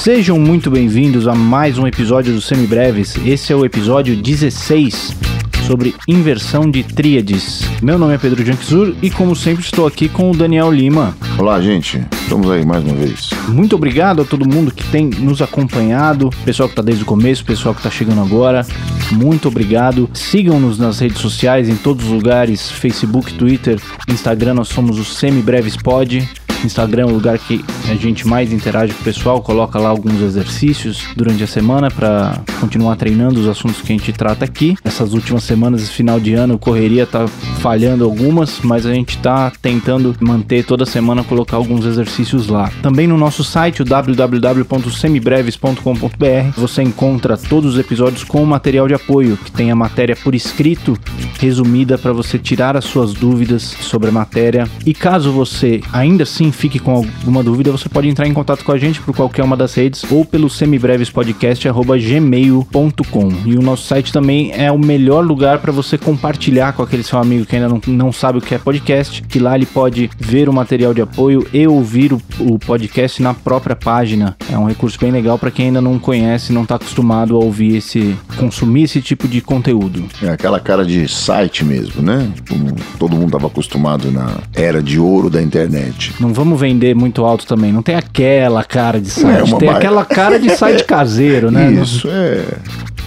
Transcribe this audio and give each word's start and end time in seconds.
Sejam 0.00 0.38
muito 0.38 0.70
bem-vindos 0.70 1.26
a 1.26 1.34
mais 1.34 1.78
um 1.78 1.86
episódio 1.86 2.32
do 2.32 2.40
Semibreves. 2.40 3.16
Esse 3.26 3.52
é 3.52 3.56
o 3.56 3.64
episódio 3.64 4.14
16 4.16 5.37
sobre 5.68 5.94
inversão 6.08 6.70
de 6.70 6.82
tríades. 6.82 7.60
Meu 7.82 7.98
nome 7.98 8.14
é 8.14 8.18
Pedro 8.18 8.42
Janquizur 8.42 8.94
e, 9.02 9.10
como 9.10 9.36
sempre, 9.36 9.62
estou 9.62 9.86
aqui 9.86 10.08
com 10.08 10.30
o 10.30 10.34
Daniel 10.34 10.72
Lima. 10.72 11.14
Olá, 11.38 11.60
gente. 11.60 12.02
Estamos 12.22 12.50
aí 12.50 12.64
mais 12.64 12.82
uma 12.82 12.94
vez. 12.94 13.28
Muito 13.48 13.76
obrigado 13.76 14.22
a 14.22 14.24
todo 14.24 14.48
mundo 14.48 14.72
que 14.72 14.82
tem 14.84 15.10
nos 15.10 15.42
acompanhado, 15.42 16.30
pessoal 16.42 16.70
que 16.70 16.72
está 16.72 16.80
desde 16.80 17.02
o 17.02 17.06
começo, 17.06 17.44
pessoal 17.44 17.74
que 17.74 17.80
está 17.80 17.90
chegando 17.90 18.22
agora. 18.22 18.66
Muito 19.12 19.48
obrigado. 19.48 20.08
Sigam-nos 20.14 20.78
nas 20.78 21.00
redes 21.00 21.18
sociais, 21.18 21.68
em 21.68 21.76
todos 21.76 22.06
os 22.06 22.12
lugares: 22.12 22.70
Facebook, 22.70 23.34
Twitter, 23.34 23.78
Instagram. 24.10 24.54
Nós 24.54 24.68
somos 24.68 24.98
o 24.98 25.04
Semibreves 25.04 25.76
Pod. 25.76 26.26
Instagram 26.64 27.02
é 27.02 27.06
o 27.06 27.10
lugar 27.10 27.38
que 27.38 27.62
a 27.88 27.94
gente 27.94 28.26
mais 28.26 28.52
interage 28.52 28.92
com 28.92 29.00
o 29.00 29.04
pessoal, 29.04 29.40
coloca 29.40 29.78
lá 29.78 29.88
alguns 29.88 30.20
exercícios 30.20 31.06
durante 31.16 31.42
a 31.42 31.46
semana 31.46 31.90
para 31.90 32.42
continuar 32.60 32.96
treinando 32.96 33.40
os 33.40 33.46
assuntos 33.46 33.80
que 33.80 33.90
a 33.92 33.96
gente 33.96 34.12
trata 34.12 34.44
aqui. 34.44 34.76
Essas 34.84 35.14
últimas 35.14 35.44
semanas, 35.44 35.88
final 35.88 36.20
de 36.20 36.34
ano, 36.34 36.58
correria 36.58 37.06
tá 37.06 37.26
falhando 37.60 38.04
algumas, 38.04 38.60
mas 38.62 38.84
a 38.84 38.92
gente 38.92 39.16
tá 39.18 39.50
tentando 39.62 40.14
manter 40.20 40.64
toda 40.64 40.84
semana 40.84 41.24
colocar 41.24 41.56
alguns 41.56 41.86
exercícios 41.86 42.48
lá. 42.48 42.70
Também 42.82 43.06
no 43.06 43.16
nosso 43.16 43.44
site, 43.44 43.82
o 43.82 43.84
www.semibreves.com.br, 43.84 46.56
você 46.56 46.82
encontra 46.82 47.36
todos 47.36 47.74
os 47.74 47.80
episódios 47.80 48.24
com 48.24 48.44
material 48.44 48.88
de 48.88 48.94
apoio, 48.94 49.36
que 49.36 49.52
tem 49.52 49.70
a 49.70 49.76
matéria 49.76 50.16
por 50.16 50.34
escrito 50.34 50.98
resumida 51.38 51.96
para 51.96 52.12
você 52.12 52.38
tirar 52.38 52.76
as 52.76 52.84
suas 52.84 53.14
dúvidas 53.14 53.62
sobre 53.80 54.08
a 54.08 54.12
matéria. 54.12 54.68
E 54.84 54.92
caso 54.92 55.32
você 55.32 55.80
ainda 55.92 56.24
assim 56.24 56.47
fique 56.52 56.78
com 56.78 56.92
alguma 56.92 57.42
dúvida, 57.42 57.70
você 57.70 57.88
pode 57.88 58.06
entrar 58.08 58.26
em 58.26 58.34
contato 58.34 58.62
com 58.64 58.72
a 58.72 58.78
gente 58.78 59.00
por 59.00 59.14
qualquer 59.14 59.42
uma 59.42 59.56
das 59.56 59.74
redes 59.74 60.04
ou 60.10 60.24
pelo 60.24 60.50
semibrevespodcast.gmail.com. 60.50 63.32
E 63.44 63.56
o 63.56 63.62
nosso 63.62 63.86
site 63.86 64.12
também 64.12 64.52
é 64.54 64.70
o 64.70 64.78
melhor 64.78 65.24
lugar 65.24 65.58
para 65.58 65.72
você 65.72 65.98
compartilhar 65.98 66.72
com 66.72 66.82
aquele 66.82 67.02
seu 67.02 67.18
amigo 67.18 67.46
que 67.46 67.56
ainda 67.56 67.68
não, 67.68 67.80
não 67.86 68.12
sabe 68.12 68.38
o 68.38 68.40
que 68.40 68.54
é 68.54 68.58
podcast, 68.58 69.22
que 69.22 69.38
lá 69.38 69.54
ele 69.54 69.66
pode 69.66 70.10
ver 70.18 70.48
o 70.48 70.52
material 70.52 70.94
de 70.94 71.02
apoio 71.02 71.46
e 71.52 71.66
ouvir 71.66 72.12
o, 72.12 72.20
o 72.40 72.58
podcast 72.58 73.22
na 73.22 73.34
própria 73.34 73.76
página. 73.76 74.36
É 74.50 74.58
um 74.58 74.66
recurso 74.66 74.98
bem 74.98 75.10
legal 75.10 75.38
para 75.38 75.50
quem 75.50 75.66
ainda 75.66 75.80
não 75.80 75.98
conhece, 75.98 76.52
não 76.52 76.62
está 76.62 76.76
acostumado 76.76 77.36
a 77.36 77.38
ouvir 77.38 77.76
esse, 77.76 78.16
consumir 78.36 78.84
esse 78.84 79.00
tipo 79.00 79.26
de 79.26 79.40
conteúdo. 79.40 80.04
É 80.22 80.30
aquela 80.30 80.60
cara 80.60 80.84
de 80.84 81.08
site 81.08 81.64
mesmo, 81.64 82.02
né? 82.02 82.30
Como 82.48 82.74
todo 82.98 83.14
mundo 83.14 83.26
estava 83.26 83.46
acostumado 83.46 84.10
na 84.10 84.38
era 84.54 84.82
de 84.82 84.98
ouro 84.98 85.30
da 85.30 85.42
internet. 85.42 86.12
Não 86.20 86.32
vamos 86.38 86.60
vender 86.60 86.94
muito 86.94 87.24
alto 87.24 87.46
também. 87.46 87.72
Não 87.72 87.82
tem 87.82 87.96
aquela 87.96 88.62
cara 88.64 89.00
de 89.00 89.10
site, 89.10 89.52
É 89.54 89.56
tem 89.58 89.68
ba- 89.68 89.76
aquela 89.76 90.04
cara 90.04 90.38
de 90.38 90.50
site 90.56 90.84
caseiro, 90.86 91.50
né? 91.50 91.70
Isso, 91.72 92.08
é 92.08 92.44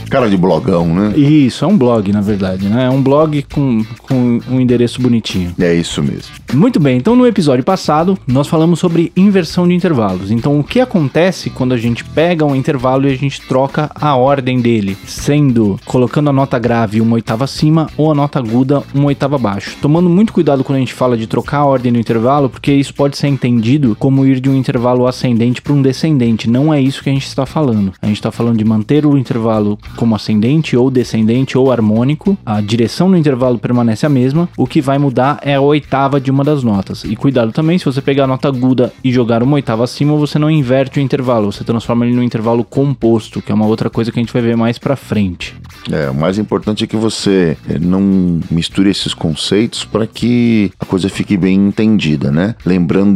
cara 0.09 0.29
de 0.29 0.35
blogão, 0.35 0.93
né? 0.93 1.13
Isso, 1.17 1.63
é 1.63 1.67
um 1.69 1.77
blog, 1.77 2.11
na 2.11 2.19
verdade, 2.19 2.67
né? 2.67 2.87
É 2.87 2.89
um 2.89 3.01
blog 3.01 3.45
com, 3.53 3.81
com 4.01 4.41
um 4.51 4.59
endereço 4.59 5.01
bonitinho. 5.01 5.53
É 5.57 5.73
isso 5.73 6.03
mesmo. 6.03 6.33
Muito 6.53 6.81
bem, 6.81 6.97
então 6.97 7.15
no 7.15 7.25
episódio 7.25 7.63
passado 7.63 8.17
nós 8.27 8.45
falamos 8.45 8.77
sobre 8.77 9.09
inversão 9.15 9.65
de 9.65 9.73
intervalos. 9.73 10.29
Então 10.29 10.59
o 10.59 10.65
que 10.65 10.81
acontece 10.81 11.49
quando 11.49 11.73
a 11.73 11.77
gente 11.77 12.03
pega 12.03 12.43
um 12.45 12.53
intervalo 12.53 13.07
e 13.07 13.13
a 13.13 13.15
gente 13.15 13.39
troca 13.47 13.89
a 13.95 14.13
ordem 14.17 14.59
dele, 14.59 14.97
sendo 15.07 15.79
colocando 15.85 16.29
a 16.29 16.33
nota 16.33 16.59
grave 16.59 16.99
uma 16.99 17.13
oitava 17.15 17.45
acima 17.45 17.87
ou 17.95 18.11
a 18.11 18.13
nota 18.13 18.37
aguda 18.37 18.83
uma 18.93 19.05
oitava 19.05 19.37
abaixo. 19.37 19.77
Tomando 19.81 20.09
muito 20.09 20.33
cuidado 20.33 20.61
quando 20.61 20.75
a 20.75 20.79
gente 20.81 20.93
fala 20.93 21.15
de 21.15 21.25
trocar 21.25 21.59
a 21.59 21.65
ordem 21.65 21.93
do 21.93 21.97
intervalo, 21.99 22.49
porque 22.49 22.73
isso 22.73 22.93
pode 22.93 23.15
ser 23.21 23.27
entendido 23.27 23.95
como 23.97 24.25
ir 24.25 24.39
de 24.39 24.49
um 24.49 24.55
intervalo 24.55 25.07
ascendente 25.07 25.61
para 25.61 25.73
um 25.73 25.81
descendente. 25.81 26.49
Não 26.49 26.73
é 26.73 26.81
isso 26.81 27.03
que 27.03 27.09
a 27.09 27.13
gente 27.13 27.27
está 27.27 27.45
falando. 27.45 27.93
A 28.01 28.07
gente 28.07 28.17
está 28.17 28.31
falando 28.31 28.57
de 28.57 28.65
manter 28.65 29.05
o 29.05 29.17
intervalo 29.17 29.77
como 29.95 30.15
ascendente 30.15 30.75
ou 30.75 30.89
descendente 30.89 31.57
ou 31.57 31.71
harmônico. 31.71 32.37
A 32.45 32.59
direção 32.61 33.07
no 33.09 33.17
intervalo 33.17 33.59
permanece 33.59 34.05
a 34.05 34.09
mesma. 34.09 34.49
O 34.57 34.65
que 34.65 34.81
vai 34.81 34.97
mudar 34.97 35.39
é 35.43 35.55
a 35.55 35.61
oitava 35.61 36.19
de 36.19 36.31
uma 36.31 36.43
das 36.43 36.63
notas. 36.63 37.03
E 37.03 37.15
cuidado 37.15 37.51
também, 37.51 37.77
se 37.77 37.85
você 37.85 38.01
pegar 38.01 38.23
a 38.23 38.27
nota 38.27 38.47
aguda 38.47 38.91
e 39.03 39.11
jogar 39.11 39.43
uma 39.43 39.55
oitava 39.55 39.83
acima, 39.83 40.15
você 40.15 40.39
não 40.39 40.49
inverte 40.49 40.99
o 40.99 41.01
intervalo, 41.01 41.51
você 41.51 41.63
transforma 41.63 42.05
ele 42.05 42.15
num 42.15 42.23
intervalo 42.23 42.63
composto, 42.63 43.41
que 43.41 43.51
é 43.51 43.55
uma 43.55 43.65
outra 43.65 43.89
coisa 43.89 44.11
que 44.11 44.19
a 44.19 44.21
gente 44.21 44.33
vai 44.33 44.41
ver 44.41 44.57
mais 44.57 44.79
pra 44.79 44.95
frente. 44.95 45.55
É, 45.91 46.09
o 46.09 46.15
mais 46.15 46.37
importante 46.37 46.83
é 46.83 46.87
que 46.87 46.95
você 46.95 47.57
eh, 47.67 47.79
não 47.79 48.39
misture 48.49 48.89
esses 48.89 49.13
conceitos 49.13 49.83
para 49.83 50.05
que 50.05 50.71
a 50.79 50.85
coisa 50.85 51.09
fique 51.09 51.35
bem 51.37 51.55
entendida, 51.55 52.31
né? 52.31 52.55
Lembrando 52.65 53.10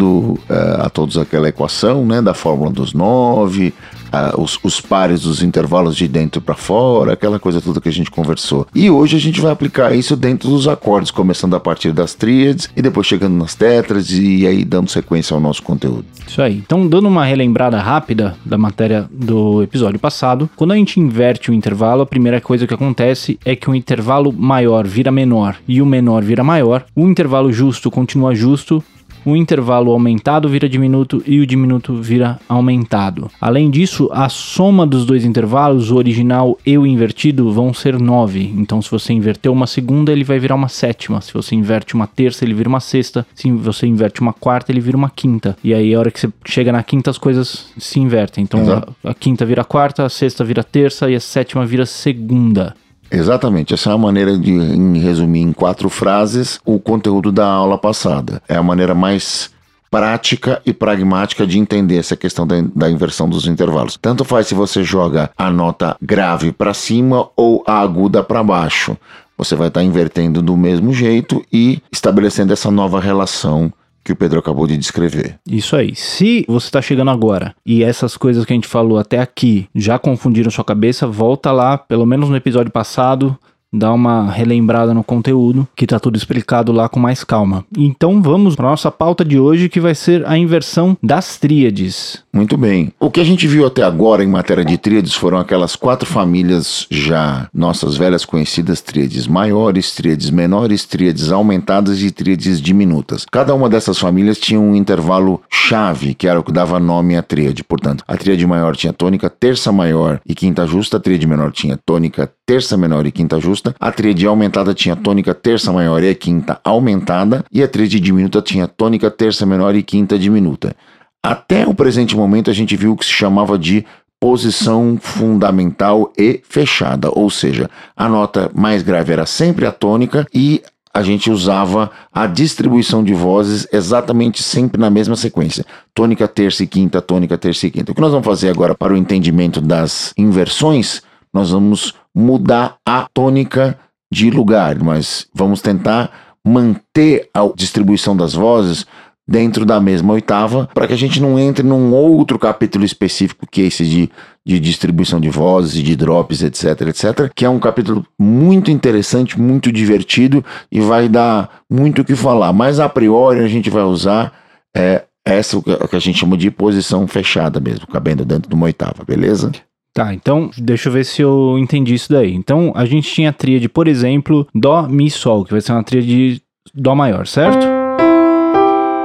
eh, 0.50 0.78
a 0.80 0.90
todos 0.90 1.18
aquela 1.18 1.48
equação, 1.48 2.06
né, 2.06 2.22
da 2.22 2.34
fórmula 2.34 2.72
dos 2.72 2.94
nove, 2.94 3.74
ah, 4.16 4.34
os, 4.38 4.58
os 4.64 4.80
pares 4.80 5.24
dos 5.24 5.44
intervalos 5.44 5.96
de 5.96 6.08
dentro 6.08 6.40
para 6.40 6.56
fora, 6.56 7.14
aquela 7.14 7.38
coisa 7.38 7.60
toda 7.60 7.82
que 7.82 7.90
a 7.90 7.92
gente 7.92 8.10
conversou. 8.10 8.66
E 8.74 8.90
hoje 8.90 9.18
a 9.18 9.20
gente 9.20 9.42
vai 9.42 9.52
aplicar 9.52 9.94
isso 9.94 10.16
dentro 10.16 10.50
dos 10.50 10.70
acordes, 10.70 11.12
começando 11.12 11.54
a 11.54 11.60
partir 11.60 11.92
das 11.92 12.14
tríades 12.14 12.70
e 12.76 12.82
depois 12.82 13.06
chegando 13.06 13.36
nas 13.36 13.56
tétrades 13.56 14.18
e 14.18 14.48
aí 14.48 14.64
dando 14.64 14.90
sequência 14.90 15.34
ao 15.34 15.42
nosso 15.42 15.62
conteúdo. 15.62 16.06
Isso 16.26 16.42
aí. 16.42 16.56
Então, 16.66 16.88
dando 16.88 17.10
uma 17.10 17.26
relembrada 17.26 17.78
rápida 17.78 18.38
da 18.46 18.58
matéria 18.58 19.06
do 19.12 19.62
episódio 19.62 20.00
passado, 20.00 20.50
quando 20.56 20.72
a 20.72 20.78
gente 20.78 21.00
inverte 21.00 21.52
o 21.52 21.54
intervalo, 21.54 22.02
a 22.02 22.06
primeira 22.06 22.40
coisa 22.40 22.66
que 22.66 22.74
acontece 22.74 23.38
é 23.44 23.54
que 23.54 23.70
o 23.70 23.76
intervalo 23.76 24.32
maior 24.32 24.88
vira 24.88 25.12
menor 25.12 25.58
e 25.68 25.82
o 25.82 25.86
menor 25.86 26.24
vira 26.24 26.44
maior, 26.44 26.86
o 26.96 27.06
intervalo 27.08 27.52
justo 27.52 27.92
continua 27.92 28.34
justo. 28.34 28.82
O 29.26 29.36
intervalo 29.36 29.92
aumentado 29.92 30.48
vira 30.48 30.70
diminuto 30.70 31.24
e 31.26 31.40
o 31.40 31.48
diminuto 31.48 31.96
vira 31.96 32.40
aumentado. 32.48 33.32
Além 33.42 33.72
disso, 33.72 34.08
a 34.12 34.30
soma 34.30 34.86
dos 34.86 35.04
dois 35.04 35.26
intervalos, 35.26 35.90
o 35.90 35.96
original 35.96 36.58
e 36.64 36.78
o 36.78 36.86
invertido, 36.86 37.52
vão 37.52 37.74
ser 37.74 38.00
9. 38.00 38.54
Então, 38.56 38.82
se 38.84 38.92
você 38.92 39.14
inverter 39.14 39.52
uma 39.52 39.66
segunda, 39.66 40.12
ele 40.12 40.24
vai 40.24 40.38
virar 40.38 40.54
uma 40.54 40.70
sétima. 40.70 41.22
Se 41.22 41.34
você 41.34 41.56
inverte 41.56 41.96
uma 41.96 42.06
terça, 42.06 42.46
ele 42.46 42.54
vira 42.54 42.70
uma 42.70 42.80
sexta. 42.80 43.26
Se 43.34 43.52
você 43.52 43.88
inverte 43.88 44.22
uma 44.22 44.32
quarta, 44.32 44.72
ele 44.72 44.80
vira 44.80 44.96
uma 44.96 45.10
quinta. 45.10 45.58
E 45.64 45.74
aí, 45.74 45.96
a 45.96 46.00
hora 46.00 46.12
que 46.12 46.20
você 46.20 46.30
chega 46.46 46.72
na 46.72 46.84
quinta, 46.84 47.10
as 47.10 47.18
coisas 47.18 47.68
se 47.80 48.00
invertem. 48.00 48.44
Então, 48.44 48.62
a, 49.04 49.10
a 49.10 49.14
quinta 49.16 49.44
vira 49.44 49.64
quarta, 49.64 50.06
a 50.06 50.10
sexta 50.10 50.44
vira 50.44 50.64
terça 50.64 51.10
e 51.10 51.16
a 51.16 51.20
sétima 51.20 51.66
vira 51.66 51.88
segunda. 51.88 52.76
Exatamente, 53.12 53.74
essa 53.74 53.92
é 53.92 53.94
a 53.94 53.98
maneira 53.98 54.38
de 54.38 54.52
em 54.52 54.98
resumir 55.00 55.42
em 55.42 55.54
quatro 55.54 55.90
frases 55.90 56.60
o 56.66 56.80
conteúdo 56.80 57.32
da 57.32 57.48
aula 57.48 57.78
passada. 57.78 58.42
É 58.48 58.56
a 58.56 58.64
maneira 58.64 58.96
mais 58.96 59.54
prática 59.90 60.62
e 60.66 60.74
pragmática 60.74 61.48
de 61.48 61.58
entender 61.58 61.98
essa 61.98 62.18
questão 62.18 62.46
da, 62.46 62.56
da 62.76 62.90
inversão 62.90 63.30
dos 63.30 63.48
intervalos. 63.48 63.98
Tanto 64.02 64.26
faz 64.26 64.48
se 64.48 64.56
você 64.56 64.84
joga 64.84 65.30
a 65.38 65.50
nota 65.50 65.96
grave 66.02 66.52
para 66.52 66.74
cima 66.74 67.30
ou 67.36 67.64
a 67.66 67.80
aguda 67.80 68.22
para 68.22 68.44
baixo. 68.44 68.98
Você 69.38 69.56
vai 69.56 69.68
estar 69.68 69.84
invertendo 69.84 70.42
do 70.42 70.58
mesmo 70.58 70.92
jeito 70.92 71.44
e 71.52 71.82
estabelecendo 71.92 72.52
essa 72.52 72.72
nova 72.72 73.00
relação 73.00 73.72
que 74.06 74.14
o 74.14 74.16
Pedro 74.16 74.40
acabou 74.40 74.68
de 74.68 74.78
descrever. 74.78 75.40
Isso 75.50 75.76
aí. 75.76 75.96
Se 75.96 76.46
você 76.48 76.70
tá 76.70 76.80
chegando 76.80 77.10
agora 77.10 77.56
e 77.66 77.84
essas 77.84 78.16
coisas 78.16 78.46
que 78.46 78.54
a 78.54 78.56
gente 78.56 78.68
falou 78.68 79.00
até 79.00 79.18
aqui 79.18 79.68
já 79.74 79.98
confundiram 79.98 80.52
sua 80.52 80.64
cabeça, 80.64 81.08
volta 81.08 81.52
lá, 81.52 81.76
pelo 81.76 82.06
menos 82.06 82.30
no 82.30 82.36
episódio 82.36 82.72
passado, 82.72 83.36
dá 83.78 83.94
uma 83.94 84.32
relembrada 84.32 84.94
no 84.94 85.04
conteúdo, 85.04 85.68
que 85.76 85.86
tá 85.86 86.00
tudo 86.00 86.18
explicado 86.18 86.72
lá 86.72 86.88
com 86.88 87.00
mais 87.00 87.24
calma. 87.24 87.66
Então 87.78 88.22
vamos 88.22 88.56
para 88.56 88.70
nossa 88.70 88.92
pauta 88.92 89.24
de 89.24 89.40
hoje, 89.40 89.70
que 89.70 89.80
vai 89.80 89.94
ser 89.94 90.26
a 90.26 90.38
inversão 90.38 90.98
das 91.02 91.38
tríades. 91.38 92.24
Muito 92.34 92.58
bem. 92.58 92.92
O 93.00 93.10
que 93.10 93.20
a 93.20 93.24
gente 93.24 93.48
viu 93.48 93.66
até 93.66 93.84
agora 93.84 94.24
em 94.24 94.28
matéria 94.28 94.66
de 94.66 94.78
tríades 94.78 95.14
foram 95.14 95.38
aquelas 95.38 95.76
quatro 95.76 96.06
famílias 96.06 96.88
já 96.90 97.48
nossas 97.54 97.98
velhas 97.98 98.26
conhecidas 98.26 98.82
tríades 98.82 99.28
maiores, 99.28 99.96
tríades 99.96 100.30
menores, 100.30 100.86
tríades 100.86 101.32
aumentadas 101.32 102.02
e 102.02 102.12
tríades 102.12 102.62
diminutas. 102.62 103.26
Cada 103.32 103.54
uma 103.54 103.70
dessas 103.70 103.98
famílias 103.98 104.38
tinha 104.38 104.60
um 104.60 104.76
intervalo 104.76 105.42
chave, 105.50 106.14
que 106.14 106.28
era 106.28 106.40
o 106.40 106.44
que 106.44 106.52
dava 106.52 106.80
nome 106.80 107.16
à 107.16 107.24
tríade. 107.24 107.64
Portanto, 107.64 108.04
a 108.08 108.18
tríade 108.18 108.46
maior 108.46 108.76
tinha 108.76 108.94
tônica 108.94 109.30
terça 109.30 109.72
maior 109.72 110.20
e 110.26 110.36
quinta 110.36 110.68
justa, 110.68 110.98
a 110.98 111.00
tríade 111.00 111.26
menor 111.26 111.52
tinha 111.52 111.80
tônica 111.86 112.30
terça 112.46 112.78
menor 112.78 113.06
e 113.06 113.12
quinta 113.12 113.40
justa, 113.40 113.65
a 113.80 113.92
tríade 113.92 114.28
aumentada 114.28 114.74
tinha 114.74 114.96
tônica 114.96 115.34
terça 115.34 115.72
maior 115.72 116.04
e 116.04 116.14
quinta 116.14 116.60
aumentada, 116.64 117.46
e 117.52 117.64
a 117.64 117.68
tríade 117.68 118.00
diminuta 118.00 118.42
tinha 118.42 118.68
tônica 118.68 119.10
terça 119.10 119.46
menor 119.46 119.76
e 119.76 119.82
quinta 119.82 120.20
diminuta. 120.20 120.76
Até 121.24 121.66
o 121.66 121.74
presente 121.74 122.16
momento 122.16 122.52
a 122.52 122.54
gente 122.54 122.76
viu 122.76 122.92
o 122.92 122.98
que 122.98 123.06
se 123.06 123.12
chamava 123.12 123.58
de 123.58 123.86
posição 124.20 124.98
fundamental 125.00 126.12
e 126.18 126.42
fechada, 126.48 127.10
ou 127.12 127.30
seja, 127.30 127.70
a 127.96 128.08
nota 128.08 128.50
mais 128.54 128.82
grave 128.84 129.14
era 129.14 129.26
sempre 129.26 129.66
a 129.66 129.72
tônica 129.72 130.26
e 130.34 130.62
a 130.96 131.04
gente 131.04 131.30
usava 131.30 131.92
a 132.14 132.26
distribuição 132.26 133.04
de 133.04 133.14
vozes 133.14 133.68
exatamente 133.74 134.42
sempre 134.42 134.80
na 134.80 134.90
mesma 134.90 135.18
sequência. 135.18 135.66
Tônica, 135.94 136.26
terça 136.26 136.64
e 136.64 136.68
quinta, 136.68 137.02
tônica, 137.02 137.38
terça 137.38 137.68
e 137.68 137.72
quinta. 137.72 137.92
O 137.92 137.96
que 137.96 138.00
nós 138.00 138.12
vamos 138.12 138.26
fazer 138.26 138.50
agora 138.50 138.74
para 138.74 138.94
o 138.94 138.98
entendimento 138.98 139.60
das 139.60 140.14
inversões? 140.18 141.02
Nós 141.34 141.52
vamos 141.52 141.94
mudar 142.16 142.78
a 142.88 143.08
tônica 143.14 143.78
de 144.12 144.30
lugar, 144.30 144.82
mas 144.82 145.28
vamos 145.34 145.62
tentar 145.62 146.12
manter 146.46 147.30
a 147.34 147.42
distribuição 147.54 148.16
das 148.16 148.34
vozes 148.34 148.86
dentro 149.28 149.66
da 149.66 149.82
mesma 149.82 150.14
oitava, 150.14 150.70
para 150.74 150.86
que 150.86 150.94
a 150.94 150.98
gente 150.98 151.20
não 151.20 151.40
entre 151.40 151.66
num 151.66 151.92
outro 151.92 152.38
capítulo 152.38 152.86
específico, 152.86 153.48
que 153.50 153.64
é 153.64 153.66
esse 153.66 153.84
de, 153.84 154.10
de 154.46 154.60
distribuição 154.60 155.20
de 155.20 155.30
vozes 155.30 155.80
e 155.80 155.84
de 155.84 155.96
drops, 155.96 156.44
etc, 156.44 156.82
etc, 156.82 157.32
que 157.36 157.44
é 157.44 157.50
um 157.50 157.60
capítulo 157.60 158.06
muito 158.20 158.70
interessante, 158.70 159.40
muito 159.40 159.72
divertido 159.72 160.46
e 160.72 160.80
vai 160.80 161.10
dar 161.10 161.62
muito 161.70 162.04
o 162.04 162.06
que 162.06 162.16
falar. 162.16 162.54
Mas 162.54 162.80
a 162.80 162.88
priori 162.88 163.40
a 163.40 163.48
gente 163.48 163.70
vai 163.70 163.84
usar 163.84 164.32
é, 164.78 165.04
essa 165.26 165.60
que 165.62 165.96
a 165.96 166.00
gente 166.00 166.20
chama 166.20 166.38
de 166.38 166.52
posição 166.52 167.08
fechada 167.08 167.60
mesmo, 167.60 167.88
cabendo 167.88 168.24
dentro 168.24 168.48
de 168.48 168.56
uma 168.56 168.66
oitava, 168.66 169.04
beleza? 169.04 169.52
Tá, 169.96 170.14
então 170.14 170.52
deixa 170.58 170.90
eu 170.90 170.94
ver 170.94 171.06
se 171.06 171.22
eu 171.22 171.58
entendi 171.58 171.94
isso 171.94 172.12
daí. 172.12 172.36
Então 172.36 172.74
a 172.76 172.86
gente 172.86 173.10
tinha 173.10 173.30
a 173.30 173.34
tríade, 173.34 173.70
por 173.70 173.88
exemplo, 173.88 174.46
Dó, 174.54 174.86
Mi, 174.90 175.10
Sol, 175.10 175.46
que 175.46 175.52
vai 175.52 175.62
ser 175.62 175.72
uma 175.72 175.84
tríade 175.84 176.08
de 176.08 176.42
Dó 176.74 176.94
maior, 176.94 177.26
certo? 177.26 177.66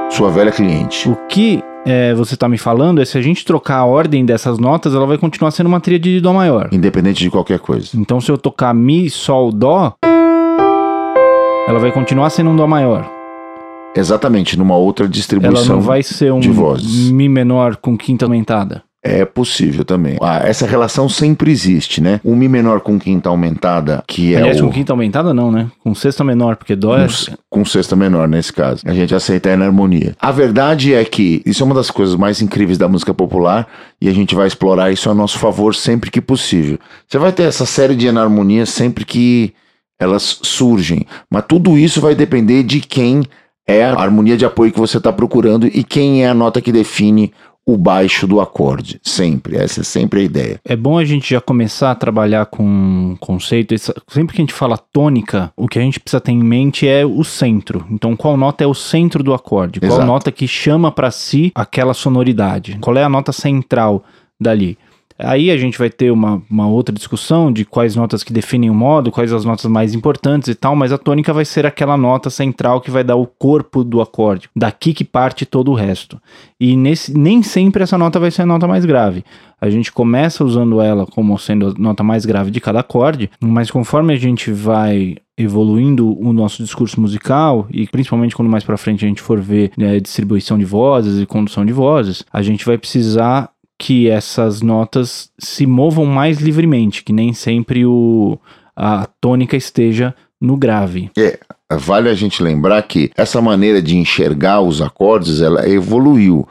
Sua 0.09 0.29
velha 0.29 0.51
cliente. 0.51 1.07
O 1.07 1.15
que 1.29 1.63
é, 1.85 2.13
você 2.13 2.33
está 2.33 2.49
me 2.49 2.57
falando 2.57 3.01
é 3.01 3.05
se 3.05 3.17
a 3.17 3.21
gente 3.21 3.45
trocar 3.45 3.77
a 3.77 3.85
ordem 3.85 4.25
dessas 4.25 4.59
notas, 4.59 4.93
ela 4.93 5.05
vai 5.05 5.17
continuar 5.17 5.51
sendo 5.51 5.67
uma 5.67 5.79
tríade 5.79 6.13
de 6.15 6.19
Dó 6.19 6.33
maior. 6.33 6.67
Independente 6.73 7.23
de 7.23 7.29
qualquer 7.29 7.59
coisa. 7.59 7.91
Então 7.95 8.19
se 8.19 8.29
eu 8.29 8.37
tocar 8.37 8.73
Mi, 8.73 9.09
Sol, 9.09 9.49
Dó, 9.49 9.93
ela 11.69 11.79
vai 11.79 11.93
continuar 11.93 12.29
sendo 12.31 12.49
um 12.49 12.55
Dó 12.57 12.67
maior. 12.67 13.09
Exatamente, 13.95 14.57
numa 14.57 14.75
outra 14.75 15.07
distribuição 15.07 15.63
Ela 15.63 15.73
não 15.73 15.81
vai 15.81 16.03
ser 16.03 16.33
um 16.33 16.41
de 16.41 16.49
vozes. 16.49 17.09
Mi 17.09 17.29
menor 17.29 17.77
com 17.77 17.97
quinta 17.97 18.25
aumentada. 18.25 18.83
É 19.03 19.25
possível 19.25 19.83
também. 19.83 20.17
Ah, 20.21 20.41
essa 20.43 20.67
relação 20.67 21.09
sempre 21.09 21.51
existe, 21.51 21.99
né? 21.99 22.21
O 22.23 22.35
Mi 22.35 22.47
menor 22.47 22.81
com 22.81 22.99
quinta 22.99 23.29
aumentada, 23.29 24.03
que 24.05 24.35
é 24.35 24.37
Aliás, 24.37 24.61
o... 24.61 24.65
com 24.65 24.71
quinta 24.71 24.93
aumentada 24.93 25.33
não, 25.33 25.51
né? 25.51 25.71
Com 25.83 25.95
sexta 25.95 26.23
menor, 26.23 26.55
porque 26.55 26.75
Dó 26.75 26.95
é... 26.95 27.07
com, 27.07 27.61
com 27.61 27.65
sexta 27.65 27.95
menor 27.95 28.27
nesse 28.27 28.53
caso. 28.53 28.83
A 28.85 28.93
gente 28.93 29.15
aceita 29.15 29.49
a 29.49 29.53
enarmonia. 29.53 30.15
A 30.19 30.31
verdade 30.31 30.93
é 30.93 31.03
que 31.03 31.41
isso 31.47 31.63
é 31.63 31.65
uma 31.65 31.73
das 31.73 31.89
coisas 31.89 32.15
mais 32.15 32.43
incríveis 32.43 32.77
da 32.77 32.87
música 32.87 33.11
popular 33.11 33.67
e 33.99 34.07
a 34.07 34.13
gente 34.13 34.35
vai 34.35 34.45
explorar 34.45 34.91
isso 34.91 35.09
a 35.09 35.15
nosso 35.15 35.39
favor 35.39 35.73
sempre 35.73 36.11
que 36.11 36.21
possível. 36.21 36.77
Você 37.07 37.17
vai 37.17 37.31
ter 37.31 37.43
essa 37.43 37.65
série 37.65 37.95
de 37.95 38.05
enarmonias 38.05 38.69
sempre 38.69 39.03
que 39.03 39.51
elas 39.99 40.39
surgem, 40.43 41.07
mas 41.27 41.45
tudo 41.47 41.75
isso 41.75 41.99
vai 41.99 42.13
depender 42.13 42.61
de 42.61 42.79
quem 42.79 43.23
é 43.67 43.83
a 43.83 43.93
harmonia 43.93 44.37
de 44.37 44.45
apoio 44.45 44.71
que 44.71 44.79
você 44.79 44.97
está 44.97 45.13
procurando 45.13 45.67
e 45.67 45.83
quem 45.83 46.23
é 46.23 46.29
a 46.29 46.33
nota 46.33 46.61
que 46.61 46.71
define 46.71 47.31
o 47.65 47.77
baixo 47.77 48.27
do 48.27 48.41
acorde. 48.41 48.99
Sempre. 49.03 49.57
Essa 49.57 49.81
é 49.81 49.83
sempre 49.83 50.21
a 50.21 50.23
ideia. 50.23 50.59
É 50.65 50.75
bom 50.75 50.97
a 50.97 51.05
gente 51.05 51.29
já 51.29 51.41
começar 51.41 51.91
a 51.91 51.95
trabalhar 51.95 52.45
com 52.47 52.63
um 52.63 53.15
conceito. 53.19 53.75
Sempre 54.07 54.35
que 54.35 54.41
a 54.41 54.45
gente 54.45 54.53
fala 54.53 54.77
tônica, 54.77 55.51
o 55.55 55.67
que 55.67 55.79
a 55.79 55.81
gente 55.81 55.99
precisa 55.99 56.21
ter 56.21 56.31
em 56.31 56.43
mente 56.43 56.87
é 56.87 57.05
o 57.05 57.23
centro. 57.23 57.85
Então, 57.89 58.15
qual 58.15 58.35
nota 58.35 58.63
é 58.63 58.67
o 58.67 58.73
centro 58.73 59.23
do 59.23 59.33
acorde? 59.33 59.79
Qual 59.79 59.91
Exato. 59.91 60.05
nota 60.05 60.31
que 60.31 60.47
chama 60.47 60.91
para 60.91 61.11
si 61.11 61.51
aquela 61.53 61.93
sonoridade? 61.93 62.77
Qual 62.81 62.95
é 62.97 63.03
a 63.03 63.09
nota 63.09 63.31
central 63.31 64.03
dali? 64.39 64.77
Aí 65.23 65.51
a 65.51 65.57
gente 65.57 65.77
vai 65.77 65.89
ter 65.89 66.11
uma, 66.11 66.41
uma 66.49 66.67
outra 66.67 66.93
discussão 66.93 67.51
de 67.51 67.65
quais 67.65 67.95
notas 67.95 68.23
que 68.23 68.33
definem 68.33 68.69
o 68.69 68.73
modo, 68.73 69.11
quais 69.11 69.31
as 69.31 69.45
notas 69.45 69.65
mais 69.65 69.93
importantes 69.93 70.49
e 70.49 70.55
tal, 70.55 70.75
mas 70.75 70.91
a 70.91 70.97
tônica 70.97 71.33
vai 71.33 71.45
ser 71.45 71.65
aquela 71.65 71.97
nota 71.97 72.29
central 72.29 72.81
que 72.81 72.91
vai 72.91 73.03
dar 73.03 73.15
o 73.15 73.27
corpo 73.27 73.83
do 73.83 74.01
acorde. 74.01 74.49
Daqui 74.55 74.93
que 74.93 75.03
parte 75.03 75.45
todo 75.45 75.71
o 75.71 75.75
resto. 75.75 76.21
E 76.59 76.75
nesse, 76.75 77.17
nem 77.17 77.41
sempre 77.43 77.83
essa 77.83 77.97
nota 77.97 78.19
vai 78.19 78.31
ser 78.31 78.43
a 78.43 78.45
nota 78.45 78.67
mais 78.67 78.85
grave. 78.85 79.23
A 79.59 79.69
gente 79.69 79.91
começa 79.91 80.43
usando 80.43 80.81
ela 80.81 81.05
como 81.05 81.37
sendo 81.37 81.67
a 81.67 81.73
nota 81.77 82.03
mais 82.03 82.25
grave 82.25 82.49
de 82.49 82.59
cada 82.59 82.79
acorde, 82.79 83.29
mas 83.39 83.69
conforme 83.69 84.13
a 84.13 84.17
gente 84.17 84.51
vai 84.51 85.17
evoluindo 85.37 86.19
o 86.19 86.33
nosso 86.33 86.63
discurso 86.63 86.99
musical 86.99 87.67
e 87.71 87.87
principalmente 87.87 88.35
quando 88.35 88.49
mais 88.49 88.63
para 88.63 88.77
frente 88.77 89.05
a 89.05 89.07
gente 89.07 89.21
for 89.21 89.39
ver 89.39 89.71
né, 89.77 89.99
distribuição 89.99 90.57
de 90.57 90.65
vozes 90.65 91.21
e 91.21 91.25
condução 91.25 91.65
de 91.65 91.73
vozes, 91.73 92.23
a 92.31 92.41
gente 92.41 92.65
vai 92.65 92.77
precisar 92.77 93.49
que 93.81 94.07
essas 94.07 94.61
notas 94.61 95.31
se 95.39 95.65
movam 95.65 96.05
mais 96.05 96.39
livremente, 96.39 97.03
que 97.03 97.11
nem 97.11 97.33
sempre 97.33 97.83
o, 97.83 98.37
a 98.75 99.07
tônica 99.19 99.57
esteja 99.57 100.13
no 100.39 100.55
grave. 100.55 101.09
Vale 101.67 102.07
a 102.07 102.13
gente 102.13 102.43
lembrar 102.43 102.83
que 102.83 103.09
essa 103.17 103.41
maneira 103.41 103.81
de 103.81 103.97
enxergar 103.97 104.61
os 104.61 104.83
acordes, 104.83 105.41
ela 105.41 105.67
evoluiu. 105.67 106.47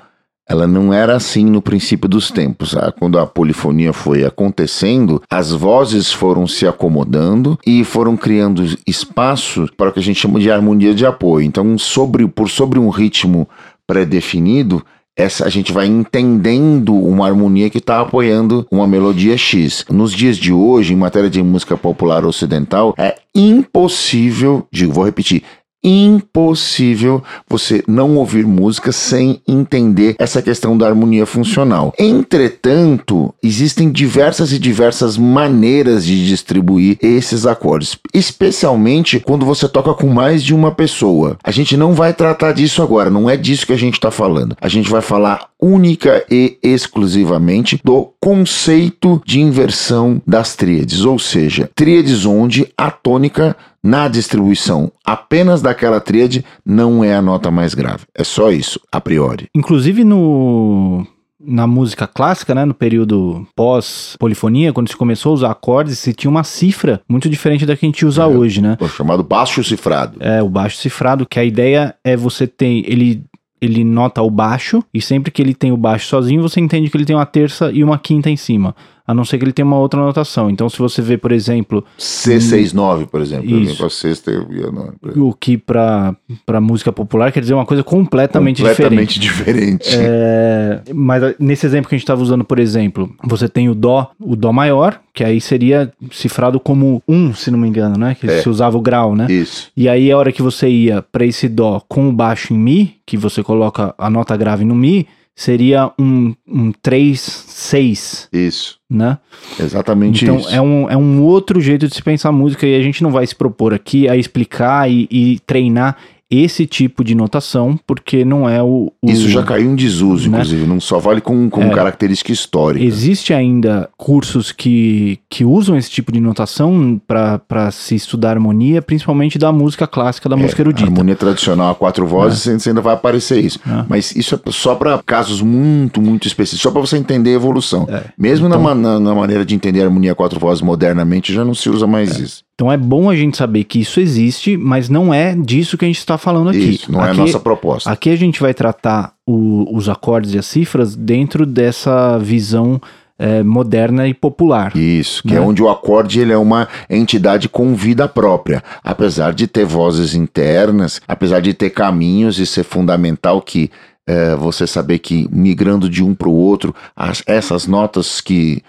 Ela 0.49 0.67
não 0.67 0.93
era 0.93 1.15
assim 1.15 1.45
no 1.45 1.63
princípio 1.63 2.09
dos 2.09 2.33
tempos. 2.33 2.77
Ah, 2.77 2.93
Quando 2.99 3.17
a 3.17 3.25
polifonia 3.25 3.93
foi 3.93 4.25
acontecendo, 4.25 5.23
as 5.31 5.53
vozes 5.53 6.13
foram 6.13 6.49
se 6.49 6.67
acomodando 6.67 7.57
e 7.65 7.85
foram 7.85 8.17
criando 8.17 8.65
espaço 8.85 9.69
para 9.77 9.91
o 9.91 9.93
que 9.93 10.01
a 10.01 10.03
gente 10.03 10.19
chama 10.19 10.41
de 10.41 10.51
harmonia 10.51 10.93
de 10.93 11.07
apoio. 11.07 11.47
Então, 11.47 11.79
sobre, 11.79 12.27
por 12.27 12.51
sobre 12.51 12.81
um 12.81 12.89
ritmo 12.89 13.49
pré-definido, 13.87 14.85
essa, 15.21 15.45
a 15.47 15.49
gente 15.51 15.73
vai 15.73 15.87
entendendo 15.87 16.95
uma 16.95 17.27
harmonia 17.27 17.69
que 17.69 17.79
está 17.79 18.01
apoiando 18.01 18.67
uma 18.71 18.87
melodia 18.87 19.37
X. 19.37 19.85
Nos 19.91 20.13
dias 20.13 20.37
de 20.37 20.53
hoje, 20.53 20.95
em 20.95 20.97
matéria 20.97 21.29
de 21.29 21.43
música 21.43 21.77
popular 21.77 22.25
ocidental, 22.25 22.95
é 22.97 23.17
impossível, 23.35 24.67
digo, 24.73 24.93
vou 24.93 25.05
repetir, 25.05 25.43
impossível 25.83 27.23
você 27.49 27.83
não 27.87 28.17
ouvir 28.17 28.47
música 28.47 28.93
sem 28.93 29.41
entender 29.47 30.15
essa 30.19 30.43
questão 30.43 30.77
da 30.77 30.87
harmonia 30.87 31.27
funcional. 31.27 31.93
Entretanto, 31.99 33.35
existem 33.43 33.91
diversas 33.91 34.53
e 34.53 34.59
diversas 34.59 35.17
maneiras 35.17 36.05
de 36.05 36.27
distribuir 36.27 36.99
esses 37.01 37.47
acordes, 37.47 37.97
especialmente 38.13 39.21
quando 39.21 39.47
você 39.47 39.69
toca 39.69 39.95
com 39.95 40.09
mais 40.09 40.43
de 40.43 40.55
uma 40.55 40.73
pessoa. 40.73 41.37
A 41.43 41.51
gente 41.51 41.77
não 41.77 41.93
vai 41.93 42.13
tratar 42.13 42.53
disso 42.53 42.83
agora, 42.83 43.11
não 43.11 43.29
é 43.29 43.37
disso 43.37 43.67
que 43.67 43.73
a 43.73 43.79
gente 43.79 43.95
está 43.95 44.11
falando. 44.11 44.57
A 44.61 44.69
gente 44.69 44.91
vai 44.91 45.01
falar 45.01 45.51
única 45.61 46.25
e 46.31 46.59
exclusivamente 46.63 47.81
do 47.85 48.13
conceito 48.19 49.21
de 49.27 49.41
inversão 49.41 50.21
das 50.27 50.57
tríades, 50.57 51.05
ou 51.05 51.19
seja, 51.19 51.71
tríades 51.75 52.25
onde 52.25 52.67
a 52.77 52.91
tônica 52.91 53.57
na 53.83 54.09
distribuição 54.09 54.93
apenas 55.05 55.63
daquela 55.63 56.01
tríade 56.01 56.45
não 56.65 57.03
é 57.03 57.15
a 57.15 57.23
nota 57.23 57.51
mais 57.51 57.75
grave. 57.75 58.05
É 58.15 58.25
só 58.25 58.51
isso, 58.51 58.81
a 58.93 59.01
priori. 59.01 59.49
Inclusive 59.55 60.05
no 60.05 61.07
na 61.43 61.67
música 61.67 62.07
clássica, 62.07 62.55
né, 62.55 62.67
no 62.67 62.75
período 62.75 63.47
pós-polifonia, 63.57 64.75
quando 64.75 64.91
se 64.91 64.97
começou 64.97 65.31
a 65.31 65.35
usar 65.35 65.51
acordes, 65.51 65.99
se 65.99 66.13
tinha 66.13 66.31
uma 66.31 66.45
cifra 66.45 67.01
muito 67.09 67.31
diferente 67.31 67.65
da 67.65 67.75
que 67.75 67.87
a 67.87 67.89
gente 67.89 68.05
usa 68.05 68.27
hoje, 68.27 68.61
né? 68.61 68.77
O 68.79 68.87
chamado 68.87 69.23
baixo 69.23 69.65
cifrado. 69.65 70.19
É, 70.21 70.43
o 70.43 70.51
baixo 70.51 70.77
cifrado, 70.77 71.25
que 71.25 71.41
a 71.41 71.45
ideia 71.45 71.95
é 72.05 72.15
você 72.15 72.47
ter 72.47 72.85
ele 72.87 73.25
ele 73.63 73.85
nota 73.85 74.23
o 74.23 74.31
baixo 74.31 74.83
e 74.93 75.03
sempre 75.03 75.31
que 75.31 75.43
ele 75.43 75.53
tem 75.53 75.71
o 75.71 75.77
baixo 75.77 76.07
sozinho, 76.07 76.41
você 76.41 76.61
entende 76.61 76.89
que 76.89 76.97
ele 76.97 77.05
tem 77.05 77.15
uma 77.15 77.27
terça 77.27 77.71
e 77.71 77.85
uma 77.85 77.99
quinta 77.99 78.31
em 78.31 78.37
cima, 78.37 78.75
a 79.11 79.15
não 79.15 79.25
ser 79.25 79.39
que 79.39 79.45
ele 79.45 79.53
tenha 79.53 79.67
uma 79.67 79.77
outra 79.79 79.99
notação. 80.01 80.49
Então, 80.49 80.69
se 80.69 80.79
você 80.79 81.03
vê, 81.03 81.19
por 81.19 81.33
exemplo, 81.33 81.85
C69, 81.99 83.07
por 83.07 83.21
exemplo. 83.21 83.59
Isso. 83.59 83.85
A 83.85 83.91
sexta 83.91 84.31
e 84.31 84.63
a 84.63 84.71
nona, 84.71 84.95
o 85.17 85.35
que 85.35 85.59
para 85.59 86.15
para 86.47 86.61
música 86.61 86.93
popular 86.93 87.33
quer 87.33 87.41
dizer 87.41 87.55
uma 87.55 87.67
coisa 87.67 87.83
completamente, 87.83 88.63
Completamente 88.63 89.19
diferente. 89.19 89.89
É, 89.93 90.83
mas 90.95 91.35
nesse 91.41 91.67
exemplo 91.67 91.89
que 91.89 91.95
a 91.97 91.99
gente 91.99 92.05
estava 92.05 92.23
usando, 92.23 92.45
por 92.45 92.61
exemplo, 92.61 93.11
você 93.25 93.49
tem 93.49 93.69
o 93.69 93.75
Dó, 93.75 94.13
o 94.21 94.37
Dó 94.37 94.53
maior, 94.53 95.01
que 95.13 95.25
aí 95.25 95.41
seria 95.41 95.93
cifrado 96.13 96.61
como 96.61 97.03
um, 97.09 97.35
se 97.35 97.51
não 97.51 97.59
me 97.59 97.67
engano, 97.69 97.99
né? 97.99 98.15
Que 98.19 98.31
É. 98.31 98.43
se 98.43 98.49
usava 98.49 98.79
o 98.79 98.81
grau, 98.81 99.17
né? 99.17 99.27
Isso. 99.29 99.73
E 99.77 99.89
aí 99.89 100.11
a 100.13 100.17
hora 100.17 100.31
que 100.31 100.41
você 100.43 100.69
ia 100.69 101.03
para 101.03 101.25
esse 101.25 101.49
Dó 101.49 101.83
com 101.89 102.09
o 102.09 102.13
baixo 102.13 102.55
em 102.55 102.59
Mi, 102.59 102.95
que 103.05 103.17
você 103.17 103.43
coloca 103.43 103.93
a 103.99 104.09
nota 104.09 104.37
grave 104.37 104.65
no 104.65 104.75
Mi, 104.77 105.09
seria 105.41 105.91
um, 105.99 106.35
um 106.47 106.71
3, 106.71 107.19
6, 107.19 108.29
Isso. 108.31 108.79
né? 108.91 109.17
Exatamente 109.59 110.23
Então 110.23 110.37
isso. 110.39 110.55
é 110.55 110.61
um, 110.61 110.91
é 110.91 110.95
um 110.95 111.23
outro 111.23 111.63
jeito 111.63 111.89
de 111.89 111.95
se 111.95 112.03
pensar 112.03 112.31
música 112.31 112.67
e 112.67 112.77
a 112.77 112.83
gente 112.83 113.03
não 113.03 113.11
vai 113.11 113.27
se 113.27 113.35
propor 113.35 113.73
aqui 113.73 114.07
a 114.07 114.15
explicar 114.15 114.91
e, 114.91 115.09
e 115.11 115.39
treinar 115.47 115.97
esse 116.31 116.65
tipo 116.67 117.03
de 117.03 117.15
notação, 117.15 117.79
porque 117.87 118.25
não 118.25 118.49
é 118.49 118.63
o. 118.63 118.93
o- 119.03 119.11
Isso 119.11 119.29
já 119.29 119.43
caiu 119.43 119.71
em 119.71 119.75
desuso, 119.75 120.31
né? 120.31 120.39
inclusive. 120.39 120.67
Não 120.67 120.81
só 120.81 120.99
vale 120.99 121.21
como, 121.21 121.51
como 121.51 121.67
É. 121.67 121.75
característica 121.75 122.31
histórica. 122.33 122.85
Existe 122.85 123.35
ainda 123.35 123.89
cursos 123.97 124.53
que, 124.53 125.19
que 125.29 125.45
usam 125.45 125.77
esse 125.77 125.91
tipo 125.91 126.13
de 126.13 126.21
notação 126.21 127.01
para 127.07 127.71
se 127.73 127.95
estudar 127.95 128.31
harmonia, 128.31 128.81
principalmente 128.81 129.39
da 129.39 129.51
música 129.53 129.87
clássica, 129.87 130.29
da 130.29 130.37
música 130.37 130.61
É, 130.61 130.63
erudita. 130.63 130.89
harmonia 130.89 131.17
tradicional 131.17 131.71
a 131.71 131.75
quatro 131.75 132.07
vozes, 132.07 132.41
você 132.43 132.69
ainda 132.69 132.81
vai 132.81 132.95
aparecer 132.95 133.45
isso. 133.45 133.59
É. 133.67 133.85
Mas 133.89 134.15
isso 134.15 134.35
é 134.35 134.51
só 134.53 134.75
para 134.75 135.03
casos 135.05 135.43
muito, 135.43 136.01
muito 136.01 136.27
específicos, 136.29 136.63
só 136.63 136.71
para 136.71 136.81
você 136.81 136.97
entender 136.97 137.31
a 137.31 137.35
evolução. 137.35 137.87
É. 137.91 138.05
Mesmo 138.17 138.49
na 138.49 138.57
Então- 138.57 138.63
ma- 138.63 138.75
na, 138.75 139.01
na 139.01 139.15
maneira 139.15 139.45
de 139.45 139.55
entender 139.55 139.81
a 139.83 139.85
harmonia 139.87 140.13
a 140.13 140.15
quatro 140.15 140.39
vozes 140.39 140.63
modernamente, 140.63 141.33
já 141.33 141.45
não 141.45 141.55
se 141.55 141.69
usa 141.69 141.87
mais 141.87 142.19
isso. 142.19 142.43
Então 142.61 142.71
é 142.71 142.77
bom 142.77 143.09
a 143.09 143.17
gente 143.17 143.39
saber 143.39 143.65
que 143.65 143.81
isso 143.81 143.99
existe, 144.01 144.55
mas 144.55 144.91
não 144.91 145.15
é 145.15 145.35
disso 145.35 145.79
que 145.79 145.87
a 145.87 145.89
gente 145.89 145.97
está 145.97 146.19
falando 146.19 146.51
aqui. 146.51 146.59
Isso, 146.75 146.93
não 146.93 147.01
é 147.01 147.05
a 147.05 147.11
Aqui- 147.13 147.17
nossa 147.21 147.41
proposta. 147.41 147.91
Aqui 147.91 148.11
a 148.11 148.17
gente 148.17 148.39
vai 148.39 148.53
tratar 148.53 149.15
o- 149.27 149.75
os 149.75 149.89
acordes 149.89 150.35
e 150.35 150.39
as 150.39 150.45
cifras 150.45 150.95
dentro 150.95 151.47
dessa 151.47 152.19
visão 152.19 152.79
é, 153.23 153.43
moderna 153.43 154.09
e 154.09 154.15
popular. 154.15 154.75
Isso, 154.75 155.23
que 155.23 155.35
é 155.35 155.39
Né? 155.39 155.41
onde 155.43 155.63
o 155.63 155.69
acorde 155.69 156.21
ele 156.21 156.33
é 156.33 156.39
uma 156.39 156.67
entidade 156.89 157.51
com 157.51 157.75
vida 157.75 158.09
própria. 158.09 158.63
Apesar 158.83 159.35
de 159.35 159.47
ter 159.47 159.67
vozes 159.67 160.15
internas, 160.15 161.03
apesar 161.07 161.41
de 161.41 161.53
ter 161.53 161.69
caminhos 161.69 162.39
e 162.39 162.47
ser 162.47 162.65
fundamental 162.65 163.43
que 163.43 163.71
é, 164.11 164.35
você 164.35 164.67
saber 164.67 164.99
que 164.99 165.29
migrando 165.31 165.89
de 165.89 166.03
um 166.03 166.15
para 166.15 166.29
o 166.29 166.35
outro, 166.35 166.75
as- 166.97 167.23
essas 167.27 167.67
notas 167.67 168.21
que 168.21 168.63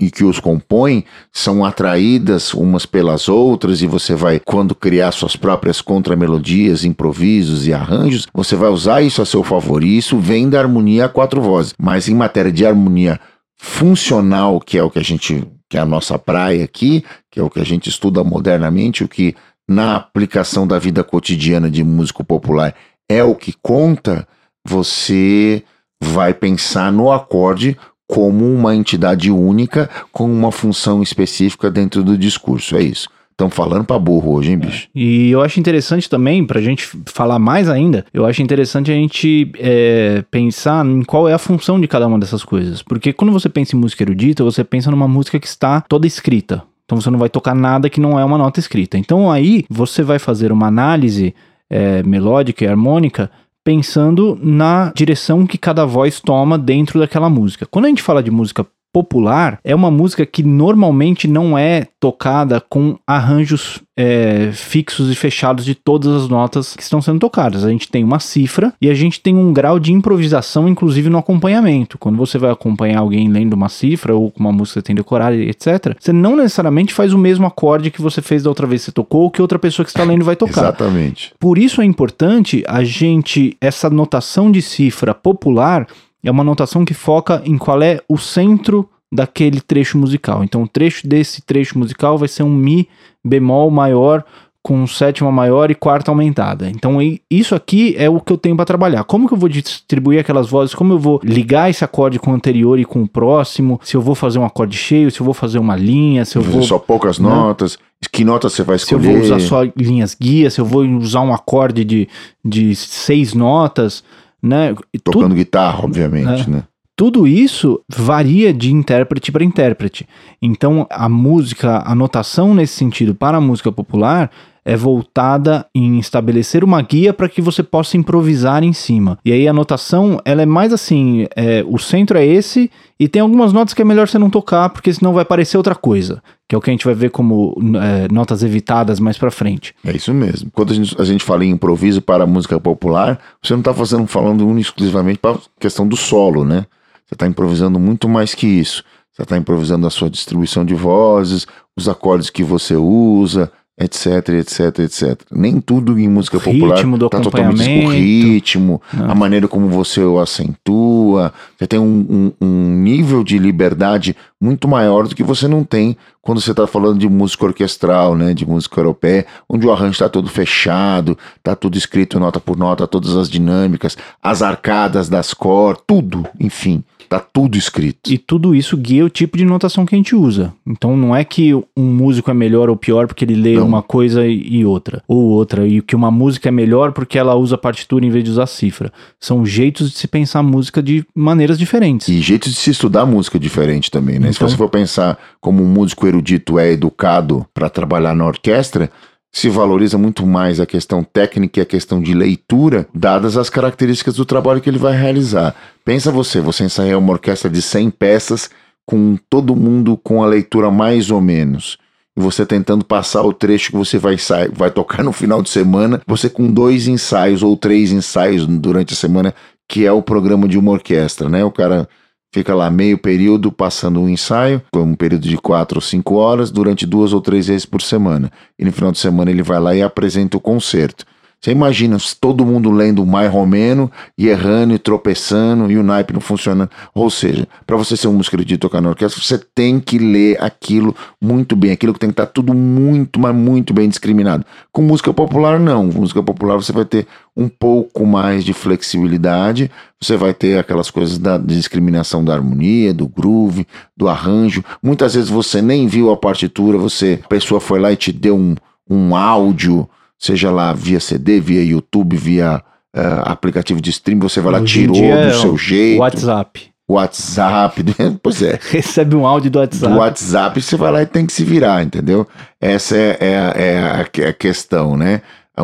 e 0.00 0.10
que 0.10 0.24
os 0.24 0.40
compõem 0.40 1.04
são 1.30 1.62
atraídas 1.62 2.54
umas 2.54 2.86
pelas 2.86 3.28
outras 3.28 3.82
e 3.82 3.86
você 3.86 4.14
vai, 4.14 4.40
quando 4.40 4.74
criar 4.74 5.12
suas 5.12 5.36
próprias 5.36 5.82
contramelodias, 5.82 6.86
improvisos 6.86 7.66
e 7.66 7.72
arranjos, 7.74 8.26
você 8.32 8.56
vai 8.56 8.70
usar 8.70 9.02
isso 9.02 9.20
a 9.20 9.26
seu 9.26 9.42
favor. 9.44 9.84
E 9.84 9.94
isso 9.94 10.18
vem 10.18 10.48
da 10.48 10.58
harmonia 10.58 11.04
a 11.04 11.08
quatro 11.10 11.42
vozes. 11.42 11.74
Mas 11.78 12.08
em 12.08 12.14
matéria 12.14 12.50
de 12.50 12.64
harmonia 12.64 13.20
funcional, 13.58 14.58
que 14.58 14.78
é 14.78 14.82
o 14.82 14.88
que 14.88 14.98
a 14.98 15.04
gente, 15.04 15.46
que 15.68 15.76
é 15.76 15.80
a 15.80 15.84
nossa 15.84 16.18
praia 16.18 16.64
aqui, 16.64 17.04
que 17.30 17.38
é 17.38 17.42
o 17.42 17.50
que 17.50 17.60
a 17.60 17.64
gente 17.64 17.90
estuda 17.90 18.24
modernamente, 18.24 19.04
o 19.04 19.08
que 19.08 19.34
na 19.68 19.96
aplicação 19.96 20.66
da 20.66 20.78
vida 20.78 21.04
cotidiana 21.04 21.70
de 21.70 21.84
músico 21.84 22.24
popular 22.24 22.74
é 23.06 23.22
o 23.22 23.34
que 23.34 23.52
conta, 23.62 24.26
você 24.66 25.62
vai 26.02 26.34
pensar 26.34 26.92
no 26.92 27.10
acorde 27.12 27.76
como 28.06 28.44
uma 28.44 28.74
entidade 28.74 29.30
única 29.30 29.88
com 30.10 30.24
uma 30.24 30.52
função 30.52 31.02
específica 31.02 31.70
dentro 31.70 32.02
do 32.02 32.18
discurso. 32.18 32.76
É 32.76 32.82
isso. 32.82 33.08
Estamos 33.30 33.54
falando 33.54 33.84
pra 33.84 33.98
burro 33.98 34.34
hoje, 34.34 34.52
hein, 34.52 34.58
bicho? 34.58 34.88
E 34.94 35.30
eu 35.30 35.40
acho 35.40 35.58
interessante 35.58 36.08
também, 36.08 36.44
pra 36.44 36.60
gente 36.60 36.86
falar 37.06 37.38
mais 37.38 37.68
ainda, 37.68 38.04
eu 38.12 38.26
acho 38.26 38.42
interessante 38.42 38.90
a 38.90 38.94
gente 38.94 39.50
é, 39.58 40.22
pensar 40.30 40.84
em 40.84 41.02
qual 41.02 41.28
é 41.28 41.32
a 41.32 41.38
função 41.38 41.80
de 41.80 41.88
cada 41.88 42.06
uma 42.06 42.18
dessas 42.18 42.44
coisas. 42.44 42.82
Porque 42.82 43.12
quando 43.12 43.32
você 43.32 43.48
pensa 43.48 43.74
em 43.74 43.80
música 43.80 44.02
erudita, 44.02 44.44
você 44.44 44.62
pensa 44.62 44.90
numa 44.90 45.08
música 45.08 45.40
que 45.40 45.46
está 45.46 45.80
toda 45.80 46.06
escrita. 46.06 46.62
Então 46.84 47.00
você 47.00 47.10
não 47.10 47.18
vai 47.18 47.30
tocar 47.30 47.54
nada 47.54 47.88
que 47.88 48.00
não 48.00 48.20
é 48.20 48.24
uma 48.24 48.36
nota 48.36 48.60
escrita. 48.60 48.98
Então 48.98 49.32
aí 49.32 49.64
você 49.70 50.02
vai 50.02 50.18
fazer 50.18 50.52
uma 50.52 50.66
análise 50.66 51.34
é, 51.70 52.02
melódica 52.02 52.64
e 52.64 52.68
harmônica 52.68 53.30
pensando 53.64 54.38
na 54.42 54.92
direção 54.94 55.46
que 55.46 55.58
cada 55.58 55.84
voz 55.84 56.20
toma 56.20 56.58
dentro 56.58 56.98
daquela 56.98 57.30
música. 57.30 57.66
Quando 57.66 57.86
a 57.86 57.88
gente 57.88 58.02
fala 58.02 58.22
de 58.22 58.30
música 58.30 58.66
popular, 58.92 59.58
é 59.64 59.74
uma 59.74 59.90
música 59.90 60.26
que 60.26 60.42
normalmente 60.42 61.26
não 61.26 61.56
é 61.56 61.86
tocada 61.98 62.60
com 62.60 62.98
arranjos 63.06 63.80
é, 63.96 64.50
fixos 64.52 65.10
e 65.10 65.14
fechados 65.14 65.64
de 65.64 65.74
todas 65.74 66.22
as 66.22 66.28
notas 66.28 66.74
que 66.74 66.82
estão 66.82 67.00
sendo 67.00 67.20
tocadas. 67.20 67.64
A 67.64 67.70
gente 67.70 67.88
tem 67.88 68.02
uma 68.04 68.18
cifra 68.18 68.72
e 68.80 68.90
a 68.90 68.94
gente 68.94 69.20
tem 69.20 69.36
um 69.36 69.52
grau 69.52 69.78
de 69.78 69.92
improvisação, 69.92 70.68
inclusive 70.68 71.08
no 71.08 71.18
acompanhamento. 71.18 71.98
Quando 71.98 72.16
você 72.16 72.38
vai 72.38 72.50
acompanhar 72.50 72.98
alguém 72.98 73.28
lendo 73.28 73.54
uma 73.54 73.68
cifra 73.68 74.14
ou 74.14 74.30
com 74.30 74.40
uma 74.40 74.52
música 74.52 74.80
que 74.80 74.86
tem 74.86 74.96
decorada, 74.96 75.36
etc., 75.36 75.96
você 75.98 76.12
não 76.12 76.36
necessariamente 76.36 76.92
faz 76.92 77.12
o 77.12 77.18
mesmo 77.18 77.46
acorde 77.46 77.90
que 77.90 78.02
você 78.02 78.20
fez 78.20 78.42
da 78.42 78.50
outra 78.50 78.66
vez 78.66 78.82
que 78.82 78.86
você 78.86 78.92
tocou 78.92 79.22
ou 79.22 79.30
que 79.30 79.42
outra 79.42 79.58
pessoa 79.58 79.84
que 79.84 79.90
está 79.90 80.04
lendo 80.04 80.24
vai 80.24 80.36
tocar. 80.36 80.62
Exatamente. 80.62 81.32
Por 81.38 81.58
isso 81.58 81.80
é 81.80 81.84
importante 81.84 82.62
a 82.66 82.82
gente, 82.84 83.56
essa 83.60 83.88
notação 83.88 84.50
de 84.50 84.60
cifra 84.60 85.14
popular 85.14 85.86
é 86.24 86.30
uma 86.30 86.44
notação 86.44 86.84
que 86.84 86.94
foca 86.94 87.42
em 87.44 87.58
qual 87.58 87.82
é 87.82 88.00
o 88.08 88.18
centro 88.18 88.88
daquele 89.10 89.60
trecho 89.60 89.98
musical. 89.98 90.42
Então, 90.42 90.62
o 90.62 90.68
trecho 90.68 91.06
desse 91.06 91.42
trecho 91.42 91.78
musical 91.78 92.16
vai 92.16 92.28
ser 92.28 92.42
um 92.42 92.54
Mi 92.54 92.88
bemol 93.24 93.70
maior 93.70 94.24
com 94.62 94.86
sétima 94.86 95.32
maior 95.32 95.72
e 95.72 95.74
quarta 95.74 96.10
aumentada. 96.10 96.70
Então, 96.70 96.98
isso 97.28 97.52
aqui 97.54 97.96
é 97.98 98.08
o 98.08 98.20
que 98.20 98.32
eu 98.32 98.38
tenho 98.38 98.54
para 98.54 98.64
trabalhar. 98.64 99.02
Como 99.02 99.26
que 99.26 99.34
eu 99.34 99.38
vou 99.38 99.48
distribuir 99.48 100.20
aquelas 100.20 100.48
vozes? 100.48 100.72
Como 100.72 100.92
eu 100.92 100.98
vou 101.00 101.20
ligar 101.24 101.68
esse 101.68 101.84
acorde 101.84 102.20
com 102.20 102.30
o 102.30 102.34
anterior 102.34 102.78
e 102.78 102.84
com 102.84 103.02
o 103.02 103.08
próximo? 103.08 103.80
Se 103.82 103.96
eu 103.96 104.00
vou 104.00 104.14
fazer 104.14 104.38
um 104.38 104.44
acorde 104.44 104.76
cheio, 104.76 105.10
se 105.10 105.20
eu 105.20 105.24
vou 105.24 105.34
fazer 105.34 105.58
uma 105.58 105.74
linha, 105.74 106.24
se 106.24 106.36
eu 106.36 106.42
Fazer 106.42 106.54
vou 106.54 106.62
só 106.62 106.78
poucas 106.78 107.18
né? 107.18 107.28
notas. 107.28 107.76
Que 108.12 108.24
notas 108.24 108.52
você 108.52 108.62
vai 108.62 108.78
se 108.78 108.94
eu 108.94 109.00
escolher? 109.00 109.16
vou 109.16 109.24
usar 109.24 109.40
só 109.40 109.62
linhas 109.76 110.16
guia, 110.18 110.48
se 110.50 110.60
eu 110.60 110.64
vou 110.64 110.84
usar 110.84 111.22
um 111.22 111.34
acorde 111.34 111.84
de, 111.84 112.08
de 112.44 112.74
seis 112.76 113.34
notas, 113.34 114.04
né? 114.42 114.74
Tocando 115.04 115.34
guitarra, 115.34 115.84
obviamente, 115.84 116.48
É. 116.48 116.50
né? 116.50 116.64
tudo 116.94 117.26
isso 117.26 117.80
varia 117.88 118.52
de 118.52 118.72
intérprete 118.72 119.32
para 119.32 119.42
intérprete. 119.42 120.06
Então, 120.40 120.86
a 120.90 121.08
música, 121.08 121.82
a 121.84 121.94
notação 121.94 122.54
nesse 122.54 122.74
sentido 122.74 123.14
para 123.14 123.38
a 123.38 123.40
música 123.40 123.72
popular 123.72 124.30
é 124.64 124.76
voltada 124.76 125.66
em 125.74 125.98
estabelecer 125.98 126.62
uma 126.62 126.80
guia 126.82 127.12
para 127.12 127.28
que 127.28 127.42
você 127.42 127.62
possa 127.62 127.96
improvisar 127.96 128.62
em 128.62 128.72
cima. 128.72 129.18
E 129.24 129.32
aí 129.32 129.48
a 129.48 129.52
notação, 129.52 130.20
ela 130.24 130.42
é 130.42 130.46
mais 130.46 130.72
assim, 130.72 131.26
é, 131.34 131.64
o 131.66 131.78
centro 131.78 132.16
é 132.16 132.24
esse 132.24 132.70
e 132.98 133.08
tem 133.08 133.20
algumas 133.20 133.52
notas 133.52 133.74
que 133.74 133.82
é 133.82 133.84
melhor 133.84 134.08
você 134.08 134.18
não 134.18 134.30
tocar 134.30 134.68
porque 134.70 134.92
senão 134.92 135.12
vai 135.12 135.24
parecer 135.24 135.56
outra 135.56 135.74
coisa, 135.74 136.22
que 136.48 136.54
é 136.54 136.58
o 136.58 136.60
que 136.60 136.70
a 136.70 136.72
gente 136.72 136.84
vai 136.84 136.94
ver 136.94 137.10
como 137.10 137.56
é, 137.80 138.12
notas 138.12 138.42
evitadas 138.42 139.00
mais 139.00 139.18
para 139.18 139.30
frente. 139.30 139.74
É 139.84 139.94
isso 139.94 140.14
mesmo. 140.14 140.50
Quando 140.52 140.72
a 140.72 140.74
gente, 140.74 141.00
a 141.00 141.04
gente 141.04 141.24
fala 141.24 141.44
em 141.44 141.50
improviso 141.50 142.00
para 142.00 142.24
a 142.24 142.26
música 142.26 142.60
popular, 142.60 143.18
você 143.42 143.52
não 143.54 143.60
está 143.60 143.74
fazendo 143.74 144.06
falando 144.06 144.58
exclusivamente 144.58 145.18
para 145.18 145.38
questão 145.58 145.86
do 145.86 145.96
solo, 145.96 146.44
né? 146.44 146.66
Você 147.06 147.14
está 147.14 147.26
improvisando 147.26 147.78
muito 147.78 148.08
mais 148.08 148.34
que 148.34 148.46
isso. 148.46 148.84
Você 149.12 149.22
está 149.22 149.36
improvisando 149.36 149.86
a 149.86 149.90
sua 149.90 150.08
distribuição 150.08 150.64
de 150.64 150.74
vozes, 150.74 151.46
os 151.76 151.88
acordes 151.88 152.30
que 152.30 152.42
você 152.42 152.74
usa, 152.74 153.52
etc, 153.78 154.28
etc, 154.38 154.78
etc. 154.80 155.20
Nem 155.30 155.60
tudo 155.60 155.98
em 155.98 156.08
música 156.08 156.36
O 156.36 156.40
popular 156.40 156.76
ritmo 156.76 156.98
do 156.98 157.08
tá 157.08 157.20
totalmente 157.20 157.60
o 157.60 157.62
acompanhamento. 157.62 157.90
ritmo, 157.92 158.82
Não. 158.92 159.10
a 159.10 159.14
maneira 159.14 159.48
como 159.48 159.68
você 159.68 160.00
o 160.02 160.20
acentua. 160.20 161.32
Você 161.58 161.66
tem 161.66 161.78
um, 161.80 162.32
um- 162.40 162.46
um 162.46 162.82
nível 162.82 163.24
de 163.24 163.38
liberdade 163.38 164.14
muito 164.40 164.68
maior 164.68 165.08
do 165.08 165.14
que 165.14 165.22
você 165.22 165.48
não 165.48 165.64
tem 165.64 165.96
quando 166.20 166.40
você 166.40 166.50
está 166.52 166.66
falando 166.66 166.98
de 166.98 167.08
música 167.08 167.44
orquestral, 167.46 168.14
né, 168.14 168.32
de 168.34 168.46
música 168.46 168.80
europeia, 168.80 169.26
onde 169.48 169.66
o 169.66 169.72
arranjo 169.72 169.92
está 169.92 170.08
todo 170.08 170.28
fechado, 170.28 171.18
está 171.36 171.56
tudo 171.56 171.76
escrito 171.76 172.20
nota 172.20 172.38
por 172.38 172.56
nota, 172.56 172.86
todas 172.86 173.16
as 173.16 173.28
dinâmicas, 173.28 173.96
as 174.22 174.42
arcadas 174.42 175.08
das 175.08 175.34
cor, 175.34 175.76
tudo, 175.84 176.26
enfim, 176.38 176.84
está 177.14 177.20
tudo 177.32 177.56
escrito. 177.56 178.10
E 178.10 178.18
tudo 178.18 178.54
isso 178.54 178.76
guia 178.76 179.04
o 179.04 179.10
tipo 179.10 179.36
de 179.36 179.44
notação 179.44 179.84
que 179.84 179.94
a 179.94 179.98
gente 179.98 180.14
usa. 180.14 180.52
Então 180.66 180.96
não 180.96 181.14
é 181.14 181.24
que 181.24 181.54
um 181.54 181.64
músico 181.84 182.30
é 182.30 182.34
melhor 182.34 182.68
ou 182.70 182.76
pior 182.76 183.06
porque 183.06 183.24
ele 183.24 183.34
lê 183.34 183.56
Não. 183.56 183.66
uma 183.66 183.82
coisa 183.82 184.26
e 184.26 184.64
outra, 184.64 185.02
ou 185.06 185.18
outra, 185.24 185.66
e 185.66 185.80
que 185.82 185.94
uma 185.96 186.10
música 186.10 186.48
é 186.48 186.52
melhor 186.52 186.92
porque 186.92 187.18
ela 187.18 187.34
usa 187.34 187.58
partitura 187.58 188.04
em 188.06 188.10
vez 188.10 188.24
de 188.24 188.30
usar 188.30 188.46
cifra. 188.46 188.92
São 189.20 189.44
jeitos 189.44 189.90
de 189.90 189.96
se 189.98 190.08
pensar 190.08 190.42
música 190.42 190.82
de 190.82 191.04
maneiras 191.14 191.58
diferentes. 191.58 192.08
E 192.08 192.20
jeito 192.20 192.48
de 192.48 192.54
se 192.56 192.70
estudar 192.70 193.04
música 193.06 193.38
diferente 193.38 193.90
também, 193.90 194.18
né? 194.18 194.30
Se 194.32 194.38
Então- 194.38 194.48
você 194.48 194.56
for 194.56 194.68
pensar 194.68 195.18
como 195.40 195.62
um 195.62 195.68
músico 195.68 196.06
erudito 196.06 196.58
é 196.58 196.72
educado 196.72 197.46
para 197.52 197.68
trabalhar 197.68 198.14
na 198.14 198.24
orquestra, 198.26 198.90
se 199.32 199.48
valoriza 199.48 199.96
muito 199.96 200.26
mais 200.26 200.60
a 200.60 200.66
questão 200.66 201.02
técnica 201.02 201.58
e 201.58 201.62
a 201.62 201.66
questão 201.66 202.02
de 202.02 202.12
leitura, 202.12 202.86
dadas 202.94 203.36
as 203.38 203.48
características 203.48 204.16
do 204.16 204.26
trabalho 204.26 204.60
que 204.60 204.68
ele 204.68 204.78
vai 204.78 204.94
realizar. 204.94 205.54
Pensa 205.84 206.12
você, 206.12 206.38
você 206.38 206.64
ensaiar 206.64 206.98
uma 206.98 207.14
orquestra 207.14 207.48
de 207.48 207.62
100 207.62 207.90
peças 207.90 208.50
com 208.84 209.16
todo 209.30 209.56
mundo 209.56 209.96
com 209.96 210.22
a 210.22 210.26
leitura 210.26 210.70
mais 210.70 211.10
ou 211.10 211.20
menos. 211.20 211.78
E 212.14 212.20
você 212.20 212.44
tentando 212.44 212.84
passar 212.84 213.22
o 213.22 213.32
trecho 213.32 213.70
que 213.70 213.76
você 213.76 213.96
vai, 213.96 214.16
vai 214.52 214.70
tocar 214.70 215.02
no 215.02 215.12
final 215.12 215.42
de 215.42 215.48
semana, 215.48 216.02
você 216.06 216.28
com 216.28 216.46
dois 216.46 216.86
ensaios 216.86 217.42
ou 217.42 217.56
três 217.56 217.90
ensaios 217.90 218.46
durante 218.46 218.92
a 218.92 218.96
semana, 218.96 219.34
que 219.66 219.86
é 219.86 219.92
o 219.92 220.02
programa 220.02 220.46
de 220.46 220.58
uma 220.58 220.72
orquestra, 220.72 221.30
né? 221.30 221.42
O 221.42 221.50
cara 221.50 221.88
fica 222.32 222.54
lá 222.54 222.70
meio 222.70 222.96
período 222.96 223.52
passando 223.52 224.00
um 224.00 224.08
ensaio, 224.08 224.62
um 224.74 224.94
período 224.94 225.28
de 225.28 225.36
quatro 225.36 225.76
ou 225.78 225.82
cinco 225.82 226.14
horas, 226.14 226.50
durante 226.50 226.86
duas 226.86 227.12
ou 227.12 227.20
três 227.20 227.46
vezes 227.46 227.66
por 227.66 227.82
semana. 227.82 228.32
E 228.58 228.64
no 228.64 228.72
final 228.72 228.90
de 228.90 228.98
semana 228.98 229.30
ele 229.30 229.42
vai 229.42 229.60
lá 229.60 229.74
e 229.74 229.82
apresenta 229.82 230.36
o 230.36 230.40
concerto. 230.40 231.04
Você 231.42 231.50
imagina 231.50 231.96
todo 232.20 232.46
mundo 232.46 232.70
lendo 232.70 233.04
mais 233.04 233.28
romeno 233.28 233.90
e 234.16 234.28
errando 234.28 234.74
e 234.74 234.78
tropeçando 234.78 235.72
e 235.72 235.76
o 235.76 235.82
naipe 235.82 236.12
não 236.12 236.20
funcionando. 236.20 236.70
Ou 236.94 237.10
seja, 237.10 237.48
para 237.66 237.76
você 237.76 237.96
ser 237.96 238.06
um 238.06 238.12
músico 238.12 238.36
de 238.44 238.56
tocar 238.56 238.80
na 238.80 238.90
orquestra, 238.90 239.20
você 239.20 239.36
tem 239.52 239.80
que 239.80 239.98
ler 239.98 240.40
aquilo 240.40 240.94
muito 241.20 241.56
bem, 241.56 241.72
aquilo 241.72 241.92
que 241.92 241.98
tem 241.98 242.10
que 242.10 242.12
estar 242.12 242.26
tudo 242.26 242.54
muito, 242.54 243.18
mas 243.18 243.34
muito 243.34 243.74
bem 243.74 243.88
discriminado. 243.88 244.46
Com 244.70 244.82
música 244.82 245.12
popular, 245.12 245.58
não. 245.58 245.90
Com 245.90 245.98
música 245.98 246.22
popular 246.22 246.54
você 246.54 246.70
vai 246.70 246.84
ter 246.84 247.08
um 247.36 247.48
pouco 247.48 248.06
mais 248.06 248.44
de 248.44 248.52
flexibilidade, 248.52 249.68
você 250.00 250.16
vai 250.16 250.32
ter 250.32 250.60
aquelas 250.60 250.92
coisas 250.92 251.18
da 251.18 251.38
discriminação 251.38 252.24
da 252.24 252.34
harmonia, 252.34 252.94
do 252.94 253.08
groove, 253.08 253.66
do 253.96 254.08
arranjo. 254.08 254.62
Muitas 254.80 255.14
vezes 255.14 255.28
você 255.28 255.60
nem 255.60 255.88
viu 255.88 256.12
a 256.12 256.16
partitura, 256.16 256.78
você, 256.78 257.18
a 257.24 257.26
pessoa 257.26 257.60
foi 257.60 257.80
lá 257.80 257.90
e 257.90 257.96
te 257.96 258.12
deu 258.12 258.36
um, 258.36 258.54
um 258.88 259.16
áudio, 259.16 259.88
seja 260.22 260.50
lá 260.50 260.72
via 260.72 261.00
CD, 261.00 261.40
via 261.40 261.62
YouTube, 261.64 262.16
via 262.16 262.62
eh, 262.94 263.22
aplicativo 263.24 263.80
de 263.80 263.90
stream, 263.90 264.20
você 264.20 264.40
vai 264.40 264.52
lá, 264.52 264.60
Hoje 264.60 264.80
tirou 264.82 264.94
dia 264.94 265.14
é 265.14 265.30
do 265.30 265.34
seu 265.40 265.58
jeito. 265.58 265.98
WhatsApp. 266.00 266.70
WhatsApp, 266.88 267.84
pois 268.22 268.42
é. 268.42 268.58
Recebe 268.70 269.16
um 269.16 269.26
áudio 269.26 269.50
do 269.50 269.58
WhatsApp. 269.58 269.92
Do 269.92 269.98
WhatsApp 269.98 270.62
você 270.62 270.76
vai 270.76 270.92
lá 270.92 271.02
e 271.02 271.06
tem 271.06 271.26
que 271.26 271.32
se 271.32 271.42
virar, 271.44 271.82
entendeu? 271.82 272.26
Essa 272.60 272.96
é, 272.96 273.16
é, 273.20 273.36
a- 273.38 273.52
é 273.56 273.78
a, 273.78 274.28
a 274.28 274.32
questão, 274.32 274.96
né? 274.96 275.22
A, 275.56 275.62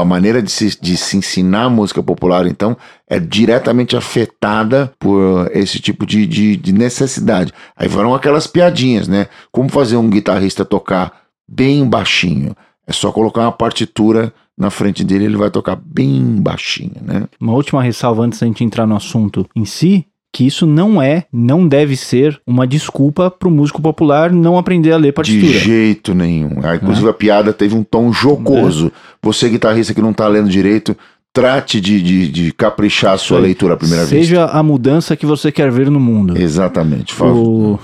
a, 0.00 0.04
maneira 0.04 0.40
de 0.40 0.50
se, 0.50 0.78
de 0.80 0.96
se 0.96 1.16
ensinar 1.16 1.68
música 1.68 2.02
popular, 2.02 2.46
então, 2.46 2.76
é 3.08 3.18
diretamente 3.20 3.96
afetada 3.96 4.90
por 4.98 5.50
esse 5.54 5.78
tipo 5.78 6.06
de, 6.06 6.26
de, 6.26 6.56
de 6.56 6.72
necessidade. 6.72 7.52
Aí 7.76 7.88
foram 7.88 8.14
aquelas 8.14 8.46
piadinhas, 8.46 9.06
né? 9.08 9.26
Como 9.52 9.68
fazer 9.68 9.96
um 9.96 10.08
guitarrista 10.08 10.64
tocar 10.64 11.12
bem 11.48 11.86
baixinho? 11.86 12.56
É 12.86 12.92
só 12.92 13.10
colocar 13.10 13.42
uma 13.42 13.52
partitura 13.52 14.32
na 14.56 14.70
frente 14.70 15.04
dele, 15.04 15.26
ele 15.26 15.36
vai 15.36 15.50
tocar 15.50 15.76
bem 15.76 16.36
baixinho, 16.40 16.96
né? 17.02 17.24
Uma 17.38 17.52
última 17.52 17.82
ressalva 17.82 18.22
antes 18.22 18.40
da 18.40 18.46
gente 18.46 18.64
entrar 18.64 18.86
no 18.86 18.96
assunto 18.96 19.46
em 19.54 19.64
si, 19.64 20.06
que 20.32 20.46
isso 20.46 20.66
não 20.66 21.00
é, 21.00 21.24
não 21.32 21.66
deve 21.66 21.96
ser 21.96 22.40
uma 22.46 22.66
desculpa 22.66 23.30
para 23.30 23.48
o 23.48 23.50
músico 23.50 23.80
popular 23.80 24.30
não 24.30 24.58
aprender 24.58 24.92
a 24.92 24.96
ler 24.96 25.12
partitura. 25.12 25.52
De 25.52 25.58
jeito 25.58 26.14
nenhum. 26.14 26.60
Ah, 26.62 26.76
inclusive 26.76 27.06
é. 27.06 27.10
a 27.10 27.14
piada 27.14 27.52
teve 27.52 27.74
um 27.74 27.82
tom 27.82 28.12
jocoso. 28.12 28.88
É. 28.88 28.90
Você 29.22 29.48
guitarrista 29.48 29.94
que 29.94 30.02
não 30.02 30.10
está 30.10 30.28
lendo 30.28 30.48
direito, 30.48 30.96
trate 31.36 31.82
de, 31.82 32.00
de, 32.00 32.28
de 32.28 32.50
caprichar 32.50 33.12
a 33.12 33.18
sua 33.18 33.38
leitura 33.38 33.74
à 33.74 33.76
primeira 33.76 34.06
Seja 34.06 34.16
vista. 34.18 34.36
Seja 34.36 34.58
a 34.58 34.62
mudança 34.62 35.14
que 35.14 35.26
você 35.26 35.52
quer 35.52 35.70
ver 35.70 35.90
no 35.90 36.00
mundo. 36.00 36.34
Exatamente. 36.34 37.14
O... 37.22 37.78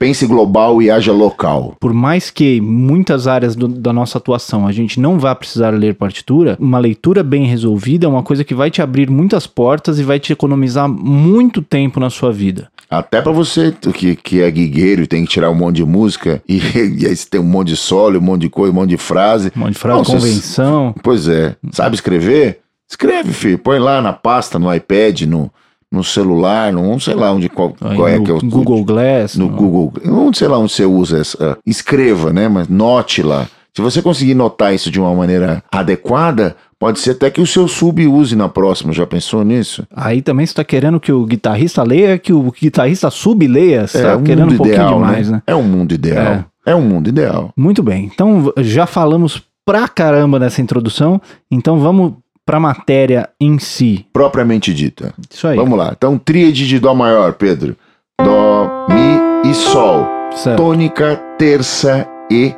Pense 0.00 0.26
global 0.26 0.82
e 0.82 0.90
haja 0.90 1.12
local. 1.12 1.76
Por 1.78 1.94
mais 1.94 2.28
que 2.28 2.60
muitas 2.60 3.28
áreas 3.28 3.54
do, 3.54 3.68
da 3.68 3.92
nossa 3.92 4.18
atuação 4.18 4.66
a 4.66 4.72
gente 4.72 4.98
não 4.98 5.16
vá 5.16 5.32
precisar 5.32 5.70
ler 5.70 5.94
partitura, 5.94 6.56
uma 6.58 6.80
leitura 6.80 7.22
bem 7.22 7.46
resolvida 7.46 8.04
é 8.04 8.08
uma 8.08 8.24
coisa 8.24 8.42
que 8.42 8.52
vai 8.52 8.68
te 8.68 8.82
abrir 8.82 9.08
muitas 9.08 9.46
portas 9.46 10.00
e 10.00 10.02
vai 10.02 10.18
te 10.18 10.32
economizar 10.32 10.88
muito 10.88 11.62
tempo 11.62 12.00
na 12.00 12.10
sua 12.10 12.32
vida. 12.32 12.68
Até 12.90 13.20
para 13.22 13.30
você 13.30 13.72
que, 13.94 14.16
que 14.16 14.40
é 14.40 14.50
guigueiro 14.50 15.02
e 15.02 15.06
tem 15.06 15.24
que 15.24 15.30
tirar 15.30 15.50
um 15.50 15.54
monte 15.54 15.76
de 15.76 15.84
música 15.84 16.42
e, 16.48 16.58
e 16.58 17.06
aí 17.06 17.14
você 17.14 17.28
tem 17.28 17.40
um 17.40 17.44
monte 17.44 17.68
de 17.68 17.76
solo, 17.76 18.18
um 18.18 18.22
monte 18.22 18.42
de 18.42 18.48
coisa, 18.48 18.72
um 18.72 18.74
monte 18.74 18.90
de 18.90 18.96
frase. 18.96 19.52
Um 19.56 19.60
monte 19.60 19.74
de 19.74 19.78
frase, 19.78 19.98
não, 19.98 20.04
convenção. 20.04 20.92
Você, 20.92 21.00
pois 21.02 21.28
é. 21.28 21.54
Sabe 21.70 21.94
escrever? 21.94 22.58
Escreve, 22.88 23.32
filho. 23.32 23.58
Põe 23.58 23.78
lá 23.78 24.00
na 24.00 24.12
pasta, 24.12 24.58
no 24.58 24.72
iPad, 24.72 25.22
no, 25.22 25.50
no 25.90 26.02
celular, 26.02 26.72
no, 26.72 26.98
sei 27.00 27.14
lá 27.14 27.32
onde 27.32 27.48
qual, 27.48 27.74
qual 27.74 28.08
é 28.08 28.18
que 28.18 28.30
é 28.30 28.34
o 28.34 28.40
Google 28.40 28.84
Glass. 28.84 29.36
No, 29.36 29.48
no 29.48 29.56
Google, 29.56 29.92
onde 30.06 30.38
sei 30.38 30.48
lá 30.48 30.58
onde 30.58 30.72
você 30.72 30.84
usa 30.84 31.18
essa. 31.18 31.58
Escreva, 31.66 32.32
né? 32.32 32.48
Mas 32.48 32.68
note 32.68 33.22
lá. 33.22 33.46
Se 33.74 33.82
você 33.82 34.02
conseguir 34.02 34.34
notar 34.34 34.74
isso 34.74 34.90
de 34.90 34.98
uma 34.98 35.14
maneira 35.14 35.62
adequada, 35.70 36.56
pode 36.78 36.98
ser 36.98 37.12
até 37.12 37.30
que 37.30 37.40
o 37.40 37.46
seu 37.46 37.68
sub 37.68 38.04
use 38.08 38.34
na 38.34 38.48
próxima. 38.48 38.92
Já 38.92 39.06
pensou 39.06 39.44
nisso? 39.44 39.86
Aí 39.94 40.20
também 40.20 40.44
você 40.44 40.50
está 40.50 40.64
querendo 40.64 40.98
que 40.98 41.12
o 41.12 41.24
guitarrista 41.24 41.84
leia, 41.84 42.18
que 42.18 42.32
o 42.32 42.50
guitarrista 42.50 43.08
sub 43.08 43.46
leia. 43.46 43.86
Você 43.86 43.98
é 43.98 44.02
tá 44.02 44.16
um 44.16 44.24
querendo 44.24 44.52
um 44.52 44.56
pouquinho 44.56 44.74
ideal, 44.74 44.94
demais, 44.94 45.30
né? 45.30 45.36
né? 45.36 45.42
É 45.46 45.54
um 45.54 45.62
mundo 45.62 45.94
ideal. 45.94 46.44
É. 46.66 46.72
é 46.72 46.74
um 46.74 46.82
mundo 46.82 47.08
ideal. 47.08 47.52
Muito 47.56 47.82
bem. 47.82 48.10
Então 48.12 48.52
já 48.58 48.84
falamos 48.84 49.42
pra 49.64 49.86
caramba 49.86 50.38
nessa 50.38 50.60
introdução. 50.60 51.20
Então 51.50 51.78
vamos 51.78 52.14
para 52.48 52.56
a 52.56 52.60
matéria 52.60 53.28
em 53.38 53.58
si. 53.58 54.06
Propriamente 54.10 54.72
dita. 54.72 55.12
Isso 55.30 55.46
aí. 55.46 55.58
Vamos 55.58 55.78
lá. 55.78 55.92
Então, 55.94 56.16
tríade 56.16 56.66
de 56.66 56.78
Dó 56.78 56.94
maior, 56.94 57.34
Pedro. 57.34 57.76
Dó, 58.18 58.86
Mi 58.88 59.50
e 59.50 59.52
Sol. 59.52 60.08
Certo. 60.34 60.56
Tônica, 60.56 61.16
terça 61.36 62.08
e 62.30 62.54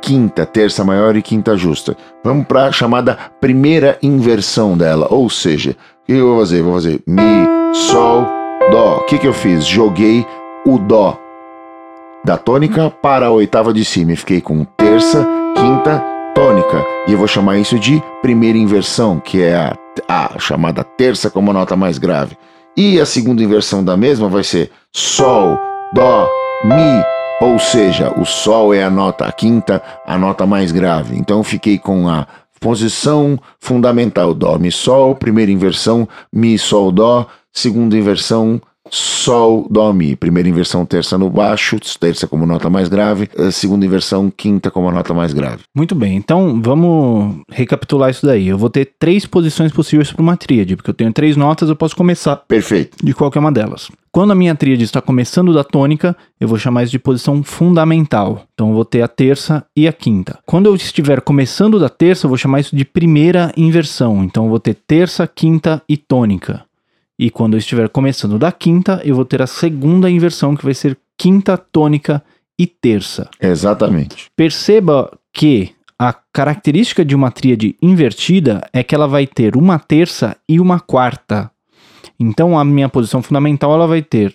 quinta. 0.00 0.46
Terça 0.46 0.82
maior 0.82 1.14
e 1.14 1.20
quinta 1.20 1.58
justa. 1.58 1.94
Vamos 2.24 2.46
para 2.46 2.68
a 2.68 2.72
chamada 2.72 3.18
primeira 3.38 3.98
inversão 4.02 4.78
dela. 4.78 5.08
Ou 5.10 5.28
seja, 5.28 5.72
o 5.72 6.06
que 6.06 6.12
eu 6.12 6.28
vou 6.28 6.38
fazer? 6.40 6.62
Vou 6.62 6.72
fazer 6.72 7.02
Mi, 7.06 7.46
Sol, 7.74 8.26
Dó. 8.70 9.00
O 9.00 9.04
que, 9.04 9.18
que 9.18 9.28
eu 9.28 9.34
fiz? 9.34 9.66
Joguei 9.66 10.26
o 10.64 10.78
Dó 10.78 11.20
da 12.24 12.38
tônica 12.38 12.88
para 12.88 13.26
a 13.26 13.30
oitava 13.30 13.74
de 13.74 13.84
cima. 13.84 14.14
E 14.14 14.16
fiquei 14.16 14.40
com 14.40 14.64
terça, 14.64 15.28
quinta 15.54 16.13
tônica, 16.34 16.84
e 17.06 17.12
eu 17.12 17.18
vou 17.18 17.28
chamar 17.28 17.58
isso 17.58 17.78
de 17.78 18.02
primeira 18.20 18.58
inversão, 18.58 19.20
que 19.20 19.40
é 19.40 19.54
a, 19.54 19.76
a 20.08 20.38
chamada 20.38 20.82
terça 20.82 21.30
como 21.30 21.52
nota 21.52 21.76
mais 21.76 21.96
grave. 21.96 22.36
E 22.76 23.00
a 23.00 23.06
segunda 23.06 23.42
inversão 23.42 23.84
da 23.84 23.96
mesma 23.96 24.28
vai 24.28 24.42
ser 24.42 24.70
Sol, 24.92 25.56
Dó, 25.94 26.28
Mi, 26.64 27.04
ou 27.40 27.58
seja, 27.58 28.12
o 28.18 28.24
Sol 28.24 28.74
é 28.74 28.82
a 28.82 28.90
nota 28.90 29.26
a 29.26 29.32
quinta, 29.32 29.80
a 30.04 30.18
nota 30.18 30.44
mais 30.44 30.72
grave. 30.72 31.16
Então 31.16 31.38
eu 31.38 31.44
fiquei 31.44 31.78
com 31.78 32.08
a 32.08 32.26
posição 32.60 33.38
fundamental 33.60 34.34
Dó, 34.34 34.58
Mi, 34.58 34.72
Sol, 34.72 35.14
primeira 35.14 35.52
inversão 35.52 36.08
Mi, 36.32 36.58
Sol, 36.58 36.90
Dó, 36.90 37.26
segunda 37.52 37.96
inversão 37.96 38.60
Sol, 38.90 39.66
Dó, 39.70 39.92
Mi. 39.92 40.14
Primeira 40.14 40.48
inversão, 40.48 40.84
terça 40.84 41.16
no 41.16 41.30
baixo, 41.30 41.78
terça 41.98 42.26
como 42.26 42.46
nota 42.46 42.68
mais 42.68 42.88
grave, 42.88 43.28
segunda 43.50 43.86
inversão, 43.86 44.30
quinta 44.30 44.70
como 44.70 44.90
nota 44.90 45.14
mais 45.14 45.32
grave. 45.32 45.62
Muito 45.74 45.94
bem, 45.94 46.16
então 46.16 46.60
vamos 46.62 47.36
recapitular 47.50 48.10
isso 48.10 48.26
daí. 48.26 48.48
Eu 48.48 48.58
vou 48.58 48.70
ter 48.70 48.92
três 48.98 49.26
posições 49.26 49.72
possíveis 49.72 50.12
para 50.12 50.22
uma 50.22 50.36
tríade, 50.36 50.76
porque 50.76 50.90
eu 50.90 50.94
tenho 50.94 51.12
três 51.12 51.36
notas, 51.36 51.68
eu 51.68 51.76
posso 51.76 51.96
começar 51.96 52.36
Perfeito. 52.36 52.98
de 53.02 53.14
qualquer 53.14 53.38
uma 53.38 53.52
delas. 53.52 53.90
Quando 54.12 54.30
a 54.30 54.34
minha 54.36 54.54
tríade 54.54 54.84
está 54.84 55.00
começando 55.00 55.52
da 55.52 55.64
tônica, 55.64 56.16
eu 56.38 56.46
vou 56.46 56.56
chamar 56.56 56.84
isso 56.84 56.92
de 56.92 57.00
posição 57.00 57.42
fundamental. 57.42 58.44
Então 58.54 58.68
eu 58.68 58.74
vou 58.74 58.84
ter 58.84 59.02
a 59.02 59.08
terça 59.08 59.64
e 59.76 59.88
a 59.88 59.92
quinta. 59.92 60.38
Quando 60.46 60.66
eu 60.66 60.74
estiver 60.76 61.20
começando 61.20 61.80
da 61.80 61.88
terça, 61.88 62.26
eu 62.26 62.28
vou 62.28 62.38
chamar 62.38 62.60
isso 62.60 62.76
de 62.76 62.84
primeira 62.84 63.52
inversão. 63.56 64.22
Então 64.22 64.44
eu 64.44 64.50
vou 64.50 64.60
ter 64.60 64.74
terça, 64.74 65.26
quinta 65.26 65.82
e 65.88 65.96
tônica. 65.96 66.63
E 67.18 67.30
quando 67.30 67.54
eu 67.54 67.58
estiver 67.58 67.88
começando 67.88 68.38
da 68.38 68.50
quinta, 68.50 69.00
eu 69.04 69.14
vou 69.14 69.24
ter 69.24 69.40
a 69.40 69.46
segunda 69.46 70.10
inversão, 70.10 70.56
que 70.56 70.64
vai 70.64 70.74
ser 70.74 70.98
quinta, 71.16 71.56
tônica 71.56 72.22
e 72.58 72.66
terça. 72.66 73.28
Exatamente. 73.40 74.26
Perceba 74.36 75.10
que 75.32 75.72
a 75.98 76.12
característica 76.32 77.04
de 77.04 77.14
uma 77.14 77.30
tríade 77.30 77.76
invertida 77.80 78.68
é 78.72 78.82
que 78.82 78.94
ela 78.94 79.06
vai 79.06 79.26
ter 79.26 79.56
uma 79.56 79.78
terça 79.78 80.36
e 80.48 80.58
uma 80.58 80.80
quarta. 80.80 81.50
Então 82.18 82.58
a 82.58 82.64
minha 82.64 82.88
posição 82.88 83.22
fundamental 83.22 83.72
ela 83.72 83.86
vai 83.86 84.02
ter 84.02 84.34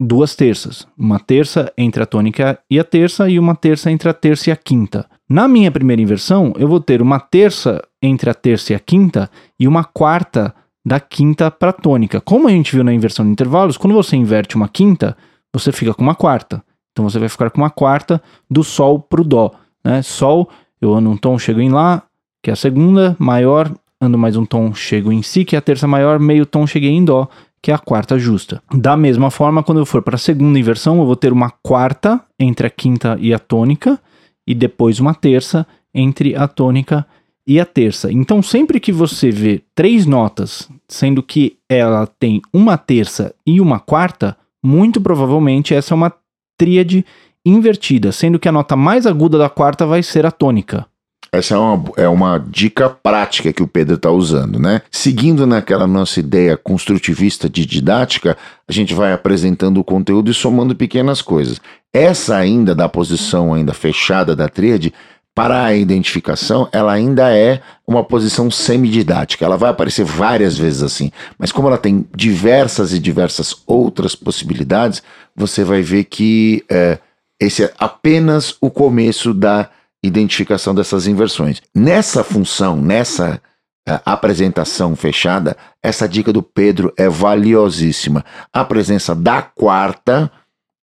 duas 0.00 0.34
terças, 0.34 0.86
uma 0.98 1.18
terça 1.18 1.72
entre 1.76 2.02
a 2.02 2.06
tônica 2.06 2.58
e 2.70 2.78
a 2.78 2.84
terça 2.84 3.28
e 3.28 3.38
uma 3.38 3.54
terça 3.54 3.90
entre 3.90 4.08
a 4.08 4.14
terça 4.14 4.50
e 4.50 4.52
a 4.52 4.56
quinta. 4.56 5.06
Na 5.28 5.46
minha 5.46 5.70
primeira 5.70 6.02
inversão, 6.02 6.52
eu 6.56 6.68
vou 6.68 6.80
ter 6.80 7.00
uma 7.00 7.20
terça 7.20 7.82
entre 8.02 8.28
a 8.28 8.34
terça 8.34 8.72
e 8.72 8.76
a 8.76 8.80
quinta 8.80 9.30
e 9.58 9.68
uma 9.68 9.84
quarta 9.84 10.54
da 10.84 10.98
quinta 10.98 11.50
para 11.50 11.70
a 11.70 11.72
tônica. 11.72 12.20
Como 12.20 12.48
a 12.48 12.50
gente 12.50 12.74
viu 12.74 12.84
na 12.84 12.92
inversão 12.92 13.24
de 13.24 13.30
intervalos, 13.30 13.76
quando 13.76 13.94
você 13.94 14.16
inverte 14.16 14.56
uma 14.56 14.68
quinta, 14.68 15.16
você 15.52 15.70
fica 15.70 15.94
com 15.94 16.02
uma 16.02 16.14
quarta. 16.14 16.62
Então 16.92 17.08
você 17.08 17.18
vai 17.18 17.28
ficar 17.28 17.50
com 17.50 17.60
uma 17.60 17.70
quarta 17.70 18.22
do 18.50 18.62
Sol 18.62 19.00
para 19.00 19.20
o 19.20 19.24
Dó. 19.24 19.52
Né? 19.84 20.02
Sol, 20.02 20.48
eu 20.80 20.92
ando 20.92 21.10
um 21.10 21.16
tom, 21.16 21.38
chego 21.38 21.60
em 21.60 21.70
Lá, 21.70 22.02
que 22.42 22.50
é 22.50 22.52
a 22.52 22.56
segunda, 22.56 23.16
maior, 23.18 23.72
ando 24.00 24.18
mais 24.18 24.36
um 24.36 24.44
tom, 24.44 24.74
chego 24.74 25.12
em 25.12 25.22
Si, 25.22 25.44
que 25.44 25.54
é 25.54 25.58
a 25.58 25.62
terça 25.62 25.86
maior, 25.86 26.18
meio 26.18 26.44
tom, 26.44 26.66
cheguei 26.66 26.90
em 26.90 27.04
Dó, 27.04 27.28
que 27.62 27.70
é 27.70 27.74
a 27.74 27.78
quarta 27.78 28.18
justa. 28.18 28.60
Da 28.74 28.96
mesma 28.96 29.30
forma, 29.30 29.62
quando 29.62 29.78
eu 29.78 29.86
for 29.86 30.02
para 30.02 30.16
a 30.16 30.18
segunda 30.18 30.58
inversão, 30.58 30.98
eu 30.98 31.06
vou 31.06 31.16
ter 31.16 31.32
uma 31.32 31.50
quarta 31.62 32.20
entre 32.38 32.66
a 32.66 32.70
quinta 32.70 33.16
e 33.20 33.32
a 33.32 33.38
tônica, 33.38 33.98
e 34.44 34.54
depois 34.54 34.98
uma 34.98 35.14
terça 35.14 35.64
entre 35.94 36.34
a 36.34 36.48
tônica 36.48 37.06
e 37.06 37.12
e 37.46 37.60
a 37.60 37.64
terça. 37.64 38.10
Então, 38.12 38.42
sempre 38.42 38.78
que 38.78 38.92
você 38.92 39.30
vê 39.30 39.62
três 39.74 40.06
notas, 40.06 40.68
sendo 40.88 41.22
que 41.22 41.56
ela 41.68 42.06
tem 42.06 42.40
uma 42.52 42.76
terça 42.76 43.34
e 43.46 43.60
uma 43.60 43.80
quarta, 43.80 44.36
muito 44.62 45.00
provavelmente 45.00 45.74
essa 45.74 45.92
é 45.92 45.96
uma 45.96 46.12
tríade 46.56 47.04
invertida, 47.44 48.12
sendo 48.12 48.38
que 48.38 48.48
a 48.48 48.52
nota 48.52 48.76
mais 48.76 49.06
aguda 49.06 49.36
da 49.36 49.48
quarta 49.48 49.84
vai 49.84 50.02
ser 50.02 50.24
a 50.24 50.30
tônica. 50.30 50.86
Essa 51.34 51.54
é 51.54 51.58
uma, 51.58 51.84
é 51.96 52.08
uma 52.08 52.38
dica 52.38 52.90
prática 52.90 53.54
que 53.54 53.62
o 53.62 53.66
Pedro 53.66 53.94
está 53.94 54.10
usando, 54.10 54.58
né? 54.58 54.82
Seguindo 54.90 55.46
naquela 55.46 55.86
nossa 55.86 56.20
ideia 56.20 56.58
construtivista 56.58 57.48
de 57.48 57.64
didática, 57.64 58.36
a 58.68 58.72
gente 58.72 58.92
vai 58.92 59.14
apresentando 59.14 59.78
o 59.78 59.84
conteúdo 59.84 60.30
e 60.30 60.34
somando 60.34 60.76
pequenas 60.76 61.22
coisas. 61.22 61.58
Essa 61.90 62.36
ainda 62.36 62.74
da 62.74 62.86
posição 62.86 63.54
ainda 63.54 63.72
fechada 63.72 64.36
da 64.36 64.46
tríade 64.46 64.92
para 65.34 65.64
a 65.64 65.74
identificação, 65.74 66.68
ela 66.72 66.92
ainda 66.92 67.34
é 67.34 67.62
uma 67.86 68.04
posição 68.04 68.50
semididática. 68.50 69.44
Ela 69.44 69.56
vai 69.56 69.70
aparecer 69.70 70.04
várias 70.04 70.58
vezes 70.58 70.82
assim, 70.82 71.10
mas 71.38 71.50
como 71.50 71.68
ela 71.68 71.78
tem 71.78 72.06
diversas 72.14 72.92
e 72.92 72.98
diversas 72.98 73.62
outras 73.66 74.14
possibilidades, 74.14 75.02
você 75.34 75.64
vai 75.64 75.80
ver 75.80 76.04
que 76.04 76.64
é, 76.68 76.98
esse 77.40 77.64
é 77.64 77.72
apenas 77.78 78.56
o 78.60 78.70
começo 78.70 79.32
da 79.32 79.70
identificação 80.04 80.74
dessas 80.74 81.06
inversões. 81.06 81.62
Nessa 81.74 82.22
função, 82.22 82.76
nessa 82.76 83.40
é, 83.88 84.00
apresentação 84.04 84.94
fechada, 84.94 85.56
essa 85.82 86.08
dica 86.08 86.32
do 86.32 86.42
Pedro 86.42 86.92
é 86.96 87.08
valiosíssima. 87.08 88.24
A 88.52 88.64
presença 88.64 89.14
da 89.14 89.40
quarta 89.40 90.30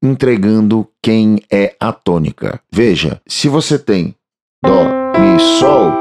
entregando 0.02 0.88
quem 1.04 1.42
é 1.52 1.76
a 1.80 1.92
tônica. 1.92 2.60
Veja, 2.72 3.22
se 3.28 3.48
você 3.48 3.78
tem 3.78 4.16
Dó, 4.62 4.84
Mi, 5.18 5.40
Sol, 5.40 5.94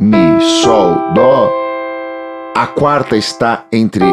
Mi, 0.00 0.40
Sol, 0.60 0.96
Dó. 1.14 1.52
A 2.56 2.66
quarta 2.66 3.16
está 3.16 3.64
entre 3.72 4.04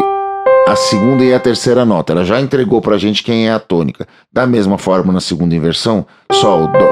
a 0.67 0.75
segunda 0.75 1.23
e 1.23 1.33
a 1.33 1.39
terceira 1.39 1.83
nota. 1.83 2.13
Ela 2.13 2.23
já 2.23 2.39
entregou 2.39 2.81
para 2.81 2.99
gente 2.99 3.23
quem 3.23 3.47
é 3.47 3.51
a 3.51 3.59
tônica. 3.59 4.07
Da 4.31 4.45
mesma 4.45 4.77
forma, 4.77 5.11
na 5.11 5.19
segunda 5.19 5.55
inversão, 5.55 6.05
Sol, 6.31 6.67
Dó. 6.67 6.91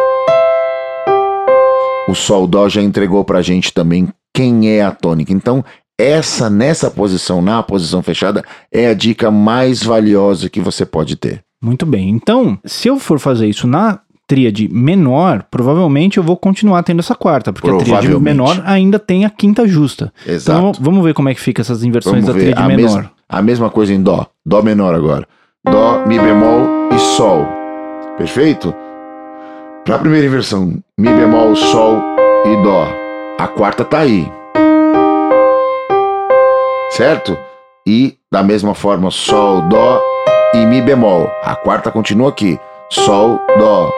O 2.09 2.15
Sol, 2.15 2.47
Dó 2.47 2.67
já 2.67 2.81
entregou 2.81 3.23
para 3.23 3.43
gente 3.43 3.71
também 3.71 4.07
quem 4.33 4.71
é 4.71 4.81
a 4.81 4.91
tônica. 4.91 5.31
Então, 5.31 5.63
essa 5.99 6.49
nessa 6.49 6.89
posição, 6.89 7.43
na 7.43 7.61
posição 7.61 8.01
fechada, 8.01 8.43
é 8.71 8.87
a 8.87 8.95
dica 8.95 9.29
mais 9.29 9.83
valiosa 9.83 10.49
que 10.49 10.59
você 10.59 10.83
pode 10.83 11.15
ter. 11.15 11.43
Muito 11.61 11.85
bem. 11.85 12.09
Então, 12.09 12.57
se 12.65 12.87
eu 12.87 12.97
for 12.99 13.19
fazer 13.19 13.47
isso 13.47 13.67
na 13.67 13.99
tríade 14.27 14.67
menor, 14.67 15.45
provavelmente 15.49 16.17
eu 16.17 16.23
vou 16.23 16.35
continuar 16.35 16.83
tendo 16.83 16.99
essa 16.99 17.15
quarta, 17.15 17.53
porque 17.53 17.69
a 17.69 17.77
tríade 17.77 18.19
menor 18.19 18.61
ainda 18.65 18.99
tem 18.99 19.25
a 19.25 19.29
quinta 19.29 19.65
justa. 19.67 20.11
Exato. 20.27 20.59
Então, 20.59 20.83
vamos 20.83 21.03
ver 21.03 21.13
como 21.13 21.29
é 21.29 21.33
que 21.33 21.39
fica 21.39 21.61
essas 21.61 21.83
inversões 21.83 22.25
vamos 22.25 22.27
da 22.27 22.33
tríade 22.33 22.61
a 22.61 22.67
menor. 22.67 22.83
Mesma, 22.83 23.11
a 23.29 23.41
mesma 23.41 23.69
coisa 23.69 23.93
em 23.93 24.01
dó, 24.01 24.27
dó 24.45 24.61
menor 24.61 24.93
agora. 24.93 25.27
Dó, 25.65 26.05
mi 26.05 26.19
bemol 26.19 26.89
e 26.93 26.99
sol. 26.99 27.47
Perfeito? 28.17 28.73
Para 29.85 29.95
a 29.95 29.99
primeira 29.99 30.27
inversão, 30.27 30.77
mi 30.97 31.09
bemol, 31.09 31.55
sol 31.55 32.01
e 32.45 32.63
dó. 32.63 32.87
A 33.39 33.47
quarta 33.47 33.85
tá 33.85 33.99
aí. 33.99 34.29
Certo? 36.91 37.37
E 37.85 38.17
da 38.31 38.43
mesma 38.43 38.73
forma, 38.73 39.09
sol, 39.09 39.61
dó 39.69 40.01
e 40.53 40.65
mi 40.65 40.81
bemol. 40.81 41.29
A 41.43 41.55
quarta 41.55 41.91
continua 41.91 42.29
aqui. 42.29 42.59
Sol, 42.89 43.37
Dó. 43.59 43.91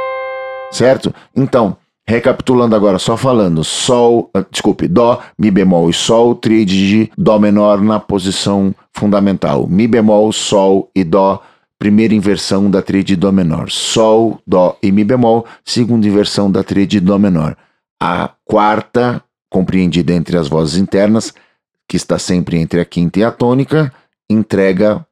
Certo? 0.71 1.13
Então, 1.35 1.77
recapitulando 2.07 2.75
agora, 2.75 2.99
só 2.99 3.15
falando: 3.15 3.63
Sol, 3.63 4.29
ah, 4.33 4.45
desculpe, 4.49 4.87
Dó, 4.87 5.21
Mi 5.37 5.51
bemol 5.51 5.89
e 5.89 5.93
Sol, 5.93 6.35
tríade 6.35 6.87
de 6.87 7.11
Dó 7.17 7.39
menor 7.39 7.81
na 7.81 7.99
posição 7.99 8.73
fundamental. 8.93 9.67
Mi 9.67 9.87
bemol, 9.87 10.31
Sol 10.31 10.89
e 10.95 11.03
Dó, 11.03 11.41
primeira 11.77 12.13
inversão 12.13 12.69
da 12.69 12.81
tríade 12.81 13.07
de 13.07 13.15
Dó 13.15 13.31
menor. 13.31 13.69
Sol, 13.69 14.39
Dó 14.45 14.77
e 14.81 14.91
Mi 14.91 15.03
bemol, 15.03 15.45
segunda 15.63 16.07
inversão 16.07 16.51
da 16.51 16.63
tríade 16.63 16.91
de 16.91 16.99
Dó 16.99 17.17
menor. 17.17 17.55
A 18.01 18.31
quarta, 18.45 19.21
compreendida 19.49 20.13
entre 20.13 20.37
as 20.37 20.47
vozes 20.47 20.79
internas, 20.79 21.33
que 21.87 21.97
está 21.97 22.19
sempre 22.19 22.57
entre 22.57 22.79
a 22.79 22.85
quinta 22.85 23.19
e 23.19 23.23
a 23.23 23.31
tônica, 23.31 23.91
entrega 24.29 25.05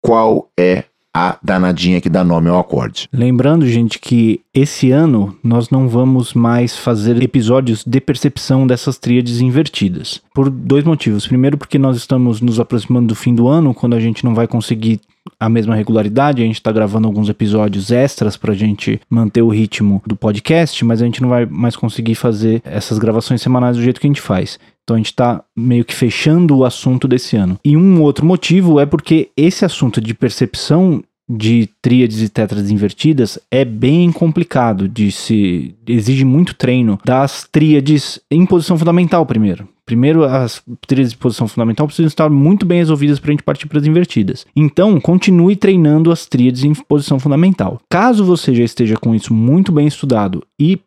qual 0.00 0.50
é 0.58 0.84
a 1.14 1.36
danadinha 1.42 2.00
que 2.00 2.08
dá 2.08 2.24
nome 2.24 2.48
ao 2.48 2.58
acorde. 2.58 3.08
Lembrando, 3.12 3.66
gente, 3.66 3.98
que 3.98 4.40
esse 4.54 4.90
ano 4.90 5.36
nós 5.42 5.70
não 5.70 5.88
vamos 5.88 6.32
mais 6.32 6.76
fazer 6.76 7.22
episódios 7.22 7.84
de 7.84 8.00
percepção 8.00 8.66
dessas 8.66 8.98
tríades 8.98 9.40
invertidas. 9.40 10.22
Por 10.34 10.48
dois 10.48 10.84
motivos. 10.84 11.26
Primeiro, 11.26 11.58
porque 11.58 11.78
nós 11.78 11.96
estamos 11.96 12.40
nos 12.40 12.58
aproximando 12.58 13.08
do 13.08 13.14
fim 13.14 13.34
do 13.34 13.46
ano, 13.46 13.74
quando 13.74 13.94
a 13.94 14.00
gente 14.00 14.24
não 14.24 14.34
vai 14.34 14.46
conseguir 14.46 15.00
a 15.38 15.48
mesma 15.48 15.74
regularidade. 15.74 16.42
A 16.42 16.46
gente 16.46 16.56
está 16.56 16.72
gravando 16.72 17.06
alguns 17.06 17.28
episódios 17.28 17.90
extras 17.90 18.36
para 18.36 18.52
a 18.52 18.56
gente 18.56 19.00
manter 19.08 19.42
o 19.42 19.48
ritmo 19.48 20.02
do 20.06 20.16
podcast, 20.16 20.84
mas 20.84 21.02
a 21.02 21.04
gente 21.04 21.20
não 21.20 21.28
vai 21.28 21.46
mais 21.46 21.76
conseguir 21.76 22.14
fazer 22.14 22.62
essas 22.64 22.98
gravações 22.98 23.42
semanais 23.42 23.76
do 23.76 23.82
jeito 23.82 24.00
que 24.00 24.06
a 24.06 24.10
gente 24.10 24.20
faz. 24.20 24.58
Então 24.84 24.96
a 24.96 24.98
gente 24.98 25.06
está 25.06 25.44
meio 25.56 25.84
que 25.84 25.94
fechando 25.94 26.56
o 26.56 26.64
assunto 26.64 27.06
desse 27.06 27.36
ano. 27.36 27.58
E 27.64 27.76
um 27.76 28.00
outro 28.02 28.26
motivo 28.26 28.80
é 28.80 28.86
porque 28.86 29.30
esse 29.36 29.64
assunto 29.64 30.00
de 30.00 30.14
percepção 30.14 31.02
de 31.28 31.68
tríades 31.80 32.20
e 32.20 32.28
tetras 32.28 32.70
invertidas 32.70 33.38
é 33.50 33.64
bem 33.64 34.10
complicado 34.12 34.88
de 34.88 35.10
se 35.10 35.74
exige 35.86 36.24
muito 36.24 36.54
treino 36.54 36.98
das 37.04 37.48
tríades 37.50 38.20
em 38.30 38.44
posição 38.44 38.76
fundamental 38.76 39.24
primeiro. 39.24 39.68
Primeiro, 39.84 40.24
as 40.24 40.62
tríades 40.86 41.12
de 41.12 41.18
posição 41.18 41.48
fundamental 41.48 41.86
precisam 41.86 42.06
estar 42.06 42.30
muito 42.30 42.64
bem 42.64 42.78
resolvidas 42.78 43.18
para 43.18 43.30
a 43.30 43.32
gente 43.32 43.42
partir 43.42 43.66
para 43.66 43.80
as 43.80 43.86
invertidas. 43.86 44.46
Então, 44.54 45.00
continue 45.00 45.56
treinando 45.56 46.12
as 46.12 46.24
tríades 46.24 46.62
em 46.64 46.72
posição 46.72 47.18
fundamental. 47.18 47.80
Caso 47.90 48.24
você 48.24 48.54
já 48.54 48.62
esteja 48.62 48.96
com 48.96 49.14
isso 49.14 49.34
muito 49.34 49.72
bem 49.72 49.86
estudado 49.86 50.42
e 50.58 50.78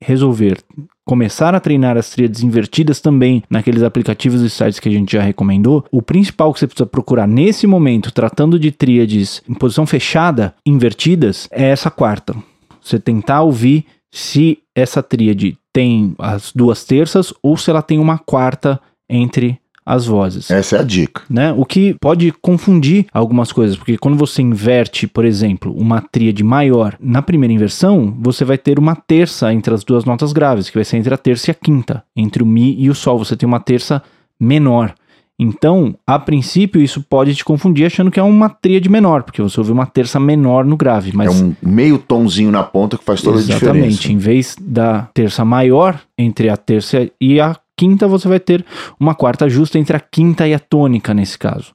resolver 0.00 0.58
começar 1.04 1.54
a 1.54 1.60
treinar 1.60 1.96
as 1.96 2.10
tríades 2.10 2.42
invertidas 2.42 3.00
também 3.00 3.42
naqueles 3.48 3.82
aplicativos 3.82 4.40
e 4.40 4.48
sites 4.48 4.80
que 4.80 4.88
a 4.88 4.92
gente 4.92 5.12
já 5.12 5.22
recomendou, 5.22 5.84
o 5.90 6.00
principal 6.00 6.52
que 6.52 6.60
você 6.60 6.66
precisa 6.66 6.86
procurar 6.86 7.26
nesse 7.26 7.66
momento, 7.66 8.12
tratando 8.12 8.58
de 8.58 8.70
tríades 8.70 9.42
em 9.48 9.54
posição 9.54 9.86
fechada, 9.86 10.54
invertidas, 10.64 11.48
é 11.50 11.64
essa 11.64 11.90
quarta. 11.90 12.34
Você 12.80 12.98
tentar 12.98 13.42
ouvir 13.42 13.86
se 14.10 14.58
essa 14.74 15.02
tríade 15.02 15.58
tem 15.72 16.14
as 16.18 16.52
duas 16.54 16.84
terças 16.84 17.32
ou 17.42 17.56
se 17.56 17.70
ela 17.70 17.82
tem 17.82 17.98
uma 17.98 18.18
quarta 18.18 18.80
entre 19.08 19.58
as 19.84 20.06
vozes. 20.06 20.50
Essa 20.50 20.76
é 20.76 20.80
a 20.80 20.82
dica. 20.82 21.22
Né? 21.28 21.52
O 21.52 21.64
que 21.64 21.94
pode 22.00 22.32
confundir 22.40 23.06
algumas 23.12 23.52
coisas, 23.52 23.76
porque 23.76 23.98
quando 23.98 24.16
você 24.16 24.40
inverte, 24.40 25.06
por 25.06 25.24
exemplo, 25.24 25.74
uma 25.76 26.00
tríade 26.00 26.42
maior 26.42 26.96
na 26.98 27.20
primeira 27.20 27.52
inversão, 27.52 28.16
você 28.20 28.44
vai 28.44 28.56
ter 28.56 28.78
uma 28.78 28.96
terça 28.96 29.52
entre 29.52 29.74
as 29.74 29.84
duas 29.84 30.04
notas 30.04 30.32
graves, 30.32 30.70
que 30.70 30.76
vai 30.76 30.84
ser 30.84 30.96
entre 30.96 31.12
a 31.12 31.18
terça 31.18 31.50
e 31.50 31.52
a 31.52 31.54
quinta. 31.54 32.02
Entre 32.16 32.42
o 32.42 32.46
Mi 32.46 32.74
e 32.78 32.88
o 32.88 32.94
Sol, 32.94 33.18
você 33.18 33.36
tem 33.36 33.46
uma 33.46 33.60
terça 33.60 34.02
menor. 34.40 34.94
Então, 35.38 35.96
a 36.06 36.16
princípio, 36.16 36.80
isso 36.80 37.02
pode 37.02 37.34
te 37.34 37.44
confundir 37.44 37.86
achando 37.86 38.10
que 38.10 38.20
é 38.20 38.22
uma 38.22 38.48
tríade 38.48 38.88
menor, 38.88 39.24
porque 39.24 39.42
você 39.42 39.58
ouve 39.58 39.72
uma 39.72 39.84
terça 39.84 40.20
menor 40.20 40.64
no 40.64 40.76
grave. 40.76 41.10
Mas... 41.12 41.40
É 41.40 41.44
um 41.44 41.54
meio 41.60 41.98
tonzinho 41.98 42.52
na 42.52 42.62
ponta 42.62 42.96
que 42.96 43.04
faz 43.04 43.20
toda 43.20 43.38
Exatamente. 43.38 43.64
a 43.64 43.72
diferença. 43.72 43.88
Exatamente. 43.88 44.12
Em 44.12 44.18
vez 44.18 44.56
da 44.60 45.08
terça 45.12 45.44
maior 45.44 46.00
entre 46.16 46.48
a 46.48 46.56
terça 46.56 47.10
e 47.20 47.40
a 47.40 47.56
quinta, 47.76 48.08
você 48.08 48.28
vai 48.28 48.40
ter 48.40 48.64
uma 48.98 49.14
quarta 49.14 49.48
justa 49.48 49.78
entre 49.78 49.96
a 49.96 50.00
quinta 50.00 50.46
e 50.46 50.54
a 50.54 50.58
tônica 50.58 51.12
nesse 51.14 51.38
caso. 51.38 51.74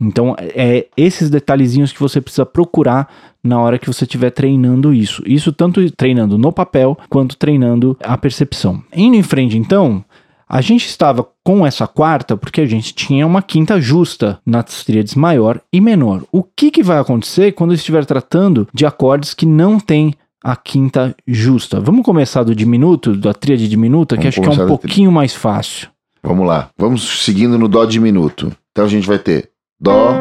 Então, 0.00 0.36
é 0.38 0.86
esses 0.96 1.30
detalhezinhos 1.30 1.90
que 1.90 2.00
você 2.00 2.20
precisa 2.20 2.44
procurar 2.44 3.08
na 3.42 3.58
hora 3.60 3.78
que 3.78 3.86
você 3.86 4.04
estiver 4.04 4.30
treinando 4.30 4.92
isso. 4.92 5.22
Isso 5.24 5.52
tanto 5.52 5.90
treinando 5.90 6.36
no 6.36 6.52
papel 6.52 6.98
quanto 7.08 7.36
treinando 7.36 7.96
a 8.02 8.18
percepção. 8.18 8.82
Indo 8.94 9.16
em 9.16 9.22
frente, 9.22 9.56
então, 9.56 10.04
a 10.48 10.60
gente 10.60 10.86
estava 10.86 11.26
com 11.42 11.66
essa 11.66 11.86
quarta 11.86 12.36
porque 12.36 12.60
a 12.60 12.66
gente 12.66 12.94
tinha 12.94 13.26
uma 13.26 13.42
quinta 13.42 13.80
justa 13.80 14.38
nas 14.44 14.84
tríades 14.84 15.14
maior 15.14 15.60
e 15.72 15.80
menor. 15.80 16.22
O 16.30 16.42
que, 16.42 16.70
que 16.70 16.82
vai 16.82 16.98
acontecer 16.98 17.52
quando 17.52 17.74
estiver 17.74 18.04
tratando 18.04 18.68
de 18.72 18.84
acordes 18.84 19.32
que 19.32 19.46
não 19.46 19.80
têm 19.80 20.14
a 20.42 20.54
quinta 20.56 21.14
justa. 21.26 21.80
Vamos 21.80 22.04
começar 22.04 22.42
do 22.42 22.54
diminuto, 22.54 23.16
da 23.16 23.34
tríade 23.34 23.68
diminuta, 23.68 24.14
Vamos 24.16 24.22
que 24.22 24.28
acho 24.28 24.40
que 24.40 24.60
é 24.60 24.64
um 24.64 24.68
pouquinho 24.68 25.12
mais 25.12 25.34
fácil. 25.34 25.88
Vamos 26.22 26.46
lá. 26.46 26.70
Vamos 26.76 27.24
seguindo 27.24 27.58
no 27.58 27.68
dó 27.68 27.84
diminuto. 27.84 28.52
Então 28.72 28.84
a 28.84 28.88
gente 28.88 29.06
vai 29.06 29.18
ter 29.18 29.50
dó, 29.80 30.14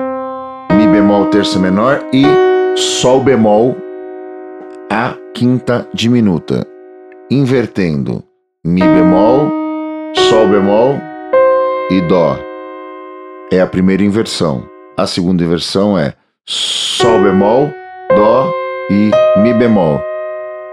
mi 0.72 0.88
bemol 0.88 1.26
terça 1.28 1.60
menor 1.60 2.04
e 2.14 2.24
sol 2.78 3.24
bemol 3.24 3.76
a 4.90 5.16
quinta 5.34 5.88
diminuta. 5.94 6.66
Invertendo 7.30 8.24
mi 8.64 8.82
bemol, 8.82 9.52
sol 10.16 10.48
bemol 10.48 11.00
e 11.90 12.02
dó. 12.02 12.38
É 13.52 13.62
a 13.62 13.68
primeira 13.68 14.04
inversão. 14.04 14.64
A 14.98 15.06
segunda 15.06 15.44
inversão 15.44 15.98
é 15.98 16.14
sol 16.46 17.22
bemol, 17.22 17.72
e 18.90 19.10
mi 19.38 19.54
bemol 19.54 20.00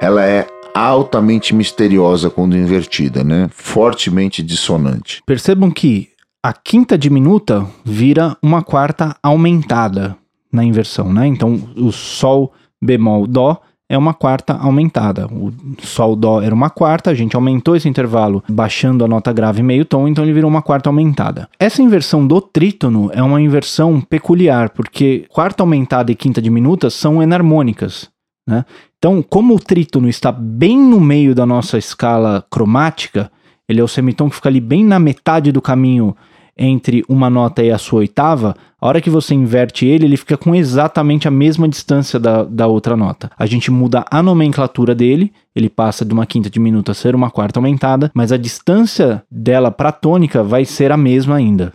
ela 0.00 0.24
é 0.24 0.46
altamente 0.74 1.54
misteriosa 1.54 2.28
quando 2.28 2.56
invertida, 2.56 3.22
né? 3.22 3.48
Fortemente 3.52 4.42
dissonante. 4.42 5.22
Percebam 5.24 5.70
que 5.70 6.08
a 6.42 6.52
quinta 6.52 6.98
diminuta 6.98 7.64
vira 7.84 8.36
uma 8.42 8.62
quarta 8.62 9.16
aumentada 9.22 10.16
na 10.52 10.64
inversão, 10.64 11.12
né? 11.12 11.26
Então 11.26 11.54
o 11.76 11.92
sol 11.92 12.52
bemol 12.82 13.26
dó 13.26 13.60
é 13.92 13.98
uma 13.98 14.14
quarta 14.14 14.54
aumentada. 14.54 15.26
O 15.26 15.52
sol 15.82 16.16
dó 16.16 16.40
era 16.40 16.54
uma 16.54 16.70
quarta, 16.70 17.10
a 17.10 17.14
gente 17.14 17.36
aumentou 17.36 17.76
esse 17.76 17.86
intervalo 17.86 18.42
baixando 18.48 19.04
a 19.04 19.08
nota 19.08 19.30
grave 19.34 19.62
meio 19.62 19.84
tom, 19.84 20.08
então 20.08 20.24
ele 20.24 20.32
virou 20.32 20.50
uma 20.50 20.62
quarta 20.62 20.88
aumentada. 20.88 21.46
Essa 21.58 21.82
inversão 21.82 22.26
do 22.26 22.40
trítono 22.40 23.10
é 23.12 23.22
uma 23.22 23.38
inversão 23.38 24.00
peculiar, 24.00 24.70
porque 24.70 25.26
quarta 25.28 25.62
aumentada 25.62 26.10
e 26.10 26.14
quinta 26.14 26.40
diminuta 26.40 26.88
são 26.88 27.22
enarmônicas. 27.22 28.08
Né? 28.48 28.64
Então, 28.96 29.22
como 29.22 29.54
o 29.54 29.60
trítono 29.60 30.08
está 30.08 30.32
bem 30.32 30.78
no 30.78 30.98
meio 30.98 31.34
da 31.34 31.44
nossa 31.44 31.76
escala 31.76 32.42
cromática, 32.50 33.30
ele 33.68 33.78
é 33.78 33.84
o 33.84 33.88
semitom 33.88 34.30
que 34.30 34.36
fica 34.36 34.48
ali 34.48 34.60
bem 34.60 34.82
na 34.82 34.98
metade 34.98 35.52
do 35.52 35.60
caminho 35.60 36.16
entre 36.56 37.04
uma 37.08 37.30
nota 37.30 37.62
e 37.62 37.70
a 37.70 37.78
sua 37.78 38.00
oitava, 38.00 38.54
a 38.80 38.86
hora 38.86 39.00
que 39.00 39.08
você 39.08 39.34
inverte 39.34 39.86
ele, 39.86 40.06
ele 40.06 40.16
fica 40.16 40.36
com 40.36 40.54
exatamente 40.54 41.28
a 41.28 41.30
mesma 41.30 41.68
distância 41.68 42.18
da, 42.18 42.42
da 42.42 42.66
outra 42.66 42.96
nota. 42.96 43.30
A 43.38 43.46
gente 43.46 43.70
muda 43.70 44.04
a 44.10 44.22
nomenclatura 44.22 44.94
dele, 44.94 45.32
ele 45.54 45.68
passa 45.68 46.04
de 46.04 46.12
uma 46.12 46.26
quinta 46.26 46.50
diminuta 46.50 46.92
a 46.92 46.94
ser 46.94 47.14
uma 47.14 47.30
quarta 47.30 47.58
aumentada, 47.58 48.10
mas 48.14 48.32
a 48.32 48.36
distância 48.36 49.22
dela 49.30 49.70
para 49.70 49.90
a 49.90 49.92
tônica 49.92 50.42
vai 50.42 50.64
ser 50.64 50.90
a 50.90 50.96
mesma 50.96 51.36
ainda. 51.36 51.72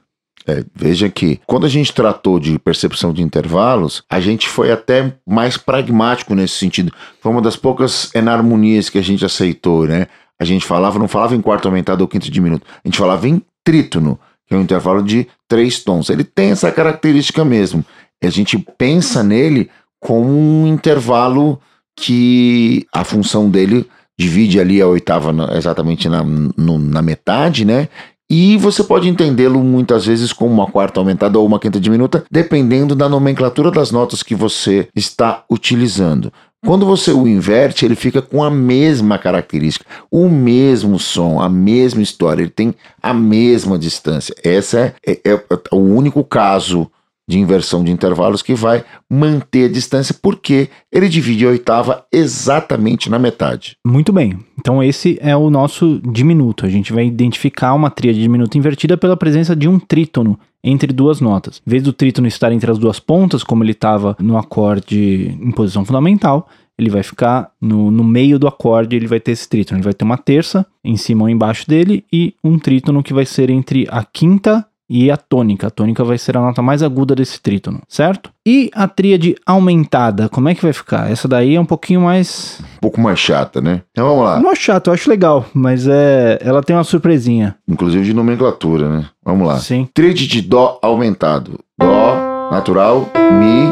É, 0.48 0.64
veja 0.74 1.10
que 1.10 1.42
quando 1.46 1.66
a 1.66 1.70
gente 1.70 1.94
tratou 1.94 2.40
de 2.40 2.58
percepção 2.58 3.12
de 3.12 3.22
intervalos, 3.22 4.04
a 4.10 4.20
gente 4.22 4.48
foi 4.48 4.72
até 4.72 5.14
mais 5.28 5.58
pragmático 5.58 6.34
nesse 6.34 6.56
sentido. 6.56 6.92
Foi 7.22 7.32
uma 7.32 7.42
das 7.42 7.58
poucas 7.58 8.10
enarmonias 8.16 8.90
que 8.90 8.98
a 8.98 9.04
gente 9.04 9.26
aceitou, 9.26 9.86
né? 9.86 10.08
A 10.40 10.46
gente 10.46 10.66
falava, 10.66 11.00
não 11.00 11.08
falava 11.08 11.36
em 11.36 11.42
quarto 11.42 11.68
aumentado 11.68 12.02
ou 12.02 12.08
quinto 12.08 12.32
diminuto, 12.32 12.66
a 12.84 12.88
gente 12.88 12.98
falava 12.98 13.28
em 13.28 13.42
trítono, 13.64 14.18
que 14.48 14.56
é 14.56 14.58
um 14.58 14.62
intervalo 14.62 15.04
de 15.04 15.28
três 15.48 15.84
tons. 15.84 16.10
Ele 16.10 16.24
tem 16.24 16.52
essa 16.52 16.72
característica 16.72 17.44
mesmo. 17.44 17.84
A 18.24 18.30
gente 18.30 18.58
pensa 18.78 19.24
nele 19.24 19.70
como 20.00 20.30
um 20.30 20.68
intervalo 20.68 21.60
que 21.96 22.86
a 22.94 23.04
função 23.04 23.50
dele 23.50 23.86
divide 24.18 24.60
ali 24.60 24.82
a 24.82 24.88
oitava 24.88 25.32
exatamente 25.56 26.10
na, 26.10 26.24
no, 26.24 26.78
na 26.80 27.02
metade, 27.02 27.66
né? 27.66 27.88
E 28.30 28.58
você 28.58 28.84
pode 28.84 29.08
entendê-lo 29.08 29.64
muitas 29.64 30.06
vezes 30.06 30.34
como 30.34 30.54
uma 30.54 30.68
quarta 30.68 31.00
aumentada 31.00 31.40
ou 31.40 31.46
uma 31.46 31.60
quinta 31.60 31.80
diminuta, 31.80 32.26
dependendo 32.30 32.94
da 32.94 33.08
nomenclatura 33.08 33.72
das 33.72 33.90
notas 33.90 34.22
que 34.22 34.36
você 34.36 34.90
está 34.94 35.46
utilizando. 35.50 36.32
Quando 36.68 36.86
você 36.86 37.14
o 37.14 37.26
inverte, 37.26 37.86
ele 37.86 37.96
fica 37.96 38.22
com 38.22 38.44
a 38.44 38.52
mesma 38.52 39.18
característica, 39.18 39.86
o 40.12 40.28
mesmo 40.28 41.00
som, 41.00 41.40
a 41.40 41.48
mesma 41.48 42.02
história, 42.02 42.42
ele 42.42 42.52
tem 42.52 42.76
a 43.02 43.14
mesma 43.14 43.80
distância. 43.80 44.36
Esse 44.44 44.78
é, 44.78 44.94
é, 45.08 45.22
é 45.24 45.40
o 45.72 45.78
único 45.78 46.26
caso 46.26 46.92
de 47.28 47.40
inversão 47.40 47.84
de 47.84 47.92
intervalos 47.92 48.42
que 48.42 48.56
vai 48.56 48.86
manter 49.10 49.66
a 49.66 49.72
distância, 49.72 50.16
porque 50.22 50.70
ele 50.92 51.10
divide 51.10 51.46
a 51.46 51.50
oitava 51.50 52.06
exatamente 52.12 53.10
na 53.10 53.20
metade. 53.20 53.76
Muito 53.86 54.14
bem. 54.14 54.40
Então 54.58 54.82
esse 54.82 55.18
é 55.22 55.36
o 55.36 55.50
nosso 55.50 56.00
diminuto. 56.00 56.66
A 56.66 56.70
gente 56.70 56.94
vai 56.94 57.06
identificar 57.06 57.74
uma 57.74 57.90
tríade 57.90 58.22
diminuta 58.22 58.58
invertida 58.58 58.96
pela 58.96 59.18
presença 59.18 59.56
de 59.56 59.68
um 59.68 59.78
trítono 59.78 60.40
entre 60.64 60.94
duas 60.94 61.20
notas. 61.20 61.62
Em 61.66 61.70
vez 61.70 61.84
do 61.84 61.94
trítono 61.94 62.28
estar 62.28 62.52
entre 62.52 62.72
as 62.72 62.78
duas 62.78 63.00
pontas, 63.00 63.44
como 63.44 63.64
ele 63.64 63.72
estava 63.72 64.16
no 64.20 64.38
acorde 64.38 65.38
em 65.42 65.52
posição 65.52 65.86
fundamental, 65.86 66.48
ele 66.78 66.90
vai 66.90 67.04
ficar 67.04 67.52
no, 67.60 67.90
no 67.90 68.04
meio 68.04 68.38
do 68.38 68.48
acorde, 68.48 68.96
ele 68.96 69.08
vai 69.08 69.20
ter 69.20 69.32
esse 69.32 69.50
trítono. 69.50 69.80
Ele 69.80 69.84
vai 69.86 69.94
ter 69.94 70.06
uma 70.06 70.18
terça 70.18 70.66
em 70.84 70.96
cima 70.96 71.24
ou 71.24 71.30
embaixo 71.30 71.68
dele 71.68 72.06
e 72.12 72.36
um 72.44 72.60
trítono 72.60 73.02
que 73.02 73.14
vai 73.14 73.26
ser 73.26 73.50
entre 73.50 73.88
a 73.90 74.04
quinta 74.04 74.66
e 74.90 75.12
a 75.12 75.18
tônica. 75.18 75.68
A 75.68 75.70
tônica 75.70 76.04
vai 76.04 76.18
ser 76.18 76.38
a 76.38 76.42
nota 76.42 76.62
mais 76.62 76.82
aguda 76.82 77.16
desse 77.16 77.42
trítono, 77.42 77.82
certo? 77.88 78.32
E 78.46 78.70
a 78.74 78.88
tríade 78.88 79.36
aumentada, 79.46 80.30
como 80.30 80.50
é 80.50 80.56
que 80.56 80.62
vai 80.62 80.74
ficar? 80.74 81.12
Essa 81.12 81.28
daí 81.28 81.56
é 81.56 81.60
um 81.60 81.66
pouquinho 81.66 82.02
mais. 82.02 82.62
Um 82.78 82.80
pouco 82.82 83.02
mais 83.02 83.20
chata, 83.20 83.60
né? 83.62 83.82
Então 83.92 84.08
vamos 84.08 84.24
lá. 84.24 84.40
Não 84.40 84.52
é 84.52 84.56
chato, 84.56 84.88
eu 84.88 84.94
acho 84.94 85.10
legal, 85.10 85.46
mas 85.54 85.88
é, 85.88 86.40
ela 86.42 86.64
tem 86.64 86.76
uma 86.76 86.84
surpresinha. 86.84 87.56
Inclusive 87.68 88.06
de 88.06 88.14
nomenclatura, 88.14 88.90
né? 88.90 89.06
Vamos 89.24 89.48
lá. 89.48 89.58
Sim. 89.60 89.88
Tríade 89.94 90.28
de 90.28 90.42
Dó 90.42 90.80
aumentado. 90.82 91.60
Dó, 91.78 92.50
natural, 92.52 93.10
Mi 93.34 93.72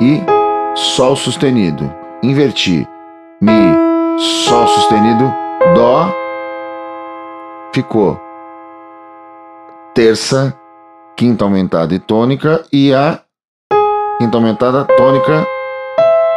e 0.00 0.20
Sol 0.74 1.16
sustenido. 1.16 1.90
Inverti. 2.22 2.86
Mi, 3.40 3.74
Sol 4.18 4.66
sustenido, 4.66 5.32
Dó. 5.74 6.12
Ficou 7.72 8.25
terça, 9.96 10.54
quinta 11.16 11.42
aumentada 11.42 11.94
e 11.94 11.98
tônica, 11.98 12.62
e 12.70 12.92
a 12.92 13.18
quinta 14.20 14.36
aumentada, 14.36 14.84
tônica 14.84 15.46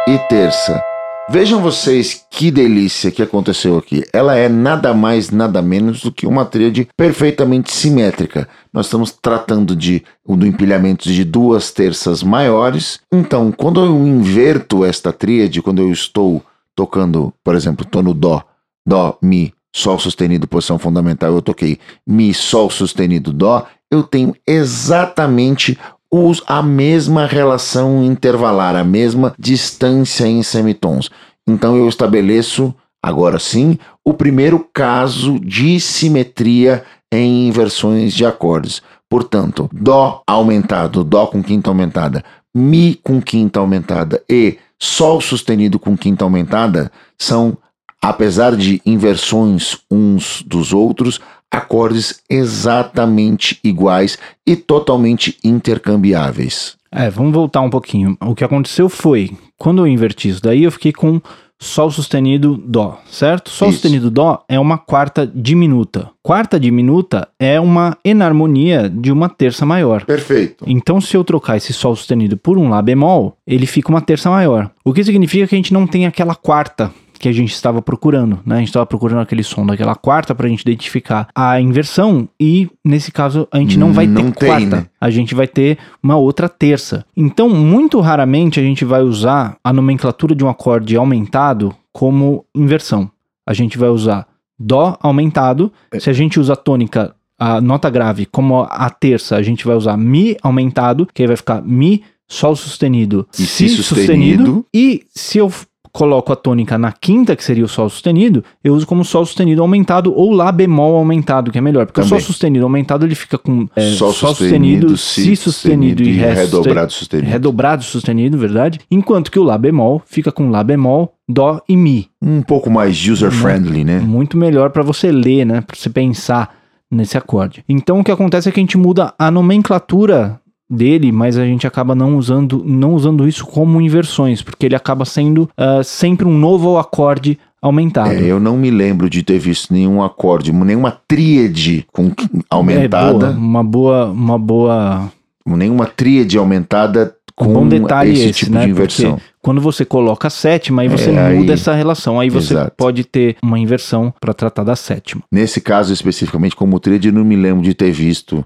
e 0.08 0.16
terça. 0.30 0.82
Vejam 1.28 1.60
vocês 1.60 2.24
que 2.30 2.50
delícia 2.50 3.10
que 3.10 3.22
aconteceu 3.22 3.76
aqui. 3.76 4.02
Ela 4.14 4.34
é 4.34 4.48
nada 4.48 4.94
mais, 4.94 5.28
nada 5.28 5.60
menos 5.60 6.00
do 6.00 6.10
que 6.10 6.26
uma 6.26 6.46
tríade 6.46 6.88
perfeitamente 6.96 7.70
simétrica. 7.70 8.48
Nós 8.72 8.86
estamos 8.86 9.12
tratando 9.12 9.76
de 9.76 10.02
do 10.26 10.46
empilhamento 10.46 11.06
de 11.06 11.22
duas 11.22 11.70
terças 11.70 12.22
maiores. 12.22 12.98
Então, 13.12 13.52
quando 13.52 13.84
eu 13.84 13.94
inverto 14.06 14.86
esta 14.86 15.12
tríade, 15.12 15.60
quando 15.60 15.82
eu 15.82 15.92
estou 15.92 16.42
tocando, 16.74 17.30
por 17.44 17.54
exemplo, 17.54 17.84
tô 17.84 18.00
no 18.00 18.14
dó, 18.14 18.42
dó, 18.86 19.18
mi, 19.20 19.52
Sol 19.72 19.98
sustenido, 19.98 20.48
posição 20.48 20.78
fundamental, 20.78 21.32
eu 21.32 21.42
toquei 21.42 21.78
Mi, 22.06 22.34
Sol 22.34 22.70
sustenido, 22.70 23.32
Dó, 23.32 23.66
eu 23.90 24.02
tenho 24.02 24.34
exatamente 24.46 25.78
os, 26.10 26.42
a 26.46 26.62
mesma 26.62 27.26
relação 27.26 28.04
intervalar, 28.04 28.74
a 28.74 28.84
mesma 28.84 29.32
distância 29.38 30.26
em 30.26 30.42
semitons. 30.42 31.10
Então 31.46 31.76
eu 31.76 31.88
estabeleço, 31.88 32.74
agora 33.02 33.38
sim, 33.38 33.78
o 34.04 34.12
primeiro 34.12 34.66
caso 34.72 35.38
de 35.38 35.78
simetria 35.78 36.84
em 37.12 37.48
inversões 37.48 38.12
de 38.12 38.24
acordes. 38.24 38.82
Portanto, 39.08 39.68
Dó 39.72 40.22
aumentado, 40.26 41.04
Dó 41.04 41.26
com 41.26 41.42
quinta 41.42 41.70
aumentada, 41.70 42.24
Mi 42.54 42.96
com 42.96 43.20
quinta 43.22 43.60
aumentada 43.60 44.22
e 44.28 44.58
Sol 44.78 45.20
sustenido 45.20 45.78
com 45.78 45.96
quinta 45.96 46.24
aumentada 46.24 46.90
são 47.18 47.56
apesar 48.02 48.56
de 48.56 48.80
inversões 48.84 49.78
uns 49.90 50.42
dos 50.46 50.72
outros, 50.72 51.20
acordes 51.50 52.22
exatamente 52.30 53.58
iguais 53.62 54.18
e 54.46 54.54
totalmente 54.56 55.36
intercambiáveis. 55.44 56.76
É, 56.92 57.10
vamos 57.10 57.32
voltar 57.32 57.60
um 57.60 57.70
pouquinho. 57.70 58.16
O 58.20 58.34
que 58.34 58.44
aconteceu 58.44 58.88
foi, 58.88 59.30
quando 59.58 59.82
eu 59.82 59.86
inverti 59.86 60.28
isso 60.28 60.42
daí, 60.42 60.64
eu 60.64 60.72
fiquei 60.72 60.92
com 60.92 61.20
Sol 61.62 61.90
sustenido 61.90 62.56
Dó, 62.56 62.98
certo? 63.06 63.50
Sol 63.50 63.68
isso. 63.68 63.76
sustenido 63.76 64.10
Dó 64.10 64.42
é 64.48 64.58
uma 64.58 64.78
quarta 64.78 65.30
diminuta. 65.32 66.10
Quarta 66.22 66.58
diminuta 66.58 67.28
é 67.38 67.60
uma 67.60 67.98
enarmonia 68.02 68.88
de 68.88 69.12
uma 69.12 69.28
terça 69.28 69.66
maior. 69.66 70.06
Perfeito. 70.06 70.64
Então, 70.66 71.00
se 71.02 71.14
eu 71.14 71.22
trocar 71.22 71.58
esse 71.58 71.74
Sol 71.74 71.94
sustenido 71.94 72.38
por 72.38 72.56
um 72.56 72.70
Lá 72.70 72.80
bemol, 72.80 73.36
ele 73.46 73.66
fica 73.66 73.90
uma 73.90 74.00
terça 74.00 74.30
maior. 74.30 74.70
O 74.82 74.94
que 74.94 75.04
significa 75.04 75.46
que 75.46 75.54
a 75.54 75.58
gente 75.58 75.74
não 75.74 75.86
tem 75.86 76.06
aquela 76.06 76.34
quarta 76.34 76.90
que 77.20 77.28
a 77.28 77.32
gente 77.32 77.52
estava 77.52 77.82
procurando, 77.82 78.40
né? 78.46 78.56
A 78.56 78.58
gente 78.60 78.68
estava 78.68 78.86
procurando 78.86 79.20
aquele 79.20 79.42
som 79.42 79.66
daquela 79.66 79.94
quarta 79.94 80.34
para 80.34 80.46
a 80.46 80.48
gente 80.48 80.62
identificar 80.62 81.28
a 81.34 81.60
inversão 81.60 82.26
e 82.40 82.66
nesse 82.82 83.12
caso 83.12 83.46
a 83.52 83.58
gente 83.58 83.78
não 83.78 83.92
vai 83.92 84.06
não 84.06 84.32
ter 84.32 84.38
tem, 84.38 84.48
quarta, 84.48 84.76
né? 84.76 84.86
a 84.98 85.10
gente 85.10 85.34
vai 85.34 85.46
ter 85.46 85.76
uma 86.02 86.16
outra 86.16 86.48
terça. 86.48 87.04
Então, 87.14 87.50
muito 87.50 88.00
raramente 88.00 88.58
a 88.58 88.62
gente 88.62 88.86
vai 88.86 89.02
usar 89.02 89.58
a 89.62 89.70
nomenclatura 89.70 90.34
de 90.34 90.42
um 90.42 90.48
acorde 90.48 90.96
aumentado 90.96 91.76
como 91.92 92.46
inversão. 92.54 93.10
A 93.46 93.52
gente 93.52 93.76
vai 93.76 93.90
usar 93.90 94.26
dó 94.58 94.96
aumentado. 95.02 95.70
É. 95.92 96.00
Se 96.00 96.08
a 96.08 96.14
gente 96.14 96.40
usa 96.40 96.54
a 96.54 96.56
tônica, 96.56 97.14
a 97.38 97.60
nota 97.60 97.90
grave 97.90 98.24
como 98.24 98.62
a 98.62 98.88
terça, 98.88 99.36
a 99.36 99.42
gente 99.42 99.66
vai 99.66 99.76
usar 99.76 99.98
mi 99.98 100.38
aumentado, 100.42 101.06
que 101.12 101.22
aí 101.22 101.26
vai 101.26 101.36
ficar 101.36 101.60
mi 101.60 102.02
sol 102.26 102.54
sustenido, 102.56 103.26
e 103.38 103.42
si, 103.42 103.68
sustenido. 103.68 103.82
sustenido. 103.82 104.66
E 104.72 105.02
se 105.12 105.36
eu 105.36 105.52
coloco 105.92 106.32
a 106.32 106.36
tônica 106.36 106.78
na 106.78 106.92
quinta, 106.92 107.34
que 107.34 107.44
seria 107.44 107.64
o 107.64 107.68
Sol 107.68 107.88
sustenido, 107.88 108.44
eu 108.62 108.74
uso 108.74 108.86
como 108.86 109.04
Sol 109.04 109.24
sustenido 109.24 109.62
aumentado 109.62 110.12
ou 110.14 110.30
Lá 110.30 110.50
bemol 110.52 110.96
aumentado, 110.96 111.50
que 111.50 111.58
é 111.58 111.60
melhor. 111.60 111.86
Porque 111.86 112.00
Também. 112.00 112.16
o 112.16 112.20
Sol 112.20 112.26
sustenido 112.26 112.64
aumentado 112.64 113.04
ele 113.04 113.14
fica 113.14 113.36
com 113.36 113.68
é, 113.74 113.90
Sol, 113.92 114.12
Sol 114.12 114.34
sustenido, 114.34 114.96
Si 114.96 115.34
sustenido, 115.36 116.02
e, 116.02 116.12
Ré 116.12 116.32
redobrado 116.32 116.92
sustenido. 116.92 117.28
Redobrado 117.28 117.82
sustenido, 117.82 118.38
verdade? 118.38 118.80
Enquanto 118.90 119.30
que 119.30 119.38
o 119.38 119.42
Lá 119.42 119.58
bemol 119.58 120.02
fica 120.06 120.30
com 120.30 120.50
Lá 120.50 120.62
bemol, 120.62 121.14
Dó 121.28 121.60
e 121.68 121.76
Mi. 121.76 122.08
Um 122.20 122.42
pouco 122.42 122.70
mais 122.70 122.96
user-friendly, 123.06 123.84
né? 123.84 124.00
Muito 124.00 124.36
melhor 124.36 124.70
para 124.70 124.82
você 124.82 125.12
ler, 125.12 125.44
né? 125.44 125.60
Para 125.60 125.76
você 125.76 125.88
pensar 125.88 126.54
nesse 126.90 127.16
acorde. 127.16 127.64
Então 127.68 128.00
o 128.00 128.04
que 128.04 128.10
acontece 128.10 128.48
é 128.48 128.52
que 128.52 128.58
a 128.58 128.62
gente 128.62 128.76
muda 128.76 129.14
a 129.18 129.30
nomenclatura 129.30 130.40
dele, 130.70 131.10
mas 131.10 131.36
a 131.36 131.44
gente 131.44 131.66
acaba 131.66 131.94
não 131.94 132.16
usando, 132.16 132.62
não 132.64 132.94
usando 132.94 133.26
isso 133.26 133.44
como 133.44 133.80
inversões, 133.80 134.40
porque 134.40 134.66
ele 134.66 134.76
acaba 134.76 135.04
sendo 135.04 135.50
uh, 135.58 135.82
sempre 135.82 136.26
um 136.26 136.38
novo 136.38 136.78
acorde 136.78 137.36
aumentado. 137.60 138.12
É, 138.12 138.22
eu 138.22 138.38
não 138.38 138.56
me 138.56 138.70
lembro 138.70 139.10
de 139.10 139.22
ter 139.22 139.38
visto 139.38 139.72
nenhum 139.72 140.02
acorde, 140.02 140.52
nenhuma 140.52 140.96
tríade 141.08 141.86
com 141.92 142.12
aumentada. 142.48 143.26
É 143.28 143.32
boa, 143.32 143.36
uma 143.36 143.64
boa, 143.64 144.06
uma 144.06 144.38
boa. 144.38 145.12
Nenhuma 145.44 145.86
tríade 145.86 146.38
aumentada 146.38 147.16
com 147.34 147.62
um 147.62 147.68
detalhe 147.68 148.12
esse, 148.12 148.24
esse 148.24 148.38
tipo 148.40 148.52
né? 148.52 148.64
de 148.64 148.70
inversão. 148.70 149.12
Porque 149.12 149.24
quando 149.42 149.60
você 149.60 149.84
coloca 149.84 150.28
a 150.28 150.30
sétima, 150.30 150.82
aí 150.82 150.88
você 150.88 151.10
é, 151.10 151.34
muda 151.34 151.52
aí... 151.52 151.58
essa 151.58 151.74
relação. 151.74 152.20
Aí 152.20 152.28
você 152.28 152.54
Exato. 152.54 152.72
pode 152.76 153.04
ter 153.04 153.36
uma 153.42 153.58
inversão 153.58 154.12
para 154.20 154.34
tratar 154.34 154.62
da 154.62 154.76
sétima. 154.76 155.22
Nesse 155.32 155.60
caso 155.60 155.92
especificamente, 155.92 156.54
como 156.54 156.78
tríade, 156.78 157.10
não 157.10 157.24
me 157.24 157.36
lembro 157.36 157.62
de 157.62 157.74
ter 157.74 157.90
visto 157.90 158.44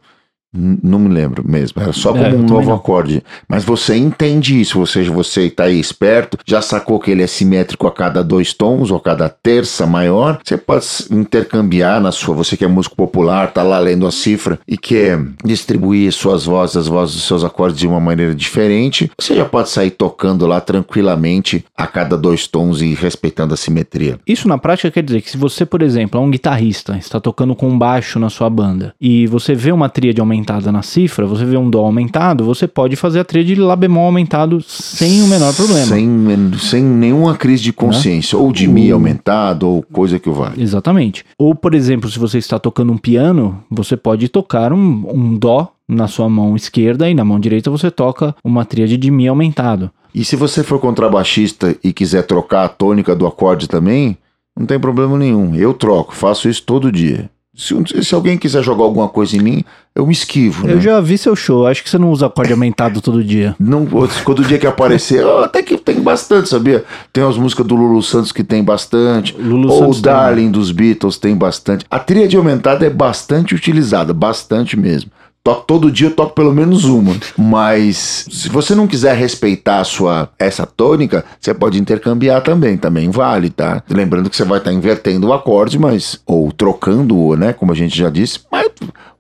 não 0.55 0.99
me 0.99 1.09
lembro 1.09 1.45
mesmo, 1.47 1.83
era 1.83 1.93
só 1.93 2.13
como 2.13 2.25
é, 2.25 2.29
um 2.29 2.43
novo 2.43 2.73
acorde. 2.73 3.23
Mas 3.49 3.65
você 3.65 3.97
entende 3.97 4.61
isso, 4.61 4.79
ou 4.79 4.87
seja, 4.87 5.11
você 5.11 5.47
está 5.47 5.65
aí 5.65 5.79
esperto, 5.79 6.39
já 6.47 6.63
sacou 6.63 7.01
que 7.01 7.11
ele 7.11 7.23
é 7.23 7.27
simétrico 7.27 7.87
a 7.87 7.93
cada 7.93 8.23
dois 8.23 8.53
tons, 8.53 8.91
ou 8.91 8.97
a 8.97 9.01
cada 9.01 9.29
terça 9.29 9.87
maior. 9.87 10.39
Você 10.45 10.57
pode 10.57 10.87
intercambiar 11.11 12.01
na 12.01 12.13
sua, 12.13 12.35
você 12.35 12.57
que 12.57 12.65
é 12.65 12.69
músico 12.69 12.95
popular, 12.95 13.53
tá 13.53 13.63
lá 13.63 13.79
lendo 13.79 14.07
a 14.07 14.13
cifra 14.13 14.59
e 14.67 14.77
quer 14.77 15.21
distribuir 15.45 16.13
suas 16.13 16.45
vozes, 16.47 16.77
as 16.77 16.87
vozes 16.87 17.17
dos 17.17 17.25
seus 17.25 17.43
acordes 17.43 17.79
de 17.79 17.87
uma 17.87 18.01
maneira 18.01 18.35
diferente. 18.35 19.11
Você 19.19 19.35
já 19.35 19.45
pode 19.45 19.69
sair 19.69 19.91
tocando 19.91 20.47
lá 20.47 20.61
tranquilamente 20.61 21.65
a 21.77 21.87
cada 21.87 22.17
dois 22.17 22.47
tons 22.47 22.81
e 22.81 22.95
respeitando 22.95 23.55
a 23.55 23.57
simetria. 23.57 24.19
Isso 24.27 24.47
na 24.47 24.59
prática 24.59 24.91
quer 24.91 25.03
dizer 25.03 25.21
que 25.21 25.31
se 25.31 25.37
você, 25.37 25.67
por 25.67 25.83
exemplo, 25.83 26.21
é 26.21 26.23
um 26.23 26.31
guitarrista, 26.31 26.97
está 26.97 27.19
tocando 27.19 27.55
com 27.55 27.77
baixo 27.77 28.19
na 28.19 28.31
sua 28.31 28.49
banda 28.49 28.95
e 29.01 29.27
você 29.27 29.55
vê 29.55 29.73
uma 29.73 29.89
tríade 29.89 30.21
aumentada 30.21 30.44
aumentada 30.45 30.71
na 30.71 30.83
cifra, 30.83 31.27
você 31.27 31.45
vê 31.45 31.57
um 31.57 31.71
Dó 31.71 31.85
aumentado, 31.85 32.45
você 32.45 32.69
pode 32.69 32.95
fazer 32.95 33.21
a 33.21 33.25
tríade 33.25 33.55
de 33.55 33.61
Lá 33.61 33.75
bemol 33.75 34.05
aumentado 34.05 34.61
sem 34.61 35.23
o 35.23 35.27
menor 35.27 35.55
problema. 35.55 35.87
Sem, 35.87 36.53
sem 36.59 36.83
nenhuma 36.83 37.35
crise 37.37 37.63
de 37.63 37.73
consciência, 37.73 38.39
né? 38.39 38.45
ou 38.45 38.53
de 38.53 38.69
Mi 38.69 38.91
aumentado, 38.91 39.67
ou 39.67 39.83
coisa 39.83 40.19
que 40.19 40.29
o 40.29 40.35
vale. 40.35 40.63
Exatamente. 40.63 41.25
Ou, 41.39 41.55
por 41.55 41.75
exemplo, 41.75 42.11
se 42.11 42.19
você 42.19 42.39
está 42.39 42.59
tocando 42.59 42.93
um 42.93 42.99
piano, 42.99 43.63
você 43.71 43.97
pode 43.97 44.29
tocar 44.29 44.73
um, 44.73 45.07
um 45.13 45.39
Dó 45.39 45.73
na 45.89 46.07
sua 46.07 46.29
mão 46.29 46.55
esquerda 46.55 47.09
e 47.09 47.15
na 47.15 47.25
mão 47.25 47.41
direita 47.41 47.71
você 47.71 47.91
toca 47.91 48.35
uma 48.45 48.65
tríade 48.65 48.97
de 48.97 49.11
Mi 49.11 49.27
aumentado. 49.27 49.91
E 50.15 50.25
se 50.25 50.37
você 50.37 50.63
for 50.63 50.79
contrabaixista 50.79 51.75
e 51.83 51.93
quiser 51.93 52.23
trocar 52.23 52.65
a 52.65 52.69
tônica 52.69 53.17
do 53.17 53.27
acorde 53.27 53.69
também, 53.69 54.17
não 54.57 54.67
tem 54.67 54.79
problema 54.79 55.19
nenhum. 55.19 55.55
Eu 55.55 55.75
troco, 55.75 56.15
faço 56.15 56.49
isso 56.49 56.63
todo 56.63 56.93
dia. 56.93 57.31
Se, 57.57 58.03
se 58.03 58.15
alguém 58.15 58.37
quiser 58.37 58.65
jogar 58.65 58.83
alguma 58.83 59.09
coisa 59.09 59.37
em 59.37 59.41
mim, 59.41 59.65
eu 59.95 60.05
me 60.05 60.13
esquivo. 60.13 60.67
Eu 60.67 60.77
né? 60.77 60.83
já 60.83 61.01
vi 61.01 61.17
seu 61.17 61.37
show, 61.37 61.67
acho 61.67 61.85
que 61.85 61.89
você 61.89 61.97
não 61.97 62.11
usa 62.11 62.27
acorde 62.27 62.53
aumentado 62.53 63.01
todo 63.01 63.23
dia. 63.23 63.55
Não, 63.61 63.87
quando 64.25 64.41
o 64.41 64.45
dia 64.45 64.59
que 64.59 64.67
aparecer, 64.67 65.25
até 65.43 65.63
que 65.63 65.77
tem 65.77 66.01
bastante, 66.01 66.49
sabia? 66.49 66.85
Tem 67.13 67.23
as 67.23 67.37
músicas 67.37 67.65
do 67.65 67.77
Lulu 67.77 68.03
Santos 68.03 68.33
que 68.33 68.43
tem 68.43 68.63
bastante. 68.63 69.37
Lulu 69.39 69.71
ou 69.71 69.79
Santos 69.79 69.99
o 70.01 70.03
Darling 70.03 70.51
dos 70.51 70.73
Beatles 70.73 71.17
tem 71.17 71.37
bastante. 71.37 71.87
A 71.89 72.01
tríade 72.01 72.37
aumentada 72.37 72.85
é 72.85 72.91
bastante 72.91 73.55
utilizada, 73.55 74.13
bastante 74.13 74.77
mesmo. 74.77 75.11
Toco 75.45 75.65
todo 75.67 75.93
dia, 75.93 76.07
eu 76.07 76.11
toco 76.11 76.35
pelo 76.35 76.55
menos 76.55 76.87
uma. 76.87 77.15
Mas 77.37 78.27
se 78.31 78.49
você 78.49 78.75
não 78.75 78.87
quiser 78.87 79.15
respeitar 79.15 79.81
a 79.81 79.85
sua 79.85 80.31
essa 80.39 80.65
tônica, 80.65 81.23
você 81.39 81.53
pode 81.53 81.79
intercambiar 81.79 82.43
também, 82.43 82.79
também 82.79 83.11
vale, 83.11 83.51
tá? 83.51 83.83
Lembrando 83.91 84.31
que 84.31 84.37
você 84.37 84.45
vai 84.45 84.57
estar 84.57 84.73
invertendo 84.73 85.27
o 85.27 85.35
acorde, 85.35 85.79
mas 85.79 86.19
ou 86.25 86.51
trocando, 86.51 87.37
né, 87.37 87.53
como 87.53 87.73
a 87.73 87.75
gente 87.75 87.95
já 87.95 88.09
disse, 88.09 88.41
mas 88.51 88.71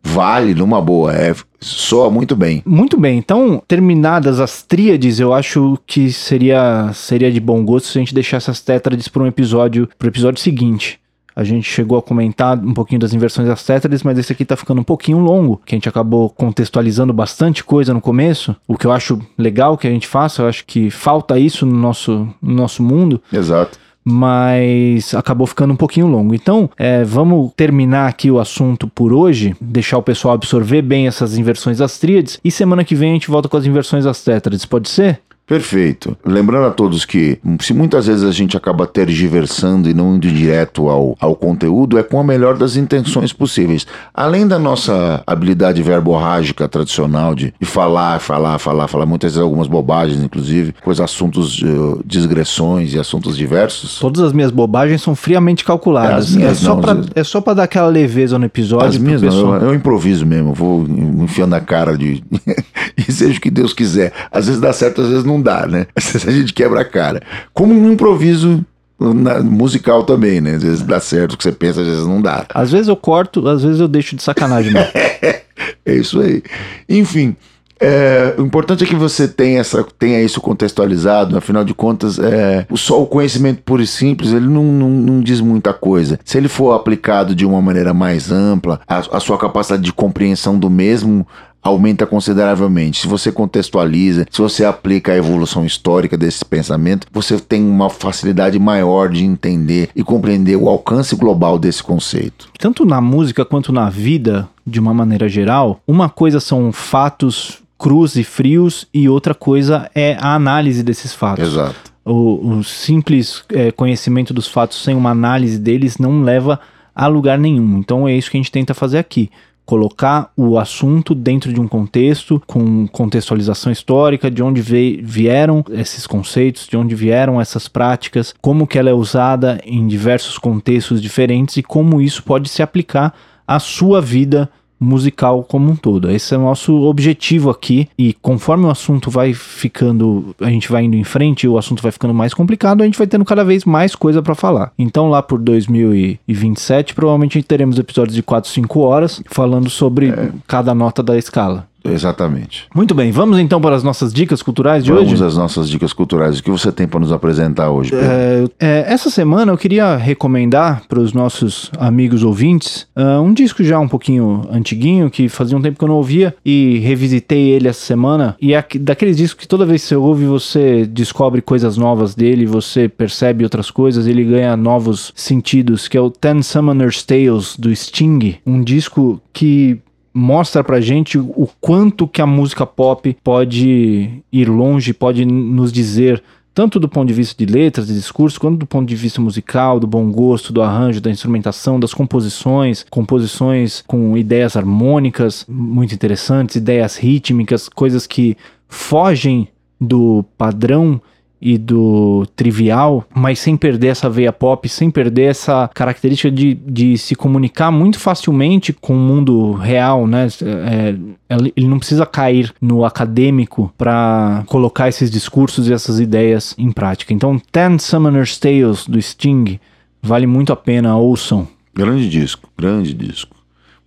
vale 0.02 0.54
numa 0.54 0.80
boa, 0.80 1.12
é 1.12 1.34
soa 1.60 2.08
muito 2.10 2.34
bem. 2.34 2.62
Muito 2.64 2.98
bem, 2.98 3.18
então, 3.18 3.62
terminadas 3.68 4.40
as 4.40 4.62
tríades, 4.62 5.20
eu 5.20 5.34
acho 5.34 5.78
que 5.86 6.10
seria 6.10 6.90
seria 6.94 7.30
de 7.30 7.40
bom 7.40 7.62
gosto 7.62 7.88
se 7.88 7.98
a 7.98 8.00
gente 8.00 8.14
deixasse 8.14 8.50
as 8.50 8.60
tétrades 8.60 9.08
para 9.08 9.22
um 9.22 9.26
episódio, 9.26 9.88
pro 9.98 10.08
episódio 10.08 10.40
seguinte. 10.40 10.98
A 11.36 11.42
gente 11.42 11.68
chegou 11.68 11.98
a 11.98 12.02
comentar 12.02 12.58
um 12.58 12.74
pouquinho 12.74 13.00
das 13.00 13.12
inversões 13.12 13.48
das 13.48 13.64
tétrades, 13.64 14.02
mas 14.02 14.18
esse 14.18 14.32
aqui 14.32 14.44
tá 14.44 14.56
ficando 14.56 14.80
um 14.80 14.84
pouquinho 14.84 15.18
longo, 15.18 15.60
que 15.64 15.74
a 15.74 15.76
gente 15.76 15.88
acabou 15.88 16.30
contextualizando 16.30 17.12
bastante 17.12 17.64
coisa 17.64 17.92
no 17.92 18.00
começo, 18.00 18.54
o 18.68 18.76
que 18.76 18.86
eu 18.86 18.92
acho 18.92 19.20
legal 19.36 19.76
que 19.76 19.86
a 19.86 19.90
gente 19.90 20.06
faça, 20.06 20.42
eu 20.42 20.48
acho 20.48 20.64
que 20.64 20.90
falta 20.90 21.38
isso 21.38 21.66
no 21.66 21.76
nosso, 21.76 22.28
no 22.40 22.54
nosso 22.54 22.82
mundo. 22.82 23.20
Exato. 23.32 23.78
Mas 24.06 25.14
acabou 25.14 25.46
ficando 25.46 25.72
um 25.72 25.76
pouquinho 25.76 26.06
longo. 26.06 26.34
Então, 26.34 26.68
é, 26.76 27.02
vamos 27.02 27.52
terminar 27.56 28.06
aqui 28.06 28.30
o 28.30 28.38
assunto 28.38 28.86
por 28.86 29.14
hoje, 29.14 29.56
deixar 29.58 29.96
o 29.96 30.02
pessoal 30.02 30.34
absorver 30.34 30.82
bem 30.82 31.06
essas 31.06 31.38
inversões 31.38 31.78
das 31.78 31.98
tríades, 31.98 32.38
e 32.44 32.50
semana 32.50 32.84
que 32.84 32.94
vem 32.94 33.10
a 33.10 33.14
gente 33.14 33.30
volta 33.30 33.48
com 33.48 33.56
as 33.56 33.64
inversões 33.64 34.04
das 34.04 34.22
tétrades, 34.22 34.66
pode 34.66 34.90
ser? 34.90 35.20
Perfeito. 35.46 36.16
Lembrando 36.24 36.66
a 36.66 36.70
todos 36.70 37.04
que, 37.04 37.38
se 37.60 37.74
muitas 37.74 38.06
vezes 38.06 38.24
a 38.24 38.32
gente 38.32 38.56
acaba 38.56 38.86
tergiversando 38.86 39.88
e 39.90 39.92
não 39.94 40.14
indo 40.16 40.26
direto 40.26 40.88
ao, 40.88 41.14
ao 41.20 41.36
conteúdo, 41.36 41.98
é 41.98 42.02
com 42.02 42.18
a 42.18 42.24
melhor 42.24 42.56
das 42.56 42.76
intenções 42.76 43.30
possíveis. 43.30 43.86
Além 44.14 44.46
da 44.48 44.58
nossa 44.58 45.22
habilidade 45.26 45.82
verborrágica 45.82 46.66
tradicional 46.66 47.34
de, 47.34 47.52
de 47.60 47.66
falar, 47.66 48.20
falar, 48.20 48.58
falar, 48.58 48.88
falar, 48.88 49.04
muitas 49.04 49.32
vezes 49.32 49.42
algumas 49.42 49.68
bobagens, 49.68 50.22
inclusive, 50.22 50.74
coisas, 50.82 51.04
assuntos, 51.04 51.60
uh, 51.60 52.00
digressões 52.06 52.94
e 52.94 52.98
assuntos 52.98 53.36
diversos. 53.36 53.98
Todas 53.98 54.22
as 54.22 54.32
minhas 54.32 54.50
bobagens 54.50 55.02
são 55.02 55.14
friamente 55.14 55.62
calculadas. 55.62 56.34
É, 56.36 56.44
É, 56.44 56.54
só 56.54 56.80
às- 56.80 57.08
é 57.14 57.22
só 57.22 57.40
pra 57.42 57.52
dar 57.52 57.64
aquela 57.64 57.88
leveza 57.88 58.38
no 58.38 58.46
episódio. 58.46 58.88
As 58.88 58.96
minhas 58.98 59.20
não, 59.20 59.56
eu, 59.56 59.62
eu 59.68 59.74
improviso 59.74 60.24
mesmo, 60.24 60.54
vou 60.54 60.86
enfiando 60.88 61.52
a 61.54 61.60
cara 61.60 61.98
de. 61.98 62.24
e 62.96 63.12
seja 63.12 63.36
o 63.38 63.40
que 63.40 63.50
Deus 63.50 63.74
quiser. 63.74 64.12
Às 64.32 64.46
vezes 64.46 64.60
dá 64.60 64.72
certo, 64.72 65.02
às 65.02 65.08
vezes 65.08 65.24
não 65.24 65.33
dá, 65.40 65.66
né? 65.66 65.86
A 66.26 66.30
gente 66.30 66.52
quebra 66.52 66.80
a 66.80 66.84
cara. 66.84 67.20
Como 67.52 67.72
no 67.74 67.92
improviso 67.92 68.64
na- 68.98 69.40
musical 69.42 70.02
também, 70.04 70.40
né? 70.40 70.54
Às 70.54 70.62
vezes 70.62 70.82
dá 70.82 71.00
certo 71.00 71.32
o 71.34 71.36
que 71.36 71.42
você 71.44 71.52
pensa, 71.52 71.80
às 71.80 71.86
vezes 71.86 72.06
não 72.06 72.20
dá. 72.22 72.46
Às 72.54 72.72
vezes 72.72 72.88
eu 72.88 72.96
corto, 72.96 73.46
às 73.48 73.62
vezes 73.62 73.80
eu 73.80 73.88
deixo 73.88 74.16
de 74.16 74.22
sacanagem. 74.22 74.72
É 75.86 75.94
isso 75.94 76.20
aí. 76.20 76.42
Enfim. 76.88 77.36
é, 77.78 78.34
o 78.38 78.42
importante 78.42 78.84
é 78.84 78.86
que 78.86 78.94
você 78.94 79.28
tenha, 79.28 79.60
essa, 79.60 79.84
tenha 79.98 80.20
isso 80.22 80.40
contextualizado, 80.40 81.36
afinal 81.36 81.62
de 81.64 81.74
contas, 81.74 82.18
é, 82.18 82.66
só 82.74 83.02
o 83.02 83.06
conhecimento 83.06 83.62
puro 83.62 83.82
e 83.82 83.86
simples 83.86 84.32
ele 84.32 84.46
não, 84.46 84.64
não, 84.64 84.88
não 84.88 85.20
diz 85.20 85.40
muita 85.40 85.72
coisa. 85.72 86.18
Se 86.24 86.38
ele 86.38 86.48
for 86.48 86.72
aplicado 86.72 87.34
de 87.34 87.44
uma 87.44 87.60
maneira 87.62 87.92
mais 87.92 88.32
ampla, 88.32 88.80
a, 88.88 88.98
a 88.98 89.20
sua 89.20 89.36
capacidade 89.38 89.82
de 89.82 89.92
compreensão 89.92 90.58
do 90.58 90.70
mesmo 90.70 91.26
aumenta 91.64 92.06
consideravelmente. 92.06 93.00
Se 93.00 93.08
você 93.08 93.32
contextualiza, 93.32 94.26
se 94.30 94.40
você 94.40 94.64
aplica 94.66 95.12
a 95.12 95.16
evolução 95.16 95.64
histórica 95.64 96.16
desse 96.16 96.44
pensamento, 96.44 97.06
você 97.10 97.40
tem 97.40 97.64
uma 97.64 97.88
facilidade 97.88 98.58
maior 98.58 99.08
de 99.08 99.24
entender 99.24 99.88
e 99.96 100.04
compreender 100.04 100.56
o 100.56 100.68
alcance 100.68 101.16
global 101.16 101.58
desse 101.58 101.82
conceito. 101.82 102.50
Tanto 102.58 102.84
na 102.84 103.00
música 103.00 103.44
quanto 103.44 103.72
na 103.72 103.88
vida, 103.88 104.46
de 104.66 104.78
uma 104.78 104.92
maneira 104.92 105.26
geral, 105.28 105.80
uma 105.88 106.10
coisa 106.10 106.38
são 106.38 106.70
fatos 106.70 107.62
crus 107.78 108.16
e 108.16 108.24
frios 108.24 108.86
e 108.92 109.08
outra 109.08 109.34
coisa 109.34 109.90
é 109.94 110.16
a 110.20 110.34
análise 110.34 110.82
desses 110.82 111.14
fatos. 111.14 111.48
Exato. 111.48 111.92
O, 112.04 112.58
o 112.58 112.64
simples 112.64 113.42
é, 113.48 113.72
conhecimento 113.72 114.34
dos 114.34 114.46
fatos 114.46 114.82
sem 114.82 114.94
uma 114.94 115.10
análise 115.10 115.58
deles 115.58 115.96
não 115.96 116.22
leva 116.22 116.60
a 116.94 117.06
lugar 117.06 117.38
nenhum. 117.38 117.78
Então 117.78 118.06
é 118.06 118.14
isso 118.14 118.30
que 118.30 118.36
a 118.36 118.40
gente 118.40 118.52
tenta 118.52 118.74
fazer 118.74 118.98
aqui. 118.98 119.30
Colocar 119.64 120.30
o 120.36 120.58
assunto 120.58 121.14
dentro 121.14 121.52
de 121.52 121.60
um 121.60 121.66
contexto, 121.66 122.42
com 122.46 122.86
contextualização 122.86 123.72
histórica, 123.72 124.30
de 124.30 124.42
onde 124.42 124.60
vieram 124.60 125.64
esses 125.70 126.06
conceitos, 126.06 126.66
de 126.66 126.76
onde 126.76 126.94
vieram 126.94 127.40
essas 127.40 127.66
práticas, 127.66 128.34
como 128.40 128.66
que 128.66 128.78
ela 128.78 128.90
é 128.90 128.94
usada 128.94 129.60
em 129.64 129.86
diversos 129.86 130.36
contextos 130.38 131.00
diferentes 131.00 131.56
e 131.56 131.62
como 131.62 132.00
isso 132.00 132.22
pode 132.22 132.48
se 132.48 132.62
aplicar 132.62 133.14
à 133.46 133.58
sua 133.58 134.00
vida 134.00 134.50
musical 134.78 135.42
como 135.44 135.70
um 135.70 135.76
todo. 135.76 136.10
Esse 136.10 136.34
é 136.34 136.38
o 136.38 136.42
nosso 136.42 136.74
objetivo 136.82 137.50
aqui 137.50 137.88
e 137.98 138.12
conforme 138.14 138.66
o 138.66 138.70
assunto 138.70 139.10
vai 139.10 139.32
ficando, 139.32 140.34
a 140.40 140.50
gente 140.50 140.70
vai 140.70 140.84
indo 140.84 140.96
em 140.96 141.04
frente, 141.04 141.48
o 141.48 141.58
assunto 141.58 141.82
vai 141.82 141.92
ficando 141.92 142.14
mais 142.14 142.34
complicado, 142.34 142.82
a 142.82 142.84
gente 142.84 142.98
vai 142.98 143.06
tendo 143.06 143.24
cada 143.24 143.44
vez 143.44 143.64
mais 143.64 143.94
coisa 143.94 144.22
para 144.22 144.34
falar. 144.34 144.72
Então 144.78 145.08
lá 145.08 145.22
por 145.22 145.38
2027, 145.38 146.94
provavelmente 146.94 147.42
teremos 147.42 147.78
episódios 147.78 148.14
de 148.14 148.22
4, 148.22 148.50
5 148.50 148.80
horas 148.80 149.22
falando 149.26 149.70
sobre 149.70 150.12
cada 150.46 150.74
nota 150.74 151.02
da 151.02 151.16
escala. 151.16 151.66
Exatamente. 151.84 152.66
Muito 152.74 152.94
bem, 152.94 153.12
vamos 153.12 153.38
então 153.38 153.60
para 153.60 153.76
as 153.76 153.82
nossas 153.82 154.12
dicas 154.12 154.42
culturais 154.42 154.82
de 154.82 154.90
Vamos 154.90 155.12
hoje? 155.12 155.24
às 155.24 155.36
nossas 155.36 155.68
dicas 155.68 155.92
culturais. 155.92 156.38
O 156.38 156.42
que 156.42 156.50
você 156.50 156.72
tem 156.72 156.88
para 156.88 156.98
nos 157.00 157.12
apresentar 157.12 157.70
hoje? 157.70 157.92
É, 157.94 158.44
é, 158.58 158.84
essa 158.92 159.10
semana 159.10 159.52
eu 159.52 159.58
queria 159.58 159.94
recomendar 159.96 160.82
para 160.88 160.98
os 160.98 161.12
nossos 161.12 161.70
amigos 161.78 162.22
ouvintes 162.22 162.86
ah, 162.96 163.20
um 163.20 163.32
disco 163.34 163.62
já 163.62 163.78
um 163.78 163.88
pouquinho 163.88 164.42
antiguinho, 164.50 165.10
que 165.10 165.28
fazia 165.28 165.56
um 165.56 165.62
tempo 165.62 165.78
que 165.78 165.84
eu 165.84 165.88
não 165.88 165.96
ouvia, 165.96 166.34
e 166.44 166.78
revisitei 166.78 167.50
ele 167.50 167.68
essa 167.68 167.84
semana. 167.84 168.36
E 168.40 168.54
é 168.54 168.56
aqu- 168.58 168.78
daqueles 168.78 169.16
discos 169.16 169.42
que 169.42 169.48
toda 169.48 169.66
vez 169.66 169.82
que 169.82 169.88
você 169.88 169.96
ouve, 169.96 170.24
você 170.24 170.86
descobre 170.86 171.42
coisas 171.42 171.76
novas 171.76 172.14
dele, 172.14 172.46
você 172.46 172.88
percebe 172.88 173.44
outras 173.44 173.70
coisas, 173.70 174.06
ele 174.06 174.24
ganha 174.24 174.56
novos 174.56 175.12
sentidos, 175.14 175.86
que 175.86 175.96
é 175.96 176.00
o 176.00 176.10
Ten 176.10 176.40
Summoner's 176.42 177.02
Tales 177.02 177.56
do 177.58 177.74
Sting, 177.74 178.36
um 178.46 178.62
disco 178.62 179.20
que 179.32 179.78
mostra 180.14 180.62
pra 180.62 180.80
gente 180.80 181.18
o 181.18 181.48
quanto 181.60 182.06
que 182.06 182.22
a 182.22 182.26
música 182.26 182.64
pop 182.64 183.16
pode 183.22 184.22
ir 184.32 184.48
longe, 184.48 184.94
pode 184.94 185.24
nos 185.24 185.72
dizer 185.72 186.22
tanto 186.54 186.78
do 186.78 186.88
ponto 186.88 187.08
de 187.08 187.14
vista 187.14 187.44
de 187.44 187.52
letras, 187.52 187.88
de 187.88 187.94
discurso, 187.94 188.38
quanto 188.38 188.58
do 188.58 188.66
ponto 188.66 188.88
de 188.88 188.94
vista 188.94 189.20
musical, 189.20 189.80
do 189.80 189.88
bom 189.88 190.08
gosto, 190.12 190.52
do 190.52 190.62
arranjo, 190.62 191.00
da 191.00 191.10
instrumentação, 191.10 191.80
das 191.80 191.92
composições, 191.92 192.86
composições 192.88 193.82
com 193.84 194.16
ideias 194.16 194.56
harmônicas 194.56 195.44
muito 195.48 195.92
interessantes, 195.92 196.54
ideias 196.54 196.96
rítmicas, 196.96 197.68
coisas 197.68 198.06
que 198.06 198.36
fogem 198.68 199.48
do 199.80 200.24
padrão 200.38 201.02
e 201.44 201.58
do 201.58 202.26
trivial, 202.34 203.04
mas 203.14 203.38
sem 203.38 203.56
perder 203.56 203.88
essa 203.88 204.08
veia 204.08 204.32
pop, 204.32 204.66
sem 204.66 204.90
perder 204.90 205.24
essa 205.24 205.68
característica 205.74 206.30
de, 206.30 206.54
de 206.54 206.96
se 206.96 207.14
comunicar 207.14 207.70
muito 207.70 207.98
facilmente 207.98 208.72
com 208.72 208.94
o 208.94 208.98
mundo 208.98 209.52
real, 209.52 210.06
né? 210.06 210.26
É, 210.42 210.94
ele 211.28 211.52
ele 211.56 211.68
não 211.68 211.78
precisa 211.78 212.06
cair 212.06 212.52
no 212.60 212.84
acadêmico 212.84 213.72
para 213.76 214.44
colocar 214.46 214.88
esses 214.88 215.10
discursos 215.10 215.68
e 215.68 215.72
essas 215.72 215.98
ideias 215.98 216.54
em 216.58 216.70
prática. 216.70 217.12
Então, 217.12 217.40
Ten 217.50 217.78
Summoner's 217.78 218.38
Tales 218.38 218.86
do 218.86 219.00
Sting 219.00 219.58
vale 220.02 220.26
muito 220.26 220.52
a 220.52 220.56
pena, 220.56 220.96
ouçam. 220.96 221.48
Grande 221.74 222.08
disco, 222.08 222.48
grande 222.56 222.92
disco. 222.94 223.34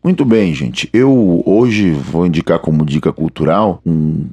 Muito 0.04 0.24
bem, 0.24 0.54
gente. 0.54 0.90
Eu 0.94 1.44
hoje 1.46 1.92
vou 1.92 2.26
indicar 2.26 2.60
como 2.60 2.86
dica 2.86 3.12
cultural 3.12 3.82
um 3.86 4.26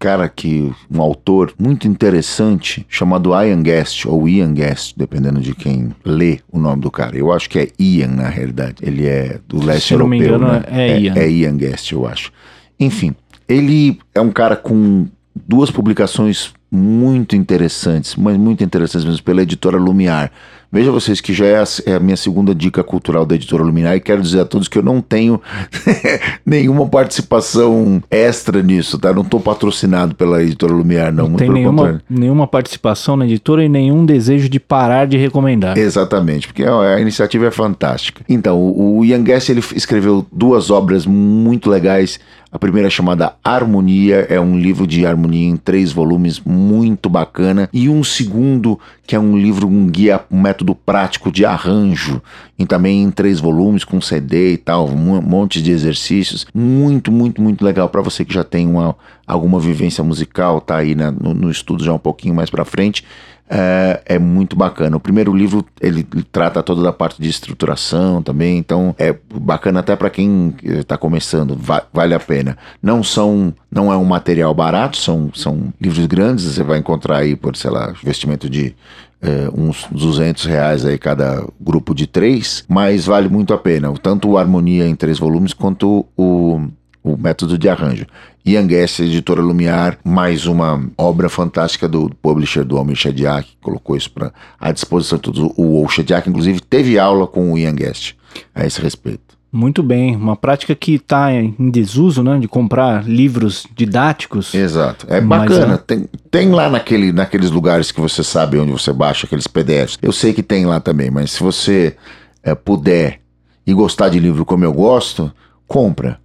cara 0.00 0.30
que, 0.30 0.72
um 0.90 1.00
autor 1.02 1.52
muito 1.58 1.86
interessante 1.86 2.86
chamado 2.88 3.30
Ian 3.30 3.62
Guest, 3.62 4.06
ou 4.06 4.26
Ian 4.26 4.54
Guest, 4.54 4.94
dependendo 4.96 5.40
de 5.40 5.54
quem 5.54 5.94
lê 6.02 6.40
o 6.50 6.58
nome 6.58 6.80
do 6.80 6.90
cara. 6.90 7.16
Eu 7.16 7.30
acho 7.30 7.50
que 7.50 7.58
é 7.58 7.68
Ian, 7.78 8.08
na 8.08 8.28
realidade. 8.28 8.76
Ele 8.80 9.06
é 9.06 9.38
do 9.46 9.62
leste 9.62 9.88
Se 9.88 9.94
eu 9.94 9.98
não 9.98 10.08
me 10.08 10.18
europeu, 10.18 10.48
engano, 10.48 10.66
né? 10.66 10.88
é 10.88 10.98
Ian. 10.98 11.14
É 11.16 11.30
Ian 11.30 11.56
Guest, 11.56 11.92
eu 11.92 12.06
acho. 12.06 12.32
Enfim, 12.80 13.14
ele 13.46 14.00
é 14.14 14.20
um 14.22 14.30
cara 14.30 14.56
com 14.56 15.06
duas 15.34 15.70
publicações 15.70 16.54
muito 16.70 17.34
interessantes, 17.34 18.14
mas 18.14 18.36
muito 18.36 18.62
interessantes 18.62 19.04
mesmo, 19.04 19.22
pela 19.22 19.42
editora 19.42 19.76
Lumiar. 19.76 20.30
Veja 20.72 20.92
vocês 20.92 21.20
que 21.20 21.34
já 21.34 21.46
é 21.46 21.56
a, 21.56 21.64
é 21.86 21.94
a 21.94 22.00
minha 22.00 22.16
segunda 22.16 22.54
dica 22.54 22.84
cultural 22.84 23.26
da 23.26 23.34
editora 23.34 23.64
Luminar 23.64 23.96
e 23.96 24.00
quero 24.00 24.22
dizer 24.22 24.40
a 24.40 24.44
todos 24.44 24.68
que 24.68 24.78
eu 24.78 24.84
não 24.84 25.00
tenho 25.00 25.42
nenhuma 26.46 26.86
participação 26.86 28.00
extra 28.08 28.62
nisso, 28.62 28.96
tá? 28.96 29.12
Não 29.12 29.22
estou 29.22 29.40
patrocinado 29.40 30.14
pela 30.14 30.40
editora 30.40 30.72
Luminar, 30.72 31.12
não. 31.12 31.28
Não 31.28 31.36
tem 31.36 31.50
nenhuma, 31.50 32.00
nenhuma 32.08 32.46
participação 32.46 33.16
na 33.16 33.24
editora 33.24 33.64
e 33.64 33.68
nenhum 33.68 34.06
desejo 34.06 34.48
de 34.48 34.60
parar 34.60 35.08
de 35.08 35.16
recomendar. 35.16 35.76
Exatamente, 35.76 36.46
porque 36.46 36.62
a, 36.62 37.00
iniciativa 37.00 37.46
é 37.46 37.50
fantástica. 37.50 38.24
Então, 38.28 38.60
o, 38.60 39.04
Ian 39.04 39.24
Guest, 39.24 39.48
ele 39.48 39.64
escreveu 39.74 40.24
duas 40.30 40.70
obras 40.70 41.04
muito 41.04 41.68
legais 41.68 42.20
a 42.52 42.58
primeira 42.58 42.88
é 42.88 42.90
chamada 42.90 43.34
Harmonia, 43.44 44.26
é 44.28 44.40
um 44.40 44.58
livro 44.58 44.84
de 44.84 45.06
harmonia 45.06 45.48
em 45.48 45.56
três 45.56 45.92
volumes, 45.92 46.40
muito 46.40 47.08
bacana. 47.08 47.68
E 47.72 47.88
um 47.88 48.02
segundo, 48.02 48.78
que 49.06 49.14
é 49.14 49.20
um 49.20 49.38
livro, 49.38 49.68
um 49.68 49.86
guia, 49.86 50.20
um 50.28 50.40
método 50.40 50.74
prático 50.74 51.30
de 51.30 51.44
arranjo, 51.44 52.20
e 52.58 52.66
também 52.66 53.04
em 53.04 53.10
três 53.10 53.38
volumes, 53.38 53.84
com 53.84 54.00
CD 54.00 54.54
e 54.54 54.56
tal, 54.56 54.88
um 54.88 55.20
monte 55.22 55.62
de 55.62 55.70
exercícios. 55.70 56.44
Muito, 56.52 57.12
muito, 57.12 57.40
muito 57.40 57.64
legal 57.64 57.88
para 57.88 58.02
você 58.02 58.24
que 58.24 58.34
já 58.34 58.42
tem 58.42 58.66
uma, 58.66 58.96
alguma 59.26 59.60
vivência 59.60 60.02
musical, 60.02 60.60
tá 60.60 60.78
aí 60.78 60.96
né, 60.96 61.14
no, 61.20 61.32
no 61.32 61.50
estudo 61.50 61.84
já 61.84 61.92
um 61.92 61.98
pouquinho 61.98 62.34
mais 62.34 62.50
para 62.50 62.64
frente 62.64 63.04
é, 63.50 64.00
é, 64.06 64.18
muito 64.18 64.54
bacana. 64.54 64.96
O 64.96 65.00
primeiro 65.00 65.34
livro 65.34 65.66
ele, 65.80 66.06
trata 66.30 66.62
toda 66.62 66.82
da 66.82 66.92
parte 66.92 67.20
de 67.20 67.28
estruturação 67.28 68.22
também, 68.22 68.56
então 68.56 68.94
é 68.96 69.14
bacana 69.34 69.80
até 69.80 69.96
para 69.96 70.08
quem 70.08 70.54
está 70.62 70.96
começando, 70.96 71.56
va 71.56 71.84
vale 71.92 72.14
a 72.14 72.20
pena. 72.20 72.56
Não 72.80 73.02
são, 73.02 73.52
não 73.70 73.92
é 73.92 73.96
um 73.96 74.04
material 74.04 74.54
barato, 74.54 74.96
são, 74.96 75.32
são 75.34 75.74
livros 75.80 76.06
grandes, 76.06 76.44
você 76.44 76.62
vai 76.62 76.78
encontrar 76.78 77.18
aí 77.18 77.34
por, 77.34 77.56
sei 77.56 77.70
lá, 77.70 77.92
investimento 78.00 78.48
de 78.48 78.72
é, 79.20 79.50
uns 79.52 79.84
200 79.90 80.44
reais 80.44 80.86
aí 80.86 80.96
cada 80.96 81.44
grupo 81.60 81.92
de 81.92 82.06
três, 82.06 82.64
mas 82.68 83.06
vale 83.06 83.28
muito 83.28 83.52
a 83.52 83.58
pena. 83.58 83.92
Tanto 84.00 84.28
o 84.28 84.38
Harmonia 84.38 84.86
em 84.86 84.94
três 84.94 85.18
volumes 85.18 85.52
quanto 85.52 86.06
o 86.16 86.60
o 87.02 87.16
método 87.16 87.56
de 87.56 87.68
arranjo. 87.68 88.06
Ian 88.44 88.66
Guest, 88.66 89.00
editora 89.00 89.40
Lumiar, 89.40 89.98
mais 90.04 90.46
uma 90.46 90.82
obra 90.96 91.28
fantástica 91.28 91.88
do 91.88 92.10
publisher 92.22 92.64
do 92.64 92.76
Homem 92.76 92.96
Shediak, 92.96 93.50
colocou 93.60 93.96
isso 93.96 94.10
pra, 94.10 94.32
à 94.58 94.72
disposição 94.72 95.18
de 95.18 95.22
todos. 95.22 95.52
O 95.56 95.86
Shediak, 95.88 96.28
inclusive, 96.28 96.60
teve 96.60 96.98
aula 96.98 97.26
com 97.26 97.52
o 97.52 97.58
Ian 97.58 97.74
Guest 97.74 98.14
a 98.54 98.66
esse 98.66 98.80
respeito. 98.80 99.38
Muito 99.52 99.82
bem, 99.82 100.14
uma 100.14 100.36
prática 100.36 100.76
que 100.76 100.94
está 100.94 101.32
em 101.32 101.70
desuso, 101.70 102.22
né? 102.22 102.38
De 102.38 102.46
comprar 102.46 103.04
livros 103.04 103.66
didáticos. 103.74 104.54
Exato. 104.54 105.06
É 105.08 105.20
bacana. 105.20 105.74
É... 105.74 105.76
Tem, 105.76 106.08
tem 106.30 106.50
lá 106.50 106.70
naquele, 106.70 107.10
naqueles 107.10 107.50
lugares 107.50 107.90
que 107.90 108.00
você 108.00 108.22
sabe 108.22 108.58
onde 108.58 108.70
você 108.70 108.92
baixa 108.92 109.26
aqueles 109.26 109.48
PDFs. 109.48 109.98
Eu 110.00 110.12
sei 110.12 110.32
que 110.32 110.42
tem 110.42 110.66
lá 110.66 110.78
também, 110.78 111.10
mas 111.10 111.32
se 111.32 111.42
você 111.42 111.96
é, 112.44 112.54
puder 112.54 113.20
e 113.66 113.74
gostar 113.74 114.08
de 114.08 114.20
livro 114.20 114.44
como 114.44 114.64
eu 114.64 114.72
gosto, 114.72 115.32
compra. 115.66 116.19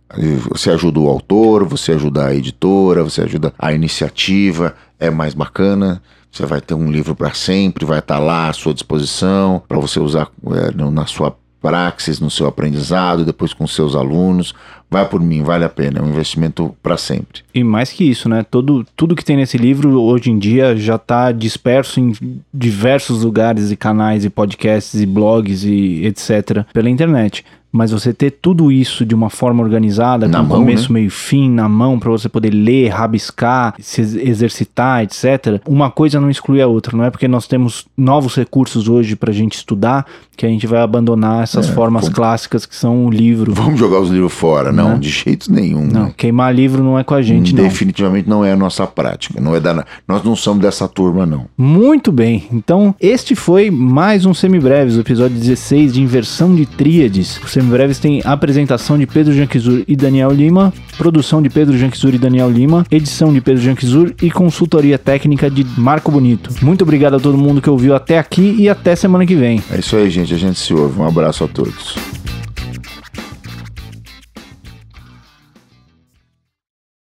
Você 0.50 0.70
ajuda 0.72 1.00
o 1.00 1.10
autor, 1.10 1.66
você 1.66 1.94
ajuda 1.94 2.28
a 2.28 2.36
editora, 2.36 3.04
você 3.04 3.22
ajuda 3.22 3.54
a 3.58 3.74
iniciativa, 3.74 4.76
é 5.00 5.10
mais 5.10 5.34
bacana. 5.34 6.02
Você 6.32 6.46
vai 6.46 6.60
ter 6.60 6.74
um 6.74 6.92
livro 6.92 7.16
para 7.16 7.34
sempre, 7.34 7.86
vai 7.86 8.00
estar 8.00 8.16
tá 8.16 8.20
lá 8.20 8.50
à 8.50 8.54
sua 8.54 8.74
disposição 8.74 9.64
para 9.68 9.80
você 9.80 10.00
usar 10.00 10.30
é, 10.48 10.92
na 10.92 11.06
sua 11.06 11.36
praxis, 11.66 12.20
no 12.20 12.30
seu 12.30 12.46
aprendizado, 12.46 13.26
depois 13.26 13.52
com 13.52 13.66
seus 13.66 13.96
alunos. 13.96 14.54
Vai 14.92 15.08
por 15.10 15.20
mim, 15.20 15.42
vale 15.42 15.66
a 15.66 15.70
pena, 15.70 15.98
é 15.98 16.02
um 16.02 16.10
investimento 16.10 16.76
para 16.84 16.96
sempre. 16.96 17.42
E 17.54 17.64
mais 17.64 17.92
que 17.92 18.04
isso, 18.04 18.30
né? 18.30 18.44
Todo, 18.44 18.86
tudo 18.96 19.16
que 19.16 19.26
tem 19.26 19.36
nesse 19.36 19.58
livro 19.58 20.00
hoje 20.00 20.30
em 20.30 20.38
dia 20.38 20.78
já 20.78 20.96
está 20.96 21.32
disperso 21.32 22.00
em 22.00 22.14
diversos 22.54 23.24
lugares 23.24 23.72
e 23.72 23.76
canais 23.76 24.24
e 24.24 24.30
podcasts 24.30 25.02
e 25.02 25.08
blogs 25.08 25.64
e 25.64 26.06
etc. 26.06 26.66
pela 26.72 26.90
internet 26.90 27.44
mas 27.76 27.92
você 27.92 28.14
ter 28.14 28.32
tudo 28.32 28.72
isso 28.72 29.06
de 29.06 29.14
uma 29.14 29.30
forma 29.30 29.62
organizada, 29.62 30.30
na 30.30 30.40
com 30.40 30.46
mão, 30.46 30.60
começo, 30.60 30.94
né? 30.94 31.00
meio 31.00 31.12
fim, 31.12 31.50
na 31.50 31.68
mão, 31.68 32.00
para 32.00 32.10
você 32.10 32.30
poder 32.30 32.50
ler, 32.52 32.88
rabiscar, 32.88 33.76
se 33.78 34.00
exercitar, 34.02 35.04
etc. 35.04 35.62
Uma 35.68 35.92
coisa 35.92 36.22
não 36.22 36.30
exclui 36.30 36.62
a 36.62 36.68
outra, 36.68 36.96
não 36.96 37.04
é 37.04 37.12
porque 37.12 37.28
nós 37.28 37.48
temos 37.48 37.86
novos 37.98 38.34
recursos 38.38 38.88
hoje 38.88 39.18
para 39.18 39.30
a 39.30 39.34
gente 39.34 39.56
estudar 39.56 40.06
que 40.36 40.46
a 40.46 40.50
gente 40.50 40.68
vai 40.68 40.82
abandonar 40.82 41.44
essas 41.44 41.70
é, 41.70 41.72
formas 41.72 42.10
clássicas 42.10 42.66
que 42.66 42.76
são 42.76 43.06
o 43.06 43.10
livro. 43.10 43.54
Vamos 43.54 43.80
jogar 43.80 44.00
os 44.00 44.10
livros 44.10 44.34
fora, 44.34 44.72
não, 44.72 44.90
né? 44.90 44.98
de 44.98 45.10
jeito 45.10 45.52
nenhum. 45.52 45.86
Não, 45.86 46.06
né? 46.06 46.14
queimar 46.16 46.54
livro 46.54 46.84
não 46.84 47.00
é 47.00 47.04
com 47.04 47.14
a 47.14 47.22
gente, 47.22 47.56
não. 47.56 47.64
Definitivamente 47.64 48.28
não 48.28 48.44
é 48.44 48.52
a 48.52 48.56
nossa 48.56 48.86
prática, 48.86 49.40
não 49.40 49.56
é 49.56 49.60
da, 49.60 49.86
nós 50.08 50.24
não 50.24 50.36
somos 50.36 50.62
dessa 50.62 50.88
turma, 50.88 51.26
não. 51.26 51.46
Muito 51.58 52.12
bem, 52.12 52.48
então 52.52 52.94
este 53.00 53.36
foi 53.36 53.72
mais 53.72 54.26
um 54.26 54.34
Semibreves, 54.34 54.96
o 54.98 55.02
episódio 55.02 55.38
16 55.38 55.94
de 55.94 56.02
Inversão 56.02 56.54
de 56.54 56.66
Tríades. 56.66 57.40
O 57.66 57.68
Semibreves 57.68 57.98
tem 57.98 58.22
apresentação 58.24 58.96
de 58.96 59.08
Pedro 59.08 59.34
Janquizur 59.34 59.84
e 59.88 59.96
Daniel 59.96 60.30
Lima, 60.30 60.72
produção 61.00 61.42
de 61.42 61.50
Pedro 61.50 61.76
Janquizur 61.76 62.14
e 62.14 62.18
Daniel 62.20 62.48
Lima, 62.48 62.86
edição 62.92 63.34
de 63.34 63.42
Pedro 63.42 63.60
Janquizur 63.60 64.14
e 64.22 64.30
consultoria 64.30 65.00
técnica 65.00 65.50
de 65.50 65.66
Marco 65.76 66.12
Bonito. 66.12 66.52
Muito 66.62 66.84
obrigado 66.84 67.16
a 67.16 67.20
todo 67.20 67.36
mundo 67.36 67.64
que 67.64 67.70
ouviu 67.70 67.96
até 67.96 68.20
aqui 68.20 68.56
e 68.60 68.70
até 68.70 68.96
semana 68.96 69.26
que 69.26 69.34
vem. 69.34 69.64
É 69.72 69.80
isso 69.80 69.96
aí, 69.96 70.12
gente, 70.12 70.32
a 70.32 70.38
gente 70.38 70.60
se 70.60 70.76
ouve. 70.76 71.00
Um 71.00 71.08
abraço 71.08 71.44
a 71.44 71.48
todos. 71.48 71.96